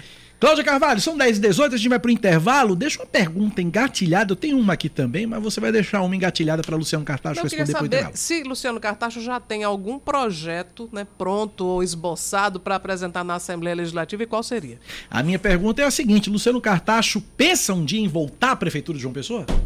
[0.44, 2.76] Cláudia Carvalho, são 10 e 18, a gente vai pro intervalo.
[2.76, 4.32] Deixa uma pergunta engatilhada.
[4.32, 7.60] Eu tenho uma aqui também, mas você vai deixar uma engatilhada para Luciano Cartacho queria
[7.60, 8.14] responder saber intervalo.
[8.14, 13.74] se Luciano Cartacho já tem algum projeto né, pronto ou esboçado para apresentar na Assembleia
[13.74, 14.78] Legislativa e qual seria?
[15.10, 18.98] A minha pergunta é a seguinte: Luciano Cartacho pensa um dia em voltar à prefeitura
[18.98, 19.46] de João Pessoa?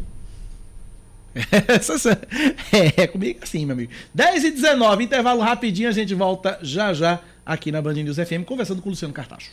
[2.73, 3.91] É, é comigo assim, meu amigo.
[4.15, 8.45] 10 e 19, intervalo rapidinho, a gente volta já já aqui na Band News FM
[8.47, 9.51] conversando com o Luciano Cartacho.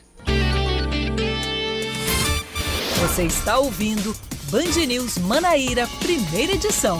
[3.06, 4.16] Você está ouvindo
[4.50, 7.00] Band News Manaíra, primeira edição.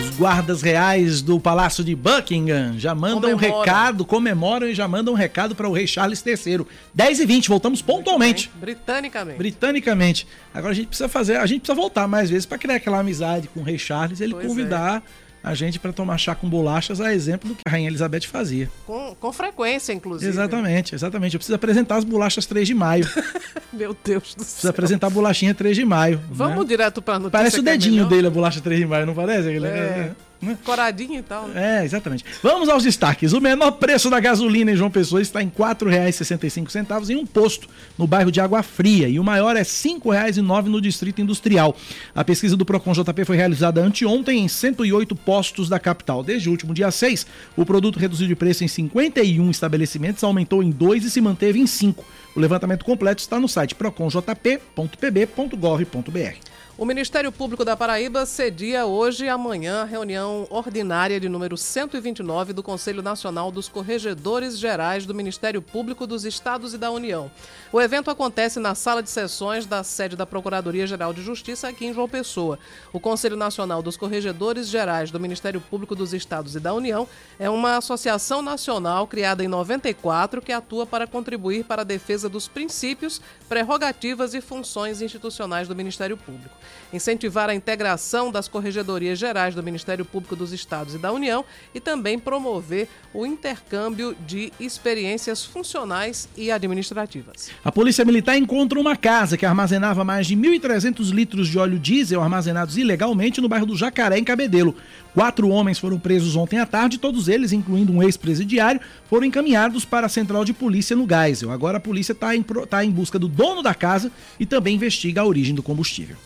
[0.00, 3.60] Os guardas reais do Palácio de Buckingham já mandam um Comemoram.
[3.60, 6.66] recado, comemoram e já mandam um recado para o rei Charles III.
[6.92, 8.50] 10 e 20, voltamos pontualmente.
[8.56, 9.38] Britanicamente.
[9.38, 10.26] Britanicamente.
[10.52, 13.46] Agora a gente precisa fazer, a gente precisa voltar mais vezes para criar aquela amizade
[13.46, 15.02] com o rei Charles, ele Pois é.
[15.42, 18.70] A gente para tomar chá com bolachas, a exemplo do que a rainha Elizabeth fazia.
[18.86, 20.30] Com, com frequência, inclusive.
[20.30, 21.34] Exatamente, exatamente.
[21.34, 23.08] Eu preciso apresentar as bolachas 3 de maio.
[23.72, 24.70] Meu Deus do Preciso céu.
[24.70, 26.20] apresentar a bolachinha 3 de maio.
[26.30, 26.64] Vamos né?
[26.64, 27.38] direto para a notícia.
[27.38, 28.08] Parece o é dedinho melhor.
[28.08, 29.48] dele, a bolacha 3 de maio, não parece?
[29.48, 30.12] Aquele- É.
[30.40, 30.56] né?
[30.64, 31.48] Coradinho e tal.
[31.48, 31.80] né?
[31.80, 32.24] É, exatamente.
[32.42, 33.32] Vamos aos destaques.
[33.32, 37.68] O menor preço da gasolina em João Pessoa está em R$ 4,65 em um posto
[37.98, 41.76] no bairro de Água Fria e o maior é R$ 5,09 no Distrito Industrial.
[42.14, 46.22] A pesquisa do Procon JP foi realizada anteontem em 108 postos da capital.
[46.22, 47.26] Desde o último dia 6,
[47.56, 51.66] o produto reduziu de preço em 51 estabelecimentos, aumentou em 2 e se manteve em
[51.66, 52.02] 5.
[52.34, 56.49] O levantamento completo está no site proconjp.pb.gov.br.
[56.80, 62.54] O Ministério Público da Paraíba cedia hoje e amanhã a reunião ordinária de número 129
[62.54, 67.30] do Conselho Nacional dos Corregedores Gerais do Ministério Público dos Estados e da União.
[67.70, 71.92] O evento acontece na sala de sessões da sede da Procuradoria-Geral de Justiça aqui em
[71.92, 72.58] João Pessoa.
[72.94, 77.06] O Conselho Nacional dos Corregedores Gerais do Ministério Público dos Estados e da União
[77.38, 82.48] é uma associação nacional criada em 94 que atua para contribuir para a defesa dos
[82.48, 83.20] princípios,
[83.50, 86.54] prerrogativas e funções institucionais do Ministério Público
[86.92, 91.44] incentivar a integração das corregedorias gerais do Ministério Público dos Estados e da União
[91.74, 97.50] e também promover o intercâmbio de experiências funcionais e administrativas.
[97.64, 102.22] A Polícia Militar encontra uma casa que armazenava mais de 1.300 litros de óleo diesel
[102.22, 104.74] armazenados ilegalmente no bairro do Jacaré, em Cabedelo.
[105.14, 110.06] Quatro homens foram presos ontem à tarde, todos eles, incluindo um ex-presidiário, foram encaminhados para
[110.06, 111.50] a central de polícia no Geisel.
[111.50, 115.22] Agora a polícia está em, tá em busca do dono da casa e também investiga
[115.22, 116.16] a origem do combustível.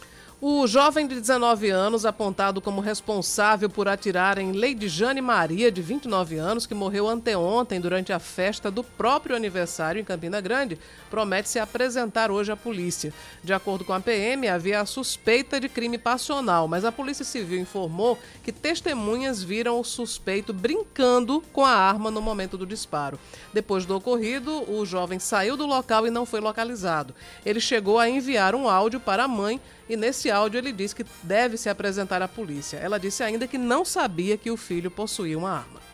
[0.47, 5.81] O jovem de 19 anos, apontado como responsável por atirar em Lady Jane Maria, de
[5.81, 10.79] 29 anos, que morreu anteontem durante a festa do próprio aniversário em Campina Grande,
[11.09, 13.11] promete se apresentar hoje à polícia.
[13.43, 17.59] De acordo com a PM, havia a suspeita de crime passional, mas a Polícia Civil
[17.59, 23.19] informou que testemunhas viram o suspeito brincando com a arma no momento do disparo.
[23.51, 27.15] Depois do ocorrido, o jovem saiu do local e não foi localizado.
[27.47, 29.59] Ele chegou a enviar um áudio para a mãe
[29.89, 32.79] e nesse áudio ele diz que deve se apresentar à polícia.
[32.79, 35.85] Ela disse ainda que não sabia que o filho possuía uma arma.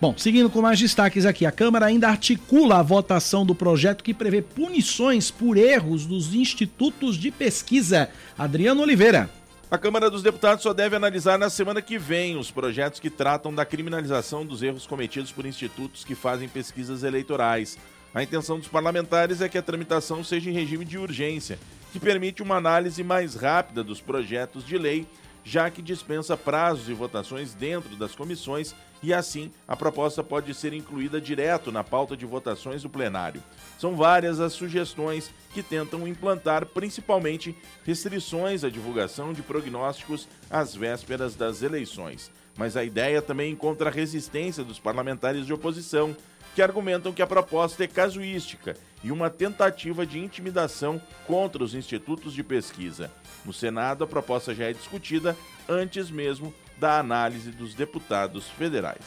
[0.00, 4.12] Bom, seguindo com mais destaques aqui, a Câmara ainda articula a votação do projeto que
[4.12, 8.10] prevê punições por erros dos institutos de pesquisa.
[8.36, 9.30] Adriano Oliveira.
[9.70, 13.54] A Câmara dos Deputados só deve analisar na semana que vem os projetos que tratam
[13.54, 17.78] da criminalização dos erros cometidos por institutos que fazem pesquisas eleitorais.
[18.14, 21.58] A intenção dos parlamentares é que a tramitação seja em regime de urgência,
[21.94, 25.06] que permite uma análise mais rápida dos projetos de lei,
[25.44, 30.72] já que dispensa prazos e votações dentro das comissões e assim a proposta pode ser
[30.72, 33.40] incluída direto na pauta de votações do plenário.
[33.78, 41.36] São várias as sugestões que tentam implantar principalmente restrições à divulgação de prognósticos às vésperas
[41.36, 42.28] das eleições.
[42.56, 46.16] Mas a ideia também encontra resistência dos parlamentares de oposição,
[46.56, 52.32] que argumentam que a proposta é casuística e uma tentativa de intimidação contra os institutos
[52.32, 53.12] de pesquisa.
[53.44, 55.36] No Senado, a proposta já é discutida
[55.68, 59.04] antes mesmo da análise dos deputados federais.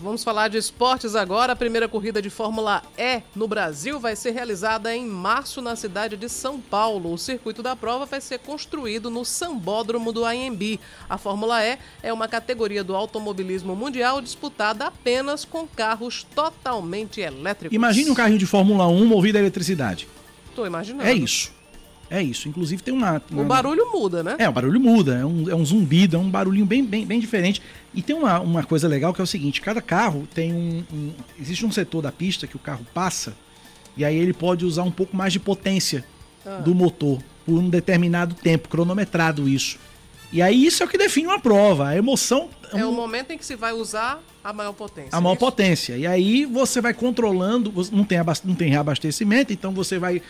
[0.00, 1.52] Vamos falar de esportes agora.
[1.52, 6.16] A primeira corrida de Fórmula E no Brasil vai ser realizada em março na cidade
[6.16, 7.12] de São Paulo.
[7.12, 10.78] O circuito da prova vai ser construído no Sambódromo do AMB.
[11.10, 17.74] A Fórmula E é uma categoria do automobilismo mundial disputada apenas com carros totalmente elétricos.
[17.74, 20.06] Imagine um carrinho de Fórmula 1 movido a eletricidade.
[20.48, 21.08] Estou imaginando.
[21.08, 21.57] É isso.
[22.10, 22.48] É isso.
[22.48, 23.22] Inclusive tem uma.
[23.30, 24.36] uma o barulho muda, né?
[24.38, 25.18] É, o barulho muda.
[25.18, 27.60] É um, é um zumbido, é um barulhinho bem, bem, bem diferente.
[27.94, 31.12] E tem uma, uma coisa legal que é o seguinte: cada carro tem um, um.
[31.40, 33.36] Existe um setor da pista que o carro passa,
[33.96, 36.04] e aí ele pode usar um pouco mais de potência
[36.46, 36.58] ah.
[36.58, 39.78] do motor por um determinado tempo, cronometrado isso.
[40.30, 41.88] E aí isso é o que define uma prova.
[41.88, 42.50] A emoção.
[42.72, 42.90] É um...
[42.90, 45.10] o momento em que se vai usar a maior potência.
[45.12, 45.40] A maior isso?
[45.40, 45.96] potência.
[45.96, 50.20] E aí você vai controlando, não tem, não tem reabastecimento, então você vai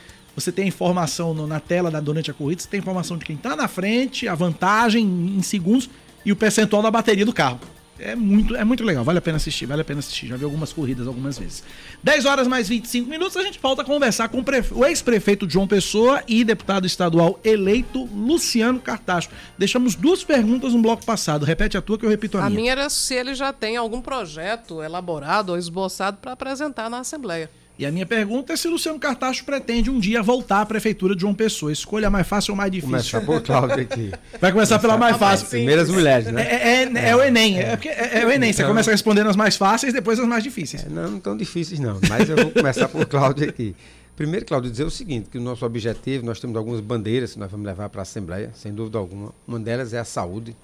[0.41, 3.37] você tem informação no, na tela da, durante a corrida, você tem informação de quem
[3.37, 5.89] está na frente, a vantagem em segundos
[6.25, 7.61] e o percentual da bateria do carro.
[8.01, 10.29] É muito, é muito legal, vale a pena assistir, vale a pena assistir.
[10.29, 11.65] Já vi algumas corridas algumas vezes.
[12.03, 16.23] 10 horas mais 25 minutos, a gente volta a conversar com o, ex-prefeito João Pessoa
[16.29, 19.31] e deputado estadual eleito Luciano Cartacho.
[19.59, 21.45] Deixamos duas perguntas no bloco passado.
[21.45, 22.59] Repete a tua que eu repito a, a minha.
[22.59, 27.01] A minha era se ele já tem algum projeto elaborado ou esboçado para apresentar na
[27.01, 27.51] Assembleia.
[27.79, 31.15] E a minha pergunta é se o Luciano Cartacho pretende um dia voltar à prefeitura
[31.15, 31.71] de João Pessoa.
[31.71, 32.91] Escolha mais fácil ou mais difícil?
[32.91, 34.11] Começar por Cláudio aqui.
[34.41, 35.47] Vai começar pela mais fácil.
[35.47, 36.43] Primeiras mulheres, né?
[36.43, 37.61] É, é, é, o Enem.
[37.61, 38.53] É, é, é o Enem.
[38.53, 40.85] Você então, começa respondendo as mais fáceis, depois as mais difíceis.
[40.85, 42.01] É, não, não tão difíceis, não.
[42.09, 43.77] Mas eu vou começar por Cláudio aqui.
[44.17, 47.49] Primeiro, Cláudio, dizer o seguinte, que o nosso objetivo, nós temos algumas bandeiras que nós
[47.49, 49.33] vamos levar para a Assembleia, sem dúvida alguma.
[49.47, 50.57] Uma delas é a saúde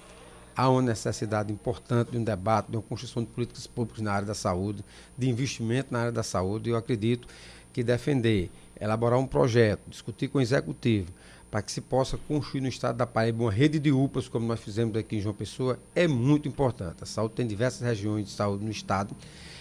[0.55, 4.27] há uma necessidade importante de um debate, de uma construção de políticas públicas na área
[4.27, 4.83] da saúde,
[5.17, 6.69] de investimento na área da saúde.
[6.69, 7.27] E eu acredito
[7.73, 8.49] que defender,
[8.79, 11.11] elaborar um projeto, discutir com o executivo,
[11.51, 14.59] para que se possa construir no estado da Paraíba uma rede de UPAs, como nós
[14.59, 16.97] fizemos aqui em João Pessoa, é muito importante.
[17.01, 19.15] A saúde tem diversas regiões de saúde no estado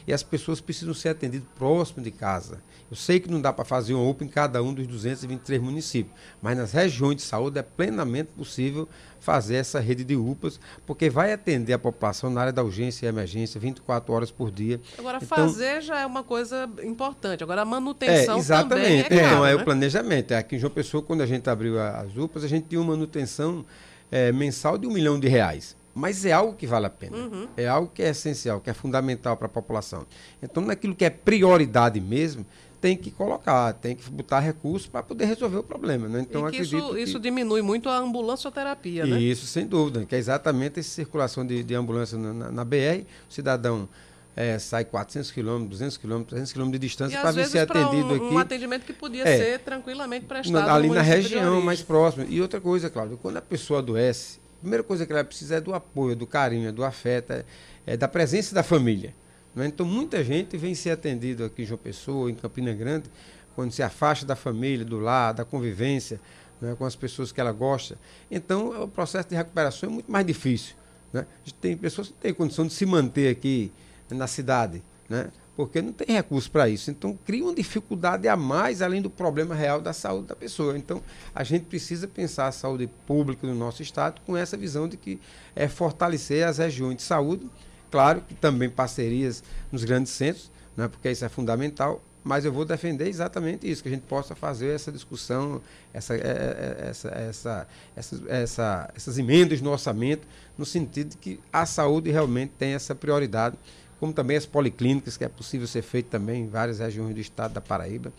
[0.06, 2.60] e as pessoas precisam ser atendidas próximo de casa.
[2.90, 6.14] Eu sei que não dá para fazer uma UPA em cada um dos 223 municípios,
[6.40, 8.88] mas nas regiões de saúde é plenamente possível
[9.18, 13.08] fazer essa rede de UPAs, porque vai atender a população na área da urgência e
[13.08, 14.78] emergência 24 horas por dia.
[14.98, 17.42] Agora, então, fazer já é uma coisa importante.
[17.42, 19.04] Agora, a manutenção é, exatamente.
[19.04, 19.62] também é Então, é né?
[19.62, 20.32] o planejamento.
[20.32, 22.92] É aqui em João Pessoa, quando a gente abriu as UPAs, a gente tinha uma
[22.92, 23.64] manutenção
[24.12, 25.74] é, mensal de um milhão de reais.
[25.94, 27.16] Mas é algo que vale a pena.
[27.16, 27.48] Uhum.
[27.56, 30.06] É algo que é essencial, que é fundamental para a população.
[30.42, 32.44] Então, naquilo que é prioridade mesmo,
[32.80, 36.06] tem que colocar, tem que botar recursos para poder resolver o problema.
[36.06, 36.20] Né?
[36.20, 39.18] Então, acredito isso, que isso diminui muito a ambulancioterapia, né?
[39.18, 43.06] Isso, sem dúvida, que é exatamente essa circulação de, de ambulância na, na, na BR.
[43.30, 43.88] O cidadão
[44.36, 48.14] é, sai 400 quilômetros, 200 quilômetros, 300 quilômetros de distância para vir ser atendido um,
[48.16, 48.34] aqui.
[48.34, 52.26] Um atendimento que podia é, ser tranquilamente prestado ali na região mais próxima.
[52.28, 55.74] E outra coisa, Cláudio, quando a pessoa adoece, primeira coisa que ela precisa é do
[55.74, 57.44] apoio, do carinho, do afeto, é,
[57.86, 59.14] é da presença da família.
[59.54, 59.66] Né?
[59.66, 63.10] Então, muita gente vem ser atendido aqui em João Pessoa, em Campina Grande,
[63.54, 66.18] quando se afasta da família, do lar, da convivência
[66.62, 67.98] né, com as pessoas que ela gosta.
[68.30, 70.74] Então, o processo de recuperação é muito mais difícil.
[71.12, 71.26] Né?
[71.60, 73.70] Tem pessoas que têm condição de se manter aqui
[74.08, 75.30] na cidade, né?
[75.56, 76.90] Porque não tem recurso para isso.
[76.90, 80.76] Então, cria uma dificuldade a mais, além do problema real da saúde da pessoa.
[80.76, 81.02] Então,
[81.34, 85.20] a gente precisa pensar a saúde pública no nosso Estado com essa visão de que
[85.54, 87.48] é fortalecer as regiões de saúde
[87.94, 89.40] Claro que também parcerias
[89.70, 93.88] nos grandes centros, né, porque isso é fundamental, mas eu vou defender exatamente isso, que
[93.88, 99.16] a gente possa fazer essa discussão, essa, é, é, é, essa, essa, essa, essa, essas
[99.16, 100.26] emendas no orçamento,
[100.58, 103.56] no sentido de que a saúde realmente tem essa prioridade,
[104.04, 107.54] como também as policlínicas, que é possível ser feito também em várias regiões do estado
[107.54, 108.12] da Paraíba.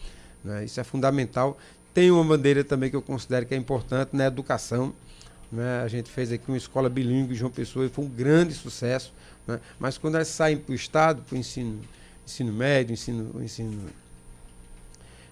[0.43, 0.65] Né?
[0.65, 1.59] Isso é fundamental.
[1.93, 4.91] Tem uma bandeira também que eu considero que é importante na educação.
[5.51, 5.83] Né?
[5.83, 9.13] A gente fez aqui uma escola bilíngue João Pessoa e foi um grande sucesso.
[9.45, 9.59] Né?
[9.77, 11.79] Mas quando elas saem para o Estado, para o ensino,
[12.25, 13.87] ensino médio, ensino, ensino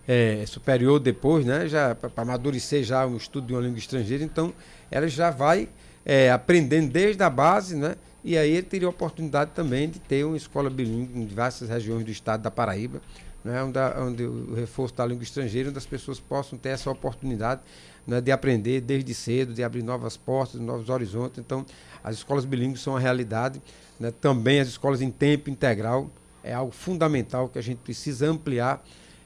[0.08, 1.68] é, superior depois, né?
[1.68, 4.54] Já para amadurecer já um estudo de uma língua estrangeira, então
[4.92, 5.68] ela já vai
[6.06, 7.96] é, aprendendo desde a base, né?
[8.24, 12.06] E aí ele teria a oportunidade também de ter uma escola bilíngue em diversas regiões
[12.06, 13.02] do estado da Paraíba,
[13.44, 13.62] né?
[13.62, 17.62] onde, onde o reforço da língua estrangeira, onde as pessoas possam ter essa oportunidade
[18.08, 18.22] né?
[18.22, 21.38] de aprender desde cedo, de abrir novas portas, novos horizontes.
[21.40, 21.66] Então,
[22.02, 23.62] as escolas bilíngues são uma realidade,
[24.00, 24.12] né?
[24.22, 26.10] também as escolas em tempo integral
[26.44, 28.84] é algo fundamental que a gente precisa ampliar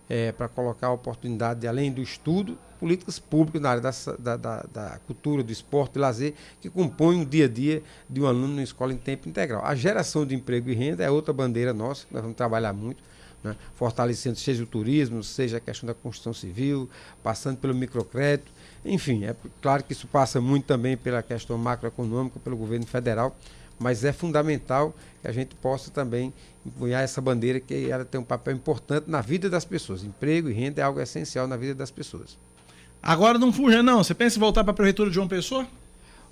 [0.08, 4.66] é, para colocar a oportunidade, além do estudo, políticas públicas na área da, da, da,
[4.74, 8.56] da cultura, do esporte e lazer, que compõem o dia a dia de um aluno
[8.56, 9.64] na escola em tempo integral.
[9.66, 13.04] A geração de emprego e renda é outra bandeira nossa, que nós vamos trabalhar muito,
[13.44, 13.56] né?
[13.76, 16.90] fortalecendo seja o turismo, seja a questão da construção civil,
[17.24, 18.52] passando pelo microcrédito,
[18.86, 23.36] enfim, é claro que isso passa muito também pela questão macroeconômica, pelo governo federal,
[23.78, 26.34] mas é fundamental que a gente possa também
[26.66, 30.04] empunhar essa bandeira que ela tem um papel importante na vida das pessoas.
[30.04, 32.38] Emprego e renda é algo essencial na vida das pessoas.
[33.02, 35.66] Agora não fuja não, você pensa em voltar para a prefeitura de João Pessoa?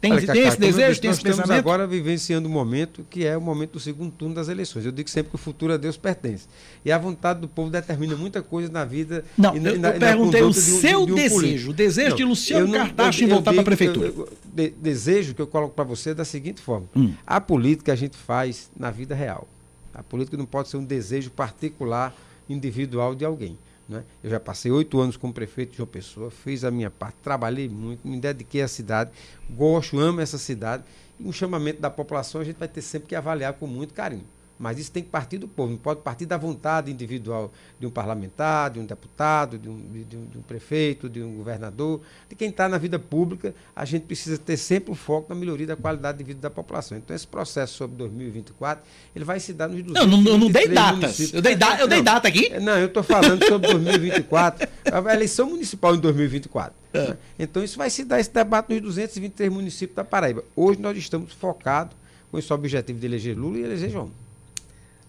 [0.01, 1.59] Tem, Olha, tem Cacá, esse desejo, tem nós esse estamos pensamento?
[1.59, 4.85] agora vivenciando um momento que é o momento do segundo turno das eleições.
[4.85, 6.47] Eu digo sempre que o futuro a Deus pertence.
[6.83, 9.23] E a vontade do povo determina muita coisa na vida.
[9.37, 11.69] Não, e na, eu, eu perguntei o conduta de um- seu de um desejo, político.
[11.71, 14.07] o desejo Não, de Luciano Cartacho em voltar para a prefeitura.
[14.09, 17.13] eu- de- desejo que eu coloco para você é da seguinte forma: Hum.
[17.25, 19.47] a política a gente faz na vida real.
[19.93, 22.13] A política não pode ser um desejo particular,
[22.49, 23.57] individual de alguém.
[23.87, 24.03] Né?
[24.23, 27.69] Eu já passei oito anos como prefeito de João Pessoa, fiz a minha parte, trabalhei
[27.69, 29.11] muito, me dediquei à cidade,
[29.49, 30.83] gosto, amo essa cidade.
[31.19, 34.25] E um chamamento da população a gente vai ter sempre que avaliar com muito carinho.
[34.57, 37.89] Mas isso tem que partir do povo, não pode partir da vontade individual de um
[37.89, 39.77] parlamentar, de um deputado, de um,
[40.07, 41.99] de um- de um prefeito, de um governador,
[42.29, 43.53] de quem está na vida pública.
[43.75, 46.97] A gente precisa ter sempre um foco na melhoria da qualidade de vida da população.
[46.97, 48.81] Então, esse processo sobre 2024,
[49.13, 50.99] ele vai se dar nos Não, eu não- eu não dei 223 datas.
[51.01, 51.33] municípios.
[51.33, 52.47] Eu dei da- eu dei Não, data aqui.
[52.53, 54.67] é, Não, eu estou falando sobre 2024,
[55.09, 56.73] a eleição municipal em 2024.
[56.93, 57.09] É.
[57.09, 57.17] né?
[57.37, 60.45] Então, isso vai se dar esse debate nos 223 municípios da Paraíba.
[60.55, 61.93] Hoje nós estamos focados
[62.31, 64.09] com esse objetivo de eleger Lula e eleger João.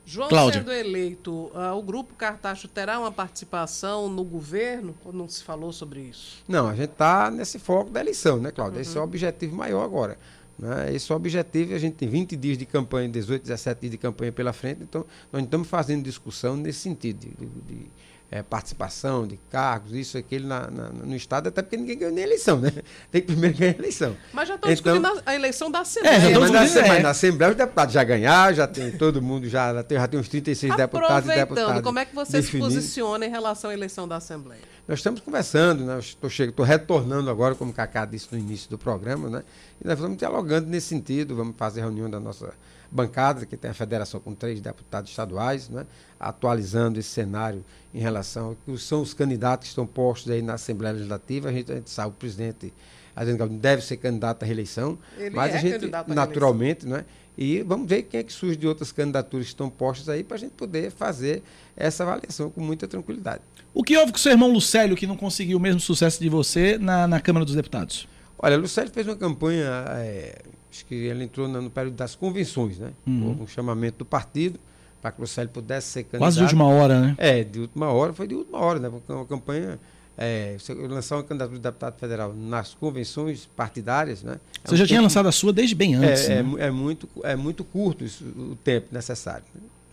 [0.07, 0.61] João Cláudia.
[0.61, 4.95] sendo eleito, ah, o grupo Cartacho terá uma participação no governo?
[5.05, 6.43] Ou não se falou sobre isso?
[6.47, 8.81] Não, a gente está nesse foco da eleição, né, Cláudio?
[8.81, 10.17] Esse é o objetivo maior agora.
[10.59, 10.95] Né?
[10.95, 13.99] Esse é o objetivo, a gente tem 20 dias de campanha, 18, 17 dias de
[13.99, 15.03] campanha pela frente, então
[15.33, 17.87] nós não estamos fazendo discussão nesse sentido, de, de-
[18.31, 22.24] eh, participação, de cargos, isso, aquilo na, na- no Estado, até porque ninguém ganhou nem
[22.24, 22.72] eleição, né?
[23.11, 24.16] Tem que primeiro ganhar a eleição.
[24.33, 26.16] Mas já estão Então- discutindo a a eleição da Assembleia.
[26.16, 26.89] É, mas, na, Assembleia.
[26.95, 30.09] mas na Assembleia os deputados já ganharam, já tem todo mundo, já, já tem, já
[30.09, 31.83] tem uns 36 deputados e Aproveitando, deputadas.
[31.83, 32.74] como é que você se definidos.
[32.74, 34.61] posiciona em relação à eleição da Assembleia?
[34.89, 35.99] Nós estamos conversando, né?
[35.99, 39.43] Estou estou retornando agora, como o Cacá disse no início do programa, né?
[39.85, 42.53] E nós vamos dialogando nesse sentido, vamos fazer reunião da nossa
[42.91, 45.87] bancada, que tem a federação com três deputados estaduais, né?
[46.18, 47.64] atualizando esse cenário
[47.95, 51.49] em relação ao que são os candidatos que estão postos aí na Assembleia Legislativa.
[51.49, 52.72] A gente, a gente sabe, o presidente
[53.14, 57.05] Adriano Galdino deve ser candidato à reeleição, Ele mas é a gente, naturalmente, né?
[57.39, 60.37] E vamos ver quem é que surge de outras candidaturas que estão postas aí para
[60.37, 61.43] a gente poder fazer
[61.76, 63.43] essa avaliação com muita tranquilidade.
[63.74, 66.30] O que houve com o seu irmão Lucélio, que não conseguiu o mesmo sucesso de
[66.30, 68.09] você na, na Câmara dos Deputados?
[68.39, 70.43] Olha, Lucélio fez uma campanha, é,
[70.77, 72.93] acho que ele entrou no, período das convenções, né?
[73.07, 73.29] Uhum.
[73.29, 74.59] Houve um chamamento do partido
[75.01, 76.20] para que Lucélio pudesse ser candidato.
[76.20, 77.14] Quase de última hora, né?
[77.18, 78.89] É, de última hora, foi de última hora, né?
[78.91, 79.79] Porque uma campanha,
[80.18, 80.57] é,
[80.89, 84.39] lançar uma candidatura de deputado federal nas convenções partidárias, né?
[84.64, 86.29] é Você um já tinha lançado a sua desde bem antes.
[86.29, 86.43] é, é né?
[86.43, 89.45] mu- é muito, é muito curto isso, o tempo necessário.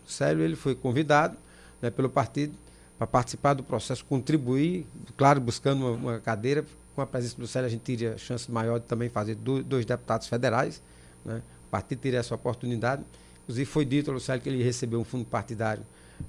[0.07, 1.35] O Célio ele foi convidado
[1.81, 2.53] né, pelo partido
[2.97, 4.85] para participar do processo, contribuir,
[5.17, 6.65] claro, buscando uma, uma cadeira.
[6.95, 9.85] Com a presença do Célio, a gente teria chance maior de também fazer do- dois
[9.85, 10.81] deputados federais.
[11.25, 11.41] Né?
[11.67, 13.03] O partido teria essa oportunidade.
[13.43, 15.83] Inclusive, foi dito ao Lucélio que ele recebeu um fundo partidário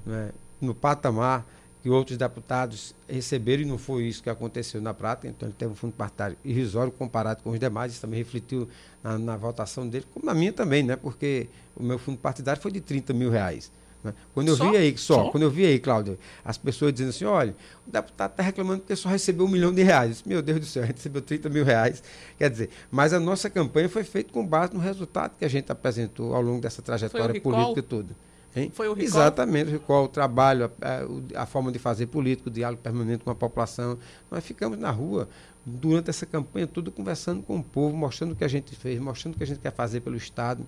[0.07, 1.47] né, no patamar
[1.83, 5.29] que outros deputados receberam e não foi isso que aconteceu na prática.
[5.29, 7.93] Então, ele teve um fundo partidário irrisório comparado com os demais.
[7.93, 8.67] Isso também refletiu
[9.03, 10.97] na, na votação dele, como na minha também, né?
[10.97, 11.47] porque
[11.77, 13.71] o meu fundo partidário foi de 30 mil reais.
[14.05, 14.15] Né?
[14.35, 14.71] Quando eu Só?
[14.71, 15.31] vi aí, só, Só?
[15.31, 18.95] quando eu vi aí, Cláudio, as pessoas dizendo assim, olha, o deputado está reclamando porque
[18.95, 20.11] só recebeu um milhão de reais.
[20.11, 22.03] Disse, Meu Deus do céu, a gente recebeu 30 mil reais.
[22.39, 25.73] Quer dizer, mas a nossa campanha foi feita com base no resultado que a gente
[25.73, 28.15] apresentou ao longo dessa trajetória política toda.
[28.57, 28.71] Hein?
[28.73, 29.07] Foi o recall?
[29.07, 33.31] Exatamente, o recall, o trabalho, a, a forma de fazer político, o diálogo permanente com
[33.31, 33.99] a população.
[34.31, 35.29] Nós ficamos na rua
[35.67, 39.35] durante essa campanha toda conversando com o povo, mostrando o que a gente fez, mostrando
[39.35, 40.65] o que a gente quer fazer pelo Estado,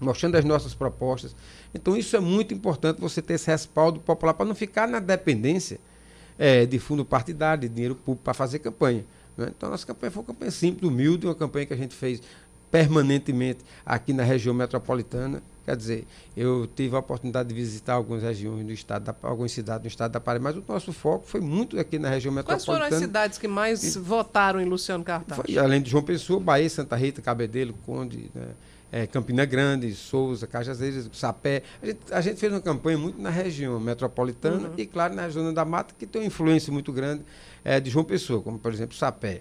[0.00, 1.34] mostrando as nossas propostas.
[1.74, 5.78] Então isso é muito importante, você ter esse respaldo popular para não ficar na dependência
[6.38, 9.04] eh, de fundo partidário, de dinheiro público para fazer campanha.
[9.36, 9.52] né?
[9.56, 12.20] Então a nossa campanha foi uma campanha simples, humilde, uma campanha que a gente fez
[12.70, 15.40] permanentemente aqui na região metropolitana.
[15.64, 19.82] Quer dizer, eu tive a oportunidade de visitar algumas regiões do estado, da, algumas cidades
[19.82, 22.84] do estado da Paraíba, mas o nosso foco foi muito aqui na região Quais metropolitana.
[22.84, 25.40] foram as cidades que mais votaram em Luciano Cartaz?
[25.40, 28.48] Foi, além de João Pessoa, Bahia, Santa Rita, Cabedelo, Conde, né,
[28.96, 31.64] é, Campina Grande, Souza, Cajazeiras, Sapé.
[31.82, 34.74] A gente, a gente fez uma campanha muito na região metropolitana Uhum.
[34.78, 37.24] e, claro, na zona da mata, que tem uma influência muito grande
[37.64, 39.40] é, de João Pessoa, como, por exemplo, Sapé.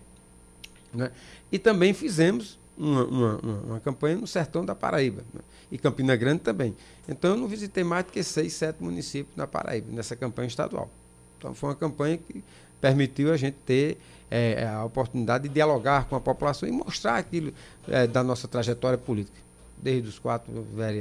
[0.91, 1.11] né?
[1.51, 5.23] E também fizemos uma, uma- uma- campanha no sertão da Paraíba.
[5.33, 5.41] né?
[5.71, 6.75] E Campina Grande também.
[7.07, 10.89] Então, eu não visitei mais do que seis, sete municípios na Paraíba, nessa campanha estadual.
[11.37, 12.43] Então, foi uma campanha que
[12.81, 13.97] permitiu a gente ter
[14.33, 17.53] eh, a oportunidade de dialogar com a população e mostrar aquilo
[17.87, 19.37] eh, da nossa trajetória política.
[19.77, 20.51] Desde os quatro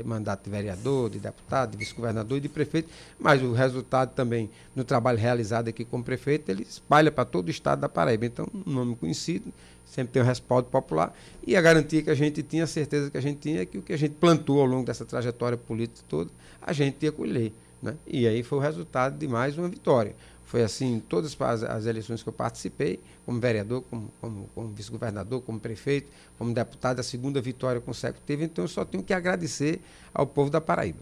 [0.05, 4.85] mandatos de vereador, de deputado, de vice-governador e de prefeito, mas o resultado também no
[4.85, 8.27] trabalho realizado aqui como prefeito, ele espalha para todo o estado da Paraíba.
[8.27, 9.53] Então, um nome conhecido,
[9.87, 11.17] sempre tem um respaldo popular
[11.47, 13.79] e a garantia que a gente tinha, a certeza que a gente tinha é que
[13.79, 16.31] o que a gente plantou ao longo dessa trajetória política toda,
[16.61, 17.53] a gente ia colher.
[17.83, 17.95] Né?
[18.07, 20.15] E aí foi o resultado de mais uma vitória.
[20.53, 24.69] Foi assim em todas as, as eleições que eu participei, como vereador, como, como, como
[24.69, 28.45] vice-governador, como prefeito, como deputado, a segunda vitória consecutiva.
[28.45, 29.81] Então eu só tenho que agradecer
[30.13, 30.99] ao povo da Paraíba.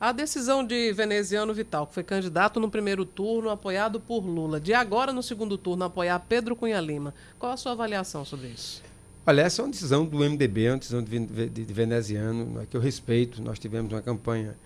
[0.00, 4.72] A decisão de Veneziano Vital, que foi candidato no primeiro turno, apoiado por Lula, de
[4.72, 7.12] agora no segundo turno apoiar Pedro Cunha Lima.
[7.38, 8.82] Qual a sua avaliação sobre isso?
[9.26, 12.66] Olha, essa é uma decisão do MDB, é uma decisão de, de- de veneziano, né,
[12.70, 13.42] que eu respeito.
[13.42, 14.56] Nós tivemos uma campanha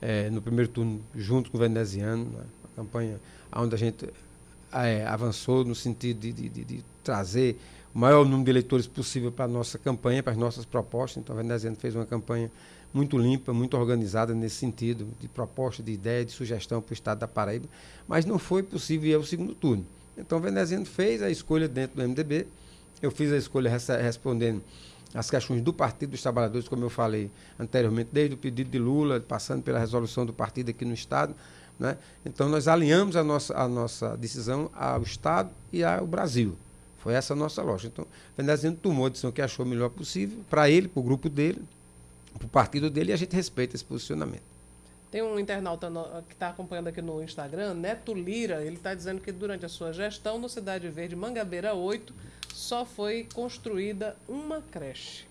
[0.00, 3.20] eh, no primeiro turno junto com o veneziano, né, uma campanha
[3.54, 4.08] onde a gente
[4.72, 7.58] eh, avançou no sentido de, de- de- de trazer
[7.94, 11.22] o maior número de eleitores possível para a nossa campanha, para as nossas propostas.
[11.22, 12.50] Então, o veneziano fez uma campanha
[12.94, 17.18] muito limpa, muito organizada nesse sentido, de proposta, de ideia, de sugestão para o Estado
[17.20, 17.66] da Paraíba,
[18.06, 19.84] mas não foi possível ir ao segundo turno.
[20.16, 22.46] Então, o veneziano fez a escolha dentro do MDB,
[23.00, 23.70] eu fiz a escolha
[24.02, 24.62] respondendo
[25.14, 29.20] às questões do Partido dos Trabalhadores, como eu falei anteriormente, desde o pedido de Lula,
[29.20, 31.34] passando pela resolução do partido aqui no Estado.
[31.78, 31.96] Né?
[32.24, 36.56] Então, nós alinhamos a nossa, a nossa decisão ao Estado e ao Brasil.
[36.98, 37.88] Foi essa a nossa lógica.
[37.92, 41.28] Então, o veneziano tomou a decisão que achou melhor possível, para ele, para o grupo
[41.28, 41.62] dele,
[42.38, 44.52] para o partido dele, e a gente respeita esse posicionamento.
[45.10, 45.90] Tem um internauta
[46.28, 49.92] que está acompanhando aqui no Instagram, Neto Lira, ele está dizendo que durante a sua
[49.92, 52.14] gestão no Cidade Verde Mangabeira 8
[52.54, 55.26] só foi construída uma creche.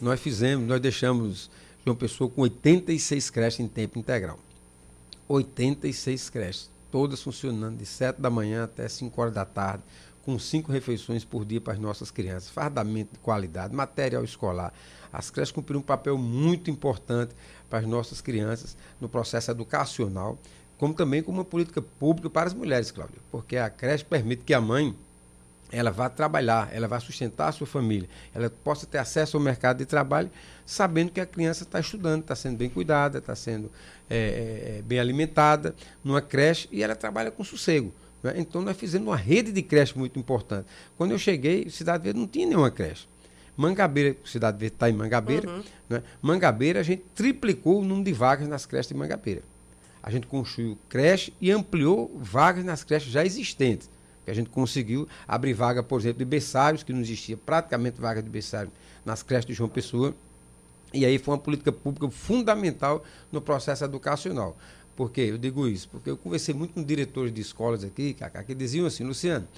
[0.00, 1.50] Nós fizemos, nós deixamos
[1.84, 4.38] João Pessoa com 86 creches em tempo integral.
[5.32, 9.82] 86 creches, todas funcionando de 7 da manhã até 5 horas da tarde,
[10.24, 14.72] com cinco refeições por dia para as nossas crianças, fardamento de qualidade, material escolar.
[15.10, 17.34] As creches cumpriram um papel muito importante
[17.68, 20.38] para as nossas crianças no processo educacional,
[20.76, 24.52] como também como uma política pública para as mulheres, Cláudia, porque a creche permite que
[24.52, 24.94] a mãe
[25.72, 29.78] ela vá trabalhar, ela vai sustentar a sua família, ela possa ter acesso ao mercado
[29.78, 30.30] de trabalho,
[30.66, 33.70] sabendo que a criança está estudando, está sendo bem cuidada, está sendo
[34.08, 37.92] é, é, bem alimentada numa creche e ela trabalha com sossego.
[38.22, 38.34] né?
[38.36, 40.66] Então nós fizemos uma rede de creche muito importante.
[40.96, 43.08] Quando eu cheguei, Cidade Verde não tinha nenhuma creche.
[43.56, 45.62] Mangabeira, Cidade Verde está em Mangabeira, Uhum.
[45.88, 46.02] né?
[46.22, 49.42] Mangabeira a gente triplicou o número de vagas nas creches de Mangabeira.
[50.02, 53.88] A gente construiu creche e ampliou vagas nas creches já existentes.
[54.24, 58.22] Que a gente conseguiu abrir vaga, por exemplo, de berçários, que não existia praticamente vaga
[58.22, 58.70] de berçário
[59.04, 60.14] nas creches de João Pessoa.
[60.92, 64.56] E aí foi uma política pública fundamental no processo educacional.
[64.94, 65.22] Por quê?
[65.22, 68.86] Eu digo isso, porque eu conversei muito com diretores de escolas aqui, Cacá, que diziam
[68.86, 69.48] assim, Luciano,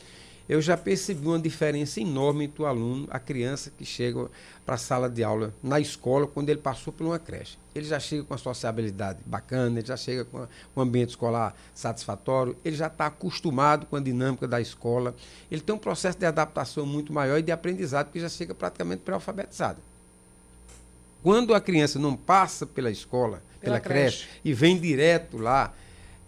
[0.48, 4.28] eu já percebi uma diferença enorme entre o aluno, a criança que chega
[4.66, 7.58] para a sala de aula na escola quando ele passou por uma creche.
[7.74, 12.56] Ele já chega com a sociabilidade bacana, ele já chega com um ambiente escolar satisfatório,
[12.64, 15.14] ele já está acostumado com a dinâmica da escola,
[15.50, 19.02] ele tem um processo de adaptação muito maior e de aprendizado, porque já chega praticamente
[19.02, 19.80] pré-alfabetizado.
[21.22, 24.24] Quando a criança não passa pela escola, Pela pela, creche.
[24.26, 24.40] creche.
[24.44, 25.72] e vem direto lá,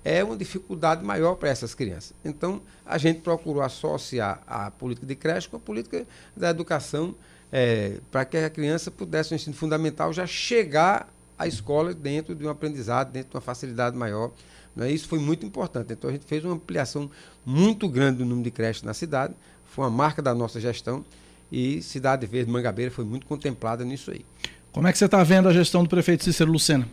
[0.07, 2.15] é uma dificuldade maior para essas crianças.
[2.25, 7.13] Então, a gente procurou associar a política de creche com a política da educação,
[7.53, 12.47] eh, para que a criança pudesse, no ensino fundamental, já chegar à escola dentro de
[12.47, 14.31] um aprendizado, dentro de uma facilidade maior.
[14.77, 14.93] Né?
[14.93, 15.93] Isso foi muito importante.
[15.93, 17.11] Então, a gente fez uma ampliação
[17.45, 19.35] muito grande do número de creches na cidade,
[19.65, 21.05] foi uma marca da nossa gestão,
[21.51, 24.25] e Cidade Verde Mangabeira foi muito contemplada nisso aí.
[24.71, 26.89] Como é que você está vendo a gestão do prefeito Cícero Lucena?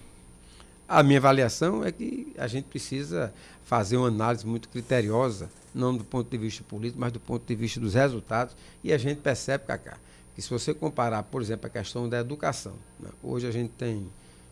[0.93, 3.33] A minha avaliação é que a gente precisa
[3.65, 7.55] fazer uma análise muito criteriosa, não do ponto de vista político, mas do ponto de
[7.55, 8.55] vista dos resultados.
[8.83, 9.97] E a gente percebe, Cacá,
[10.35, 13.09] que se você comparar, por exemplo, a questão da educação, né?
[13.23, 14.07] hoje a gente tem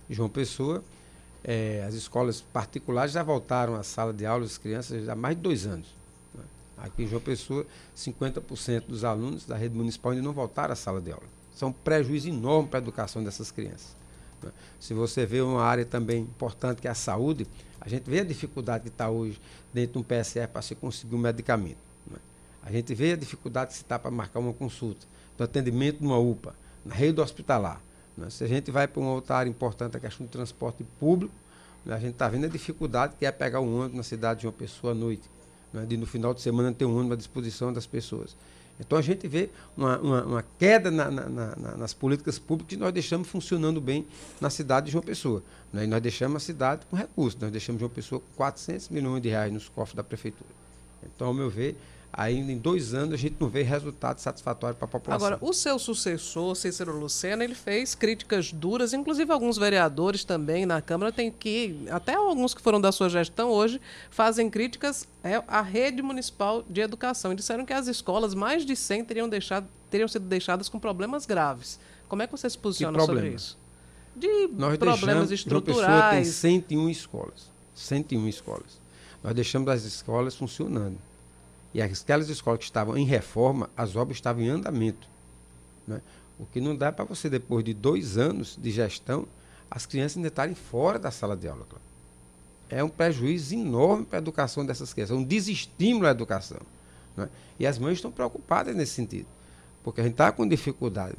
[0.10, 0.84] João Pessoa,
[1.44, 5.44] eh, as escolas particulares já voltaram à sala de aula das crianças há mais de
[5.44, 5.94] dois anos.
[6.34, 6.44] né?
[6.80, 11.02] Aqui em João Pessoa, 50% dos alunos da rede municipal ainda não voltaram à sala
[11.02, 11.28] de aula.
[11.54, 14.01] Isso é um prejuízo enorme para a educação dessas crianças.
[14.44, 14.52] Né?
[14.80, 17.48] Se você vê uma área também importante que é a saúde,
[17.80, 19.40] a gente vê a dificuldade que está hoje
[19.74, 21.78] dentro de um PSR para se conseguir um medicamento.
[22.10, 22.18] né?
[22.64, 25.06] A gente vê a dificuldade que se está para marcar uma consulta,
[25.38, 26.54] do atendimento numa UPA,
[26.86, 27.82] na rede hospitalar.
[28.16, 28.30] né?
[28.30, 31.34] Se a gente vai para uma outra área importante, a questão do transporte público,
[31.84, 31.96] né?
[31.96, 34.54] a gente está vendo a dificuldade que é pegar um ônibus na cidade de uma
[34.54, 35.24] pessoa à noite,
[35.74, 35.86] né?
[35.86, 38.36] de no final de semana ter um ônibus à disposição das pessoas.
[38.80, 42.70] Então a gente vê uma, uma, uma queda na- na- na- na- nas políticas públicas
[42.70, 44.06] que nós deixamos funcionando bem
[44.40, 45.44] na cidade de João Pessoa.
[45.72, 45.84] né?
[45.84, 49.30] E nós deixamos a cidade com recursos, nós deixamos João Pessoa com 400 milhões de
[49.30, 50.50] reais nos cofres da prefeitura.
[51.04, 51.76] Então, ao meu ver,
[52.14, 55.28] ainda em dois anos a gente não vê resultado satisfatório para a população.
[55.28, 60.82] Agora, o seu sucessor, Cícero Lucena, ele fez críticas duras, inclusive alguns vereadores também na
[60.82, 63.80] Câmara têm que, até alguns que foram da sua gestão hoje,
[64.10, 67.32] fazem críticas é, à rede municipal de educação.
[67.32, 71.26] E disseram que as escolas, mais de 100, teriam, deixado, teriam sido deixadas com problemas
[71.26, 71.80] graves.
[72.10, 73.58] Como é que você se posiciona sobre isso?
[74.16, 76.28] De Nós problemas deixamos, João Pessoa tem estruturais.
[76.28, 77.52] 101 escolas.
[77.74, 78.82] 101 escolas.
[79.24, 80.98] Nós deixamos as escolas funcionando.
[81.74, 85.08] E aquelas escolas que estavam em reforma, as obras estavam em andamento.
[85.88, 86.02] né?
[86.38, 89.28] O que não dá para você, depois de dois anos de gestão,
[89.70, 91.66] as crianças ainda estarem fora da sala de aula.
[92.70, 96.60] É um prejuízo enorme para a educação dessas crianças, é um desestímulo à educação.
[97.16, 97.30] né?
[97.60, 99.28] E as mães estão preocupadas nesse sentido.
[99.84, 101.16] Porque a gente está com dificuldade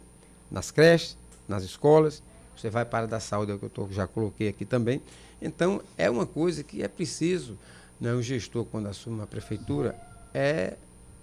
[0.50, 1.16] nas creches,
[1.48, 2.22] nas escolas,
[2.56, 5.00] você vai para a da saúde, é o que eu tô, já coloquei aqui também.
[5.40, 7.58] Então, é uma coisa que é preciso,
[8.00, 9.98] né, o gestor, quando assume uma prefeitura,
[10.34, 10.76] é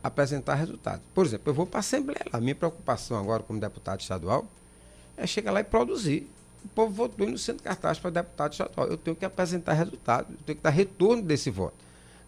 [0.04, 1.02] apresentar resultados.
[1.14, 2.40] Por exemplo, eu vou para a Assembleia lá.
[2.40, 4.46] Minha preocupação agora, como deputado estadual,
[5.18, 6.30] é chegar lá e produzir.
[6.64, 8.88] O povo votou no centro cartaz para deputado estadual.
[8.88, 11.76] Eu tenho que apresentar resultados, eu tenho que dar retorno desse voto.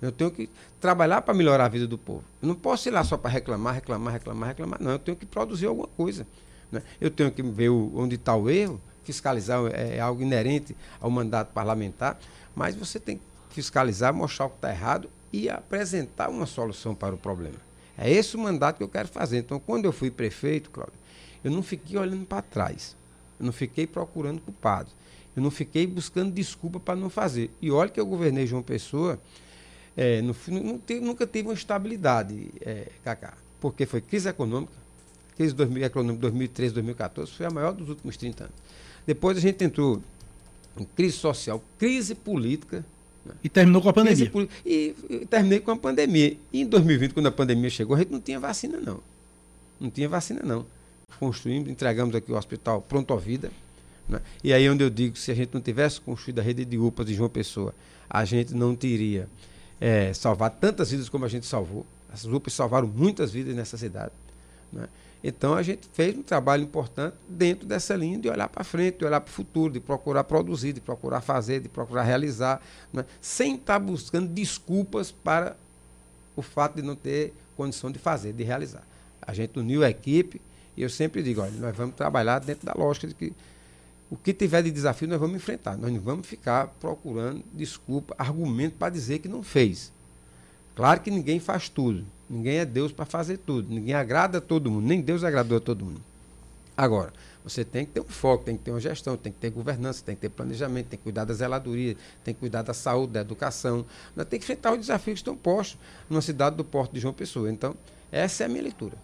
[0.01, 0.49] Eu tenho que
[0.79, 2.23] trabalhar para melhorar a vida do povo.
[2.41, 4.81] Eu não posso ir lá só para reclamar, reclamar, reclamar, reclamar.
[4.81, 6.25] Não, eu tenho que produzir alguma coisa.
[6.71, 6.81] né?
[6.99, 11.09] Eu tenho que ver o- onde está o erro, fiscalizar é, é algo inerente ao
[11.11, 12.17] mandato parlamentar,
[12.55, 17.15] mas você tem que fiscalizar, mostrar o que está errado e apresentar uma solução para
[17.15, 17.57] o problema.
[17.97, 19.37] É esse o mandato que eu quero fazer.
[19.39, 20.93] Então, quando eu fui prefeito, Cláudio,
[21.43, 22.95] eu não fiquei olhando para trás.
[23.39, 24.93] Eu não fiquei procurando culpados.
[25.35, 27.49] Eu não fiquei buscando desculpa para não fazer.
[27.61, 29.19] E olha que eu governei João Pessoa,
[29.95, 30.33] é, não
[30.79, 33.33] teve- nunca tive uma estabilidade, é, Cacá.
[33.59, 34.73] Porque foi crise econômica,
[35.37, 38.55] crise 2000, econômica 2013, 2014, foi a maior dos últimos 30 anos.
[39.05, 40.01] Depois a gente entrou
[40.77, 42.83] em crise social, crise política.
[43.43, 44.31] E terminou com a pandemia.
[44.65, 46.37] E, e terminei com a pandemia.
[46.51, 48.99] E em 2020, quando a pandemia chegou, a gente não tinha vacina, não.
[49.79, 50.65] Não tinha vacina, não.
[51.19, 53.51] Construímos, entregamos aqui o hospital Pronto à Vida.
[54.09, 54.21] né?
[54.43, 57.05] E aí onde eu digo, se a gente não tivesse construído a rede de UPAs
[57.05, 57.75] de João Pessoa,
[58.09, 59.27] a gente não teria
[59.79, 61.85] eh, salvado tantas vidas como a gente salvou.
[62.11, 64.11] As UPAs salvaram muitas vidas nessa cidade.
[64.73, 64.87] né?
[65.23, 69.05] Então a gente fez um trabalho importante dentro dessa linha de olhar para frente, de
[69.05, 72.61] olhar para o futuro, de procurar produzir, de procurar fazer, de procurar realizar,
[72.91, 73.05] né?
[73.21, 75.55] sem estar buscando desculpas para
[76.35, 78.83] o fato de não ter condição de fazer, de realizar.
[79.21, 80.41] A gente uniu a equipe
[80.75, 83.33] e eu sempre digo, olha, nós vamos trabalhar dentro da lógica de que
[84.09, 85.77] o que tiver de desafio nós vamos enfrentar.
[85.77, 89.91] Nós não vamos ficar procurando desculpa, argumento para dizer que não fez.
[90.75, 92.05] Claro que ninguém faz tudo.
[92.31, 93.73] Ninguém é Deus para fazer tudo.
[93.73, 94.87] Ninguém agrada a todo mundo.
[94.87, 96.01] Nem Deus agradou a todo mundo.
[96.77, 97.11] Agora,
[97.43, 100.01] você tem que ter um foco, tem que ter uma gestão, tem que ter governança,
[100.05, 103.19] tem que ter planejamento, tem que cuidar da zeladoria, tem que cuidar da saúde, da
[103.19, 103.85] educação.
[104.29, 105.77] Tem que enfrentar os desafios que estão postos
[106.09, 107.51] numa cidade do porto de João Pessoa.
[107.51, 107.75] Então,
[108.09, 108.95] essa é a minha leitura.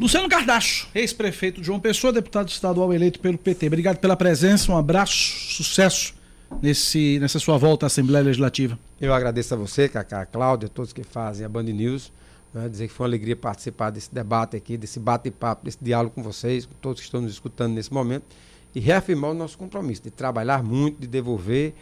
[0.00, 3.66] Luciano Cardacho, ex-prefeito de João Pessoa, deputado estadual eleito pelo PT.
[3.66, 6.15] Obrigado pela presença, um abraço, sucesso
[6.60, 8.78] nesse, nessa sua volta à Assembleia Legislativa.
[9.00, 12.12] Eu agradeço a você, Cacá, a Cláudia, a todos que fazem a Band News.
[12.54, 16.22] né, dizer que foi uma alegria participar desse debate aqui, desse bate-papo, desse diálogo com
[16.22, 18.24] vocês, com todos que estão nos escutando nesse momento.
[18.74, 21.72] E reafirmar o nosso compromisso de trabalhar muito, de devolver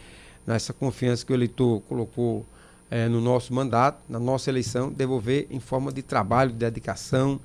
[0.45, 2.45] né, essa confiança que o eleitor colocou
[2.89, 7.39] eh, no nosso mandato, na nossa eleição, devolver em forma de trabalho, de dedicação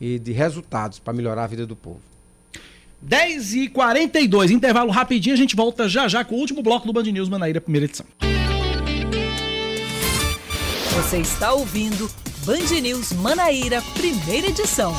[0.00, 2.00] e de resultados para melhorar a vida do povo.
[3.00, 6.92] 10 e 42 intervalo rapidinho, a gente volta já já com o último bloco do
[6.92, 8.06] Band News Manaíra, primeira edição.
[10.94, 12.10] Você está ouvindo
[12.44, 14.94] Band News Manaíra, primeira edição.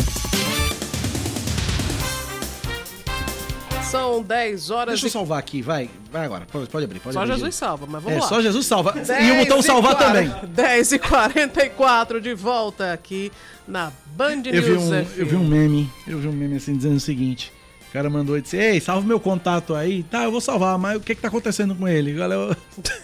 [3.90, 7.00] São 10 horas Deixa eu e salvar aqui, vai, vai agora, pode, pode abrir.
[7.00, 8.28] Pode Só abrir, Jesus salva, mas vamos É, lá.
[8.28, 8.94] só Jesus salva.
[8.98, 10.30] E o 10 botão salvar também.
[10.50, 13.32] 10 e 44 de volta aqui
[13.66, 16.76] na Band Eu vi, News um, eu vi um meme, eu vi um meme assim
[16.76, 17.52] dizendo o seguinte.
[17.98, 20.04] O cara mandou e disse, ei, salva meu contato aí.
[20.04, 22.14] Tá, eu vou salvar, mas o que que tá acontecendo com ele?
[22.14, 22.56] Galera,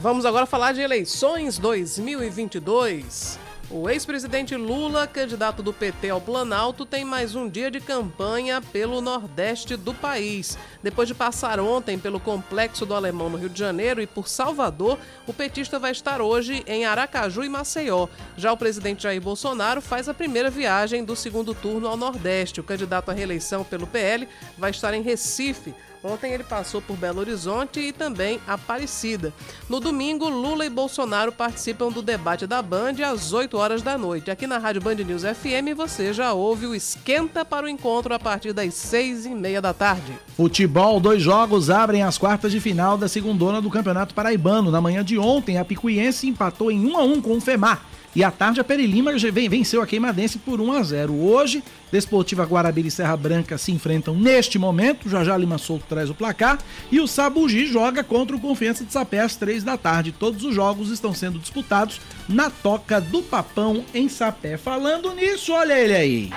[0.00, 3.38] Vamos agora falar de eleições 2022.
[3.74, 9.00] O ex-presidente Lula, candidato do PT ao Planalto, tem mais um dia de campanha pelo
[9.00, 10.58] Nordeste do país.
[10.82, 14.98] Depois de passar ontem pelo Complexo do Alemão no Rio de Janeiro e por Salvador,
[15.26, 18.08] o petista vai estar hoje em Aracaju e Maceió.
[18.36, 22.60] Já o presidente Jair Bolsonaro faz a primeira viagem do segundo turno ao Nordeste.
[22.60, 24.28] O candidato à reeleição pelo PL
[24.58, 25.74] vai estar em Recife.
[26.04, 29.32] Ontem ele passou por Belo Horizonte e também Aparecida.
[29.68, 34.30] No domingo, Lula e Bolsonaro participam do debate da Band às 8 horas da noite.
[34.30, 38.18] Aqui na Rádio Band News FM você já ouve o esquenta para o encontro a
[38.18, 40.12] partir das 6 e meia da tarde.
[40.36, 44.72] Futebol, dois jogos abrem as quartas de final da segundona do Campeonato Paraibano.
[44.72, 47.86] Na manhã de ontem, a Picuiense empatou em 1 a 1 com o Femar.
[48.14, 49.10] E à tarde, a Perilima
[49.48, 54.14] venceu a Queimadense por 1 a 0 Hoje, Desportiva Guarabira e Serra Branca se enfrentam
[54.14, 55.08] neste momento.
[55.08, 56.58] Já já Lima Souto traz o placar.
[56.90, 60.12] E o Sabugi joga contra o Confiança de Sapé às 3 da tarde.
[60.12, 64.56] Todos os jogos estão sendo disputados na Toca do Papão, em Sapé.
[64.56, 66.30] Falando nisso, olha ele aí.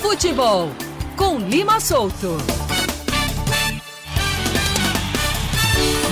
[0.00, 0.70] Futebol
[1.16, 2.65] com Lima Solto.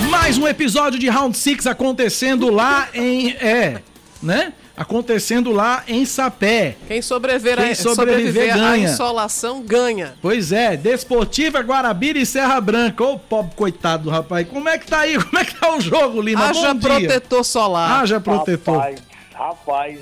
[0.09, 3.31] Mais um episódio de Round 6 acontecendo lá em.
[3.31, 3.81] É,
[4.21, 4.53] né?
[4.77, 6.75] Acontecendo lá em Sapé.
[6.87, 10.15] Quem sobreviver, Quem sobreviver sobreviver à insolação ganha.
[10.21, 13.03] Pois é, Desportiva, Guarabira e Serra Branca.
[13.03, 14.47] Ô, pobre coitado do rapaz.
[14.49, 15.17] Como é que tá aí?
[15.17, 16.49] Como é que tá o jogo, Lima?
[16.49, 16.89] Haja Bom dia.
[16.89, 18.01] protetor solar.
[18.01, 18.77] Haja protetor.
[18.77, 19.01] Rapaz,
[19.33, 19.99] rapaz.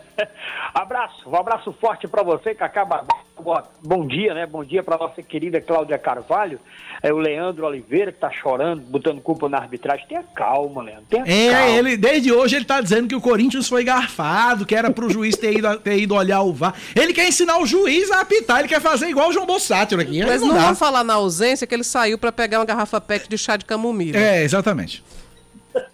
[0.74, 3.68] abraço, um abraço forte pra você, Cacá Barbosa.
[3.82, 4.44] Bom dia, né?
[4.44, 6.60] Bom dia pra nossa querida Cláudia Carvalho.
[7.02, 10.06] É o Leandro Oliveira que tá chorando, botando culpa na arbitragem.
[10.08, 11.04] Tenha calma, Leandro.
[11.08, 11.70] Tenha É, calma.
[11.78, 15.36] ele, desde hoje ele tá dizendo que o Corinthians foi garfado, que era pro juiz
[15.36, 16.74] ter ido, ter ido olhar o VAR.
[16.94, 20.24] Ele quer ensinar o juiz a apitar, ele quer fazer igual o João Bossátiro aqui.
[20.24, 23.36] Mas não, vamos falar na ausência que ele saiu pra pegar uma garrafa PET de
[23.38, 24.18] chá de camomila.
[24.18, 25.02] É, exatamente.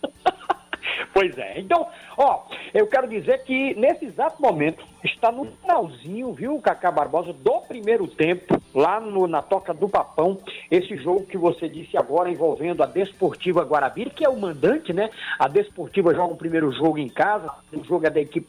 [1.14, 1.60] Pois é.
[1.60, 7.32] Então, ó, eu quero dizer que nesse exato momento está no finalzinho, viu, Cacá Barbosa,
[7.32, 10.38] do primeiro tempo, lá no- na Toca do Papão,
[10.70, 15.10] esse jogo que você disse agora envolvendo a Desportiva Guarabira, que é o mandante, né?
[15.38, 18.46] A Desportiva joga o primeiro jogo em casa, o jogo é da equipe.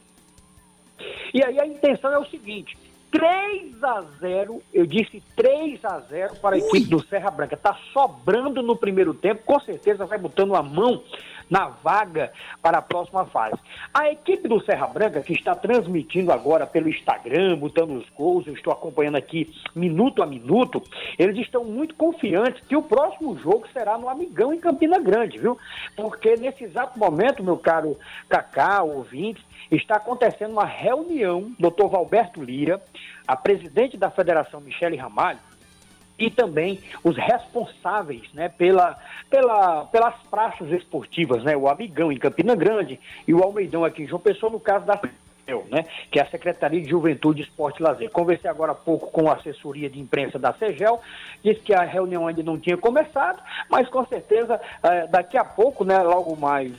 [1.32, 2.76] E aí a intenção é o seguinte.
[3.10, 7.56] 3 a 0, eu disse 3 a 0 para a equipe do Serra Branca.
[7.56, 11.00] Tá sobrando no primeiro tempo, com certeza vai botando a mão
[11.50, 13.56] na vaga para a próxima fase.
[13.92, 18.54] A equipe do Serra Branca, que está transmitindo agora pelo Instagram, botando os gols, eu
[18.54, 20.82] estou acompanhando aqui minuto a minuto,
[21.18, 25.58] eles estão muito confiantes que o próximo jogo será no Amigão em Campina Grande, viu?
[25.96, 27.96] Porque nesse exato momento, meu caro
[28.28, 32.80] Cacá, ouvinte, está acontecendo uma reunião, doutor Valberto Lira,
[33.26, 35.38] a presidente da federação, Michele Ramalho,
[36.18, 38.96] e também os responsáveis né, pela,
[39.28, 44.06] pela, pelas praças esportivas, né, o Amigão em Campina Grande e o Almeidão aqui em
[44.06, 44.96] João Pessoa, no caso da
[45.70, 48.10] né, que é a Secretaria de Juventude, Esporte e Lazer.
[48.10, 51.00] Conversei agora há pouco com a assessoria de imprensa da CEGEL,
[51.42, 55.84] disse que a reunião ainda não tinha começado, mas com certeza eh, daqui a pouco,
[55.84, 56.72] né, logo mais,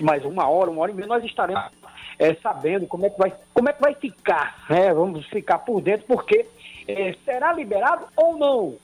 [0.00, 1.62] mais uma hora, uma hora e meia, nós estaremos
[2.18, 5.80] eh, sabendo como é que vai, como é que vai ficar, né, vamos ficar por
[5.80, 6.44] dentro, porque
[6.88, 8.76] eh, será liberado ou não?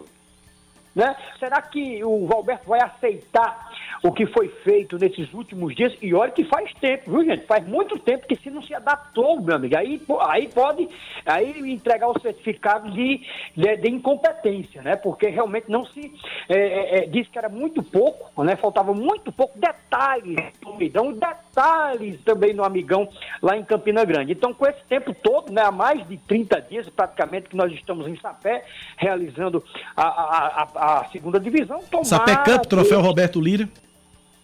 [0.95, 1.15] Né?
[1.39, 3.68] Será que o Valberto vai aceitar
[4.02, 5.93] o que foi feito nesses últimos dias?
[6.01, 7.47] E olha que faz tempo, viu, gente?
[7.47, 9.77] Faz muito tempo que se não se adaptou, meu amigo.
[9.77, 10.89] Aí, aí pode
[11.27, 13.23] aí entregar o certificado de,
[13.56, 14.97] de, de incompetência, né?
[14.97, 16.12] Porque realmente não se
[16.48, 18.56] é, é, é, disse que era muito pouco, né?
[18.56, 23.09] Faltava muito pouco detalhes no amigão, detalhes também no amigão
[23.43, 24.32] lá em Campina Grande.
[24.32, 25.62] Então, com esse tempo todo, né?
[25.62, 28.65] Há mais de 30 dias praticamente que nós estamos em Sapé
[28.97, 29.62] realizando
[29.97, 31.81] a, a, a, a segunda divisão.
[32.05, 33.69] Sapé Cup, troféu Roberto Lira.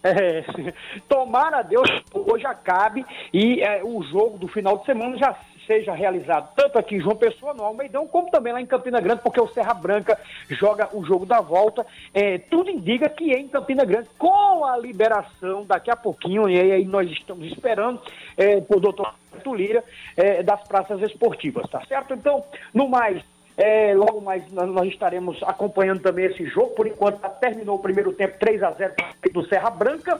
[0.05, 0.43] É,
[1.09, 5.93] tomara a Deus hoje acabe e é, o jogo do final de semana já seja
[5.93, 9.41] realizado tanto aqui em João Pessoa, no Almeidão, como também lá em Campina Grande, porque
[9.41, 10.15] o Serra Branca
[10.49, 11.85] joga o jogo da volta.
[12.13, 16.59] É, tudo indica que é em Campina Grande, com a liberação daqui a pouquinho, e
[16.59, 17.99] aí nós estamos esperando
[18.37, 19.83] é, por doutor Roberto Lira
[20.15, 22.13] é, das praças esportivas, tá certo?
[22.13, 23.23] Então, no mais,
[23.57, 26.71] é, logo mais nós, estaremos acompanhando também esse jogo.
[26.71, 28.93] Por enquanto, terminou o primeiro tempo 3 a 0
[29.31, 30.19] do Serra Branca.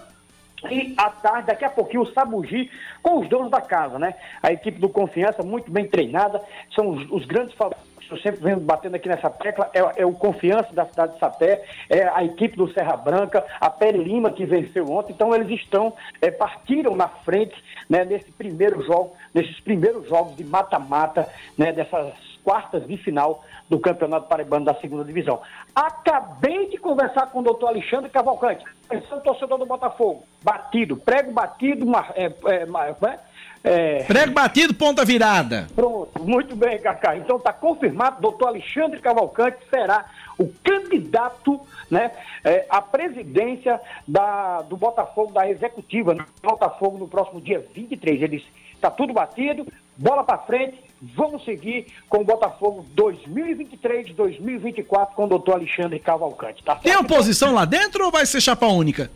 [0.72, 2.72] E à tarde, daqui a pouquinho, o Sabugi
[3.04, 4.16] com os donos da casa, né?
[4.42, 6.42] A equipe do Confiança, muito bem treinada,
[6.74, 7.95] são os, os grandes favoritos.
[8.10, 11.64] Eu sempre venho batendo aqui nessa tecla, é, é o Confiança da cidade de Sapé,
[11.90, 15.94] é a equipe do Serra Branca, a Pere Lima que venceu ontem, então eles estão,
[16.22, 17.56] é, partiram na frente,
[17.90, 21.28] né, nesse primeiro jogo, nesses primeiros jogos de mata-mata,
[21.58, 22.14] né, dessas
[22.44, 25.42] quartas de final do Campeonato Paraibano da segunda divisão.
[25.74, 31.86] Acabei de conversar com o doutor Alexandre Cavalcante, atenção torcedor do Botafogo, batido, prego batido,
[32.16, 33.20] é, é, mar, é,
[33.66, 35.68] é, Prego batido, ponta virada.
[35.76, 37.18] Pronto, muito bem, Cacá.
[37.18, 40.06] Então está confirmado, doutor Alexandre Cavalcante será
[40.38, 41.60] o candidato
[41.90, 42.12] né,
[42.44, 48.22] é, à presidência da, do Botafogo, da executiva, né, do Botafogo no próximo dia 23.
[48.22, 49.66] Ele disse, está tudo batido,
[49.98, 56.64] bola para frente, vamos seguir com o Botafogo 2023-2024 com o doutor Alexandre Cavalcante.
[56.64, 59.10] Tá Tem oposição lá dentro ou vai ser chapa única?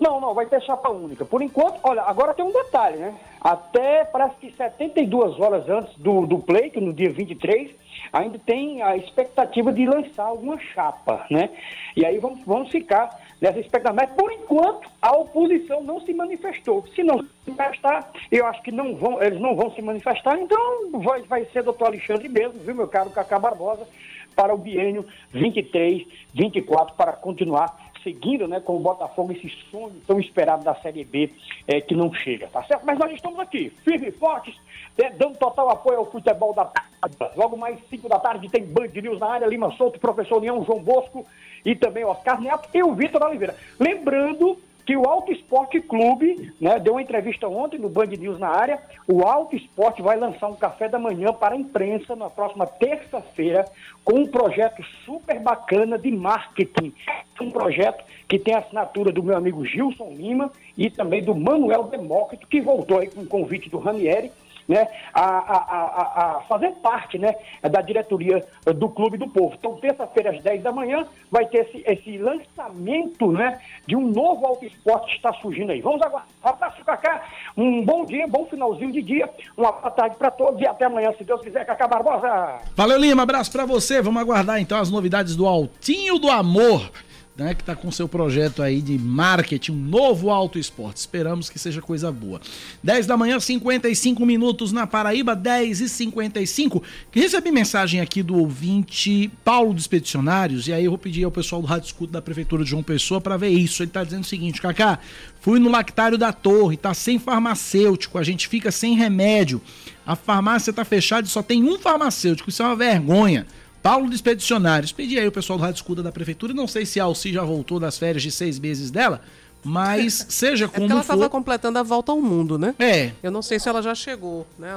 [0.00, 1.26] Não, não, vai ter chapa única.
[1.26, 3.14] Por enquanto, olha, agora tem um detalhe, né?
[3.38, 7.70] Até parece que 72 horas antes do, do pleito, no dia 23,
[8.10, 11.50] ainda tem a expectativa de lançar alguma chapa, né?
[11.94, 13.92] E aí vamos, vamos ficar nessa expectativa.
[13.92, 16.82] Mas, por enquanto, a oposição não se manifestou.
[16.94, 20.90] Se não se manifestar, eu acho que não vão, eles não vão se manifestar, então
[20.92, 23.86] vai, vai ser doutor Alexandre mesmo, viu, meu caro Cacá Barbosa,
[24.34, 30.18] para o biênio 23, 24, para continuar seguindo né, com o Botafogo esse sonho tão
[30.18, 31.30] esperado da Série B
[31.66, 32.84] eh, que não chega, tá certo?
[32.84, 34.54] Mas nós estamos aqui, firmes e fortes,
[34.98, 37.16] né, dando total apoio ao futebol da tarde.
[37.36, 40.82] Logo mais 5 da tarde tem Band News na área, Lima Souto, professor Leão, João
[40.82, 41.26] Bosco
[41.64, 43.56] e também Oscar Neto e o Vitor Oliveira.
[43.78, 48.48] Lembrando que o Alto Esporte Clube né, deu uma entrevista ontem no Band News na
[48.48, 48.78] área.
[49.06, 53.64] O Alto Esporte vai lançar um café da manhã para a imprensa na próxima terça-feira
[54.04, 56.92] com um projeto super bacana de marketing.
[57.40, 61.84] Um projeto que tem a assinatura do meu amigo Gilson Lima e também do Manuel
[61.84, 64.30] Demócrito, que voltou aí com o convite do Ranieri
[64.70, 69.56] né, a, a, a, a fazer parte né, da diretoria eh, do Clube do Povo.
[69.58, 74.46] Então, terça-feira, às 10 da manhã, vai ter esse, esse lançamento né, de um novo
[74.46, 75.80] auto esporte que está surgindo aí.
[75.80, 76.28] Vamos aguardar.
[76.40, 77.24] Abraço, Cacá.
[77.56, 79.28] Um bom dia, bom finalzinho de dia.
[79.56, 82.60] Uma boa tarde para todos e até amanhã, se Deus quiser, Cacá Barbosa.
[82.76, 83.24] Valeu, Lima.
[83.24, 84.00] Abraço pra você.
[84.00, 86.92] Vamos aguardar então as novidades do Altinho do Amor,
[87.36, 87.54] né?
[87.54, 90.98] Que tá com seu projeto aí de marketing, um novo auto esporte.
[90.98, 92.40] Esperamos que seja coisa boa.
[92.82, 96.82] 10 da manhã, 55 minutos na Paraíba, 10 e 55.
[97.10, 101.62] Recebi mensagem aqui do ouvinte Paulo dos Expedicionários, e aí eu vou pedir ao pessoal
[101.62, 103.82] do Rádio Escudo da Prefeitura de João Pessoa para ver isso.
[103.82, 104.98] Ele tá dizendo o seguinte, Cacá,
[105.40, 109.60] fui no lactário da torre, tá sem farmacêutico, a gente fica sem remédio.
[110.06, 113.46] A farmácia tá fechada e só tem um farmacêutico, isso é uma vergonha.
[113.82, 114.92] Paulo dos Expedicionários.
[114.92, 116.52] Pedi aí o pessoal do Rádio Escuda da Prefeitura.
[116.52, 119.22] Não sei se a Alci já voltou das férias de seis meses dela,
[119.64, 122.74] mas seja É como porque ela estava completando a volta ao mundo, né?
[122.78, 123.12] É.
[123.22, 124.72] Eu não sei se ela já chegou, né,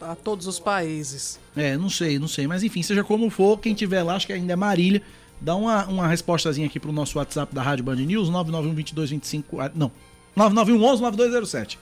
[0.00, 1.38] a todos os países.
[1.56, 2.46] É, não sei, não sei.
[2.46, 5.02] Mas enfim, seja como for, quem tiver lá, acho que ainda é Marília,
[5.40, 9.60] dá uma, uma respostazinha aqui pro nosso WhatsApp da Rádio Band News, 991 22 25.
[9.60, 9.90] ah, Não,
[10.34, 11.78] 991 11 9207.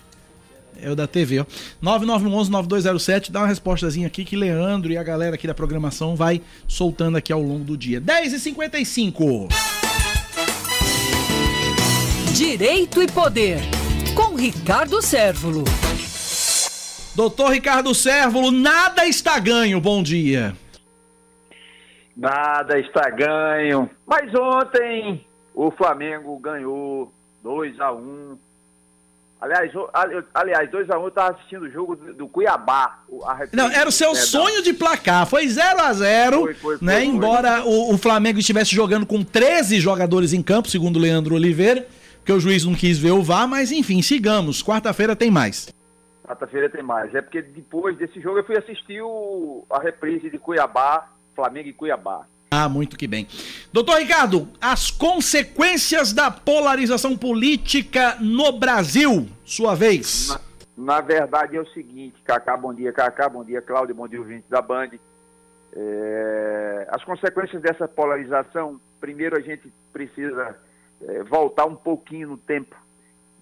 [0.80, 1.46] É o da TV, ó.
[1.82, 7.16] 9911-9207, dá uma respostazinha aqui que Leandro e a galera aqui da programação vai soltando
[7.16, 8.00] aqui ao longo do dia.
[8.00, 9.48] 10h55.
[12.34, 13.60] Direito e Poder,
[14.14, 15.64] com Ricardo Sérvulo.
[17.14, 19.80] Doutor Ricardo Sérvulo, nada está ganho.
[19.80, 20.54] Bom dia.
[22.14, 23.88] Nada está ganho.
[24.06, 25.24] Mas ontem
[25.54, 27.10] o Flamengo ganhou
[27.42, 28.38] 2 a 1
[29.46, 29.72] Aliás,
[30.34, 33.02] aliás 2x1 um, eu estava assistindo o jogo do Cuiabá.
[33.52, 35.26] Não, era o seu sonho de placar.
[35.26, 36.94] Foi 0x0, né?
[36.94, 41.34] Foi, embora O, o, Flamengo estivesse jogando com 13 jogadores em campo, segundo o Leandro
[41.34, 41.86] Oliveira,
[42.18, 44.62] porque o juiz não quis ver o VAR, mas enfim, sigamos.
[44.62, 45.68] Quarta-feira tem mais.
[46.24, 47.14] Quarta-feira tem mais.
[47.14, 51.72] É porque depois desse jogo eu fui assistir o, a reprise de Cuiabá, Flamengo e
[51.72, 52.26] Cuiabá.
[52.58, 53.28] Ah, muito que bem.
[53.70, 60.28] Doutor Ricardo, as consequências da polarização política no Brasil, sua vez.
[60.74, 64.18] Na, na verdade é o seguinte, Cacá, bom dia, Cacá, bom dia, Cláudio, bom dia,
[64.18, 64.88] ouvinte da Band.
[65.74, 70.56] É, as consequências dessa polarização, primeiro a gente precisa
[71.02, 72.74] é, voltar um pouquinho no tempo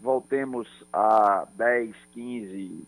[0.05, 2.87] voltemos a 10, 15,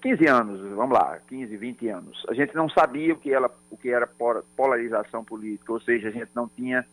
[0.00, 2.24] 15 anos, vamos lá, 15, 20 anos.
[2.28, 4.08] A gente não sabia o que, era, o que era
[4.56, 6.84] polarização política, ou seja, a gente não tinha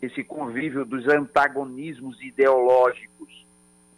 [0.00, 3.46] esse convívio dos antagonismos ideológicos,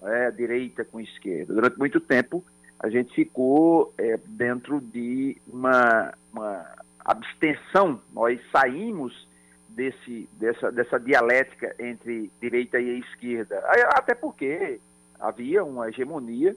[0.02, 1.54] é, direita com esquerda.
[1.54, 2.44] Durante muito tempo,
[2.80, 6.66] a gente ficou é, dentro de uma, uma
[7.04, 9.28] abstenção, nós saímos
[9.68, 13.62] desse, dessa, dessa dialética entre direita e esquerda.
[13.90, 14.80] Até porque
[15.18, 16.56] havia uma hegemonia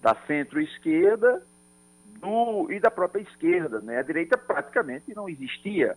[0.00, 1.42] da centro-esquerda
[2.68, 3.80] e da própria esquerda.
[3.80, 3.98] Né?
[3.98, 5.96] A direita praticamente não existia.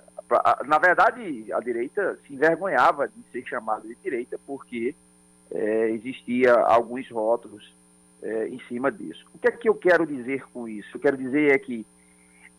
[0.66, 4.96] Na verdade, a direita se envergonhava de ser chamada de direita porque
[5.52, 7.74] é, existia alguns rótulos
[8.22, 9.26] é, em cima disso.
[9.34, 10.96] O que é que eu quero dizer com isso?
[10.96, 11.86] Eu quero dizer é que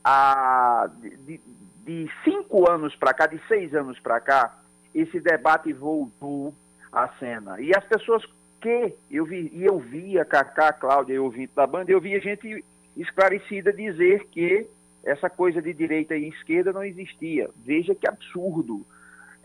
[0.05, 1.41] a, de,
[1.85, 4.59] de cinco anos para cá, de seis anos para cá,
[4.95, 6.55] esse debate voltou
[6.93, 7.61] à cena.
[7.61, 8.25] E as pessoas
[8.65, 12.65] que eu vi, e eu via Cacá, Cláudia e ouvinte da banda, eu via gente
[12.97, 14.66] esclarecida dizer que
[15.05, 17.51] essa coisa de direita e esquerda não existia.
[17.57, 18.86] Veja que absurdo.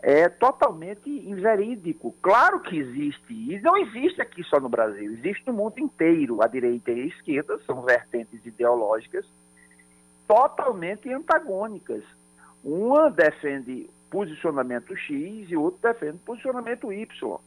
[0.02, 2.14] É totalmente inverídico.
[2.22, 3.34] Claro que existe.
[3.34, 6.42] E não existe aqui só no Brasil, existe no mundo inteiro.
[6.42, 9.26] A direita e a esquerda são vertentes ideológicas
[10.26, 12.02] totalmente antagônicas.
[12.64, 17.38] Uma defende posicionamento X e outra defende posicionamento Y.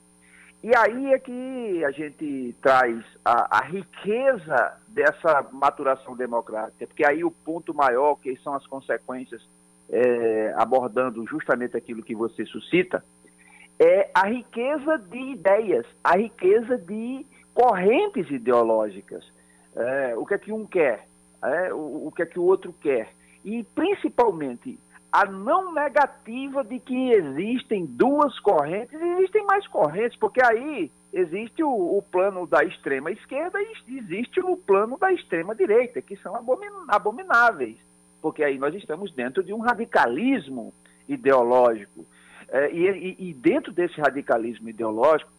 [0.64, 7.22] E aí é que a gente traz a, a, riqueza dessa maturação democrática, porque aí
[7.22, 9.46] o ponto maior, que são as consequências,
[9.90, 13.04] é, abordando justamente aquilo que você suscita,
[13.78, 19.30] é a riqueza de ideias, a riqueza de correntes ideológicas.
[19.76, 21.06] É, o que é que um quer,
[21.44, 23.10] é, o, o que é que o outro quer.
[23.44, 24.80] E, principalmente,
[25.14, 31.70] a não negativa de que existem duas correntes, existem mais correntes, porque aí existe o,
[31.70, 36.36] o, plano da extrema esquerda e existe o plano da extrema direita, que são
[36.88, 37.78] abomináveis,
[38.24, 40.74] porque aí nós estamos dentro de um radicalismo
[41.08, 42.04] ideológico.
[42.50, 45.32] É, e, e, dentro desse radicalismo ideológico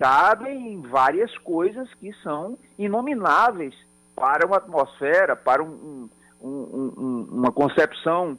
[0.00, 3.74] cabem várias coisas que são inomináveis
[4.16, 6.08] para uma atmosfera, para um,
[6.42, 8.36] um, um, uma concepção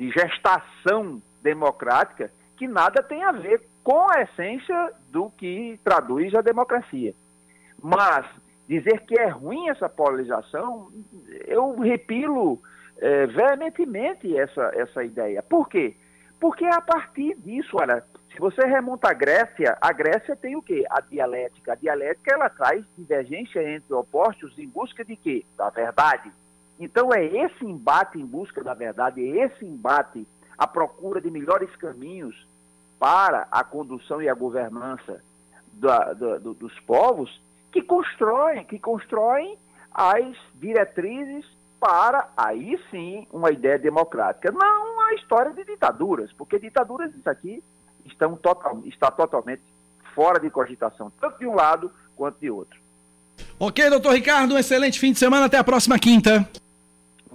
[0.00, 6.40] de gestação democrática que nada tem a ver com a essência do que traduz a
[6.40, 7.14] democracia.
[7.82, 8.24] Mas
[8.66, 10.90] dizer que é ruim essa polarização,
[11.46, 12.58] eu repilo
[12.96, 15.42] é, veementemente essa, essa ideia.
[15.42, 15.94] Por quê?
[16.40, 18.02] Porque é a partir disso, olha,
[18.32, 20.86] se você remonta à Grécia, a Grécia tem o quê?
[20.88, 21.72] A dialética.
[21.72, 25.44] A dialética ela traz divergência entre opostos em busca de quê?
[25.58, 26.32] Da verdade.
[26.80, 30.26] Então é esse embate em busca da verdade, é esse embate
[30.56, 32.34] à procura de melhores caminhos
[32.98, 35.22] para a condução e a governança
[35.74, 37.40] da, da, do, dos povos
[37.70, 39.58] que constroem, que constroem
[39.92, 41.44] as diretrizes
[41.78, 47.62] para aí sim uma ideia democrática, não a história de ditaduras, porque ditaduras isso aqui
[48.06, 49.62] estão total, está totalmente
[50.14, 52.78] fora de cogitação, tanto de um lado quanto de outro.
[53.58, 56.48] Ok, doutor Ricardo, um excelente fim de semana, até a próxima quinta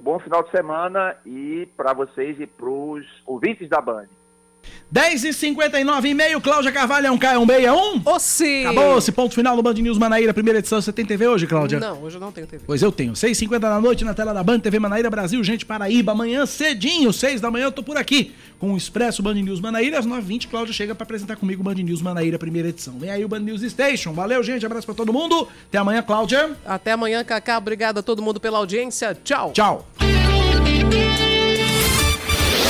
[0.06, 4.06] bom final de semana e para vocês e para os ouvintes da Band.
[4.94, 8.02] 10h59 e meio, Cláudia Carvalho é um K, é um B, é um?
[8.06, 8.66] Ô, sim!
[8.66, 10.80] Acabou esse ponto final do Band News Manaíra, primeira edição.
[10.80, 11.80] Você tem TV hoje, Cláudia?
[11.80, 12.64] Não, hoje eu não tenho TV.
[12.66, 13.14] Pois eu tenho.
[13.14, 16.12] 6h50 da noite na tela da Band TV Manaíra Brasil, gente Paraíba.
[16.12, 20.00] Amanhã cedinho, 6 da manhã, eu tô por aqui com o Expresso Band News Manaíra.
[20.00, 22.98] Às 9h20, Cláudia chega pra apresentar comigo o Band News Manaíra, primeira edição.
[22.98, 24.14] Vem aí o Band News Station.
[24.14, 24.66] Valeu, gente.
[24.66, 25.48] Abraço pra todo mundo.
[25.68, 26.52] Até amanhã, Cláudia.
[26.66, 27.58] Até amanhã, Cacá.
[27.58, 29.18] Obrigado a todo mundo pela audiência.
[29.24, 29.52] Tchau.
[29.52, 29.86] Tchau.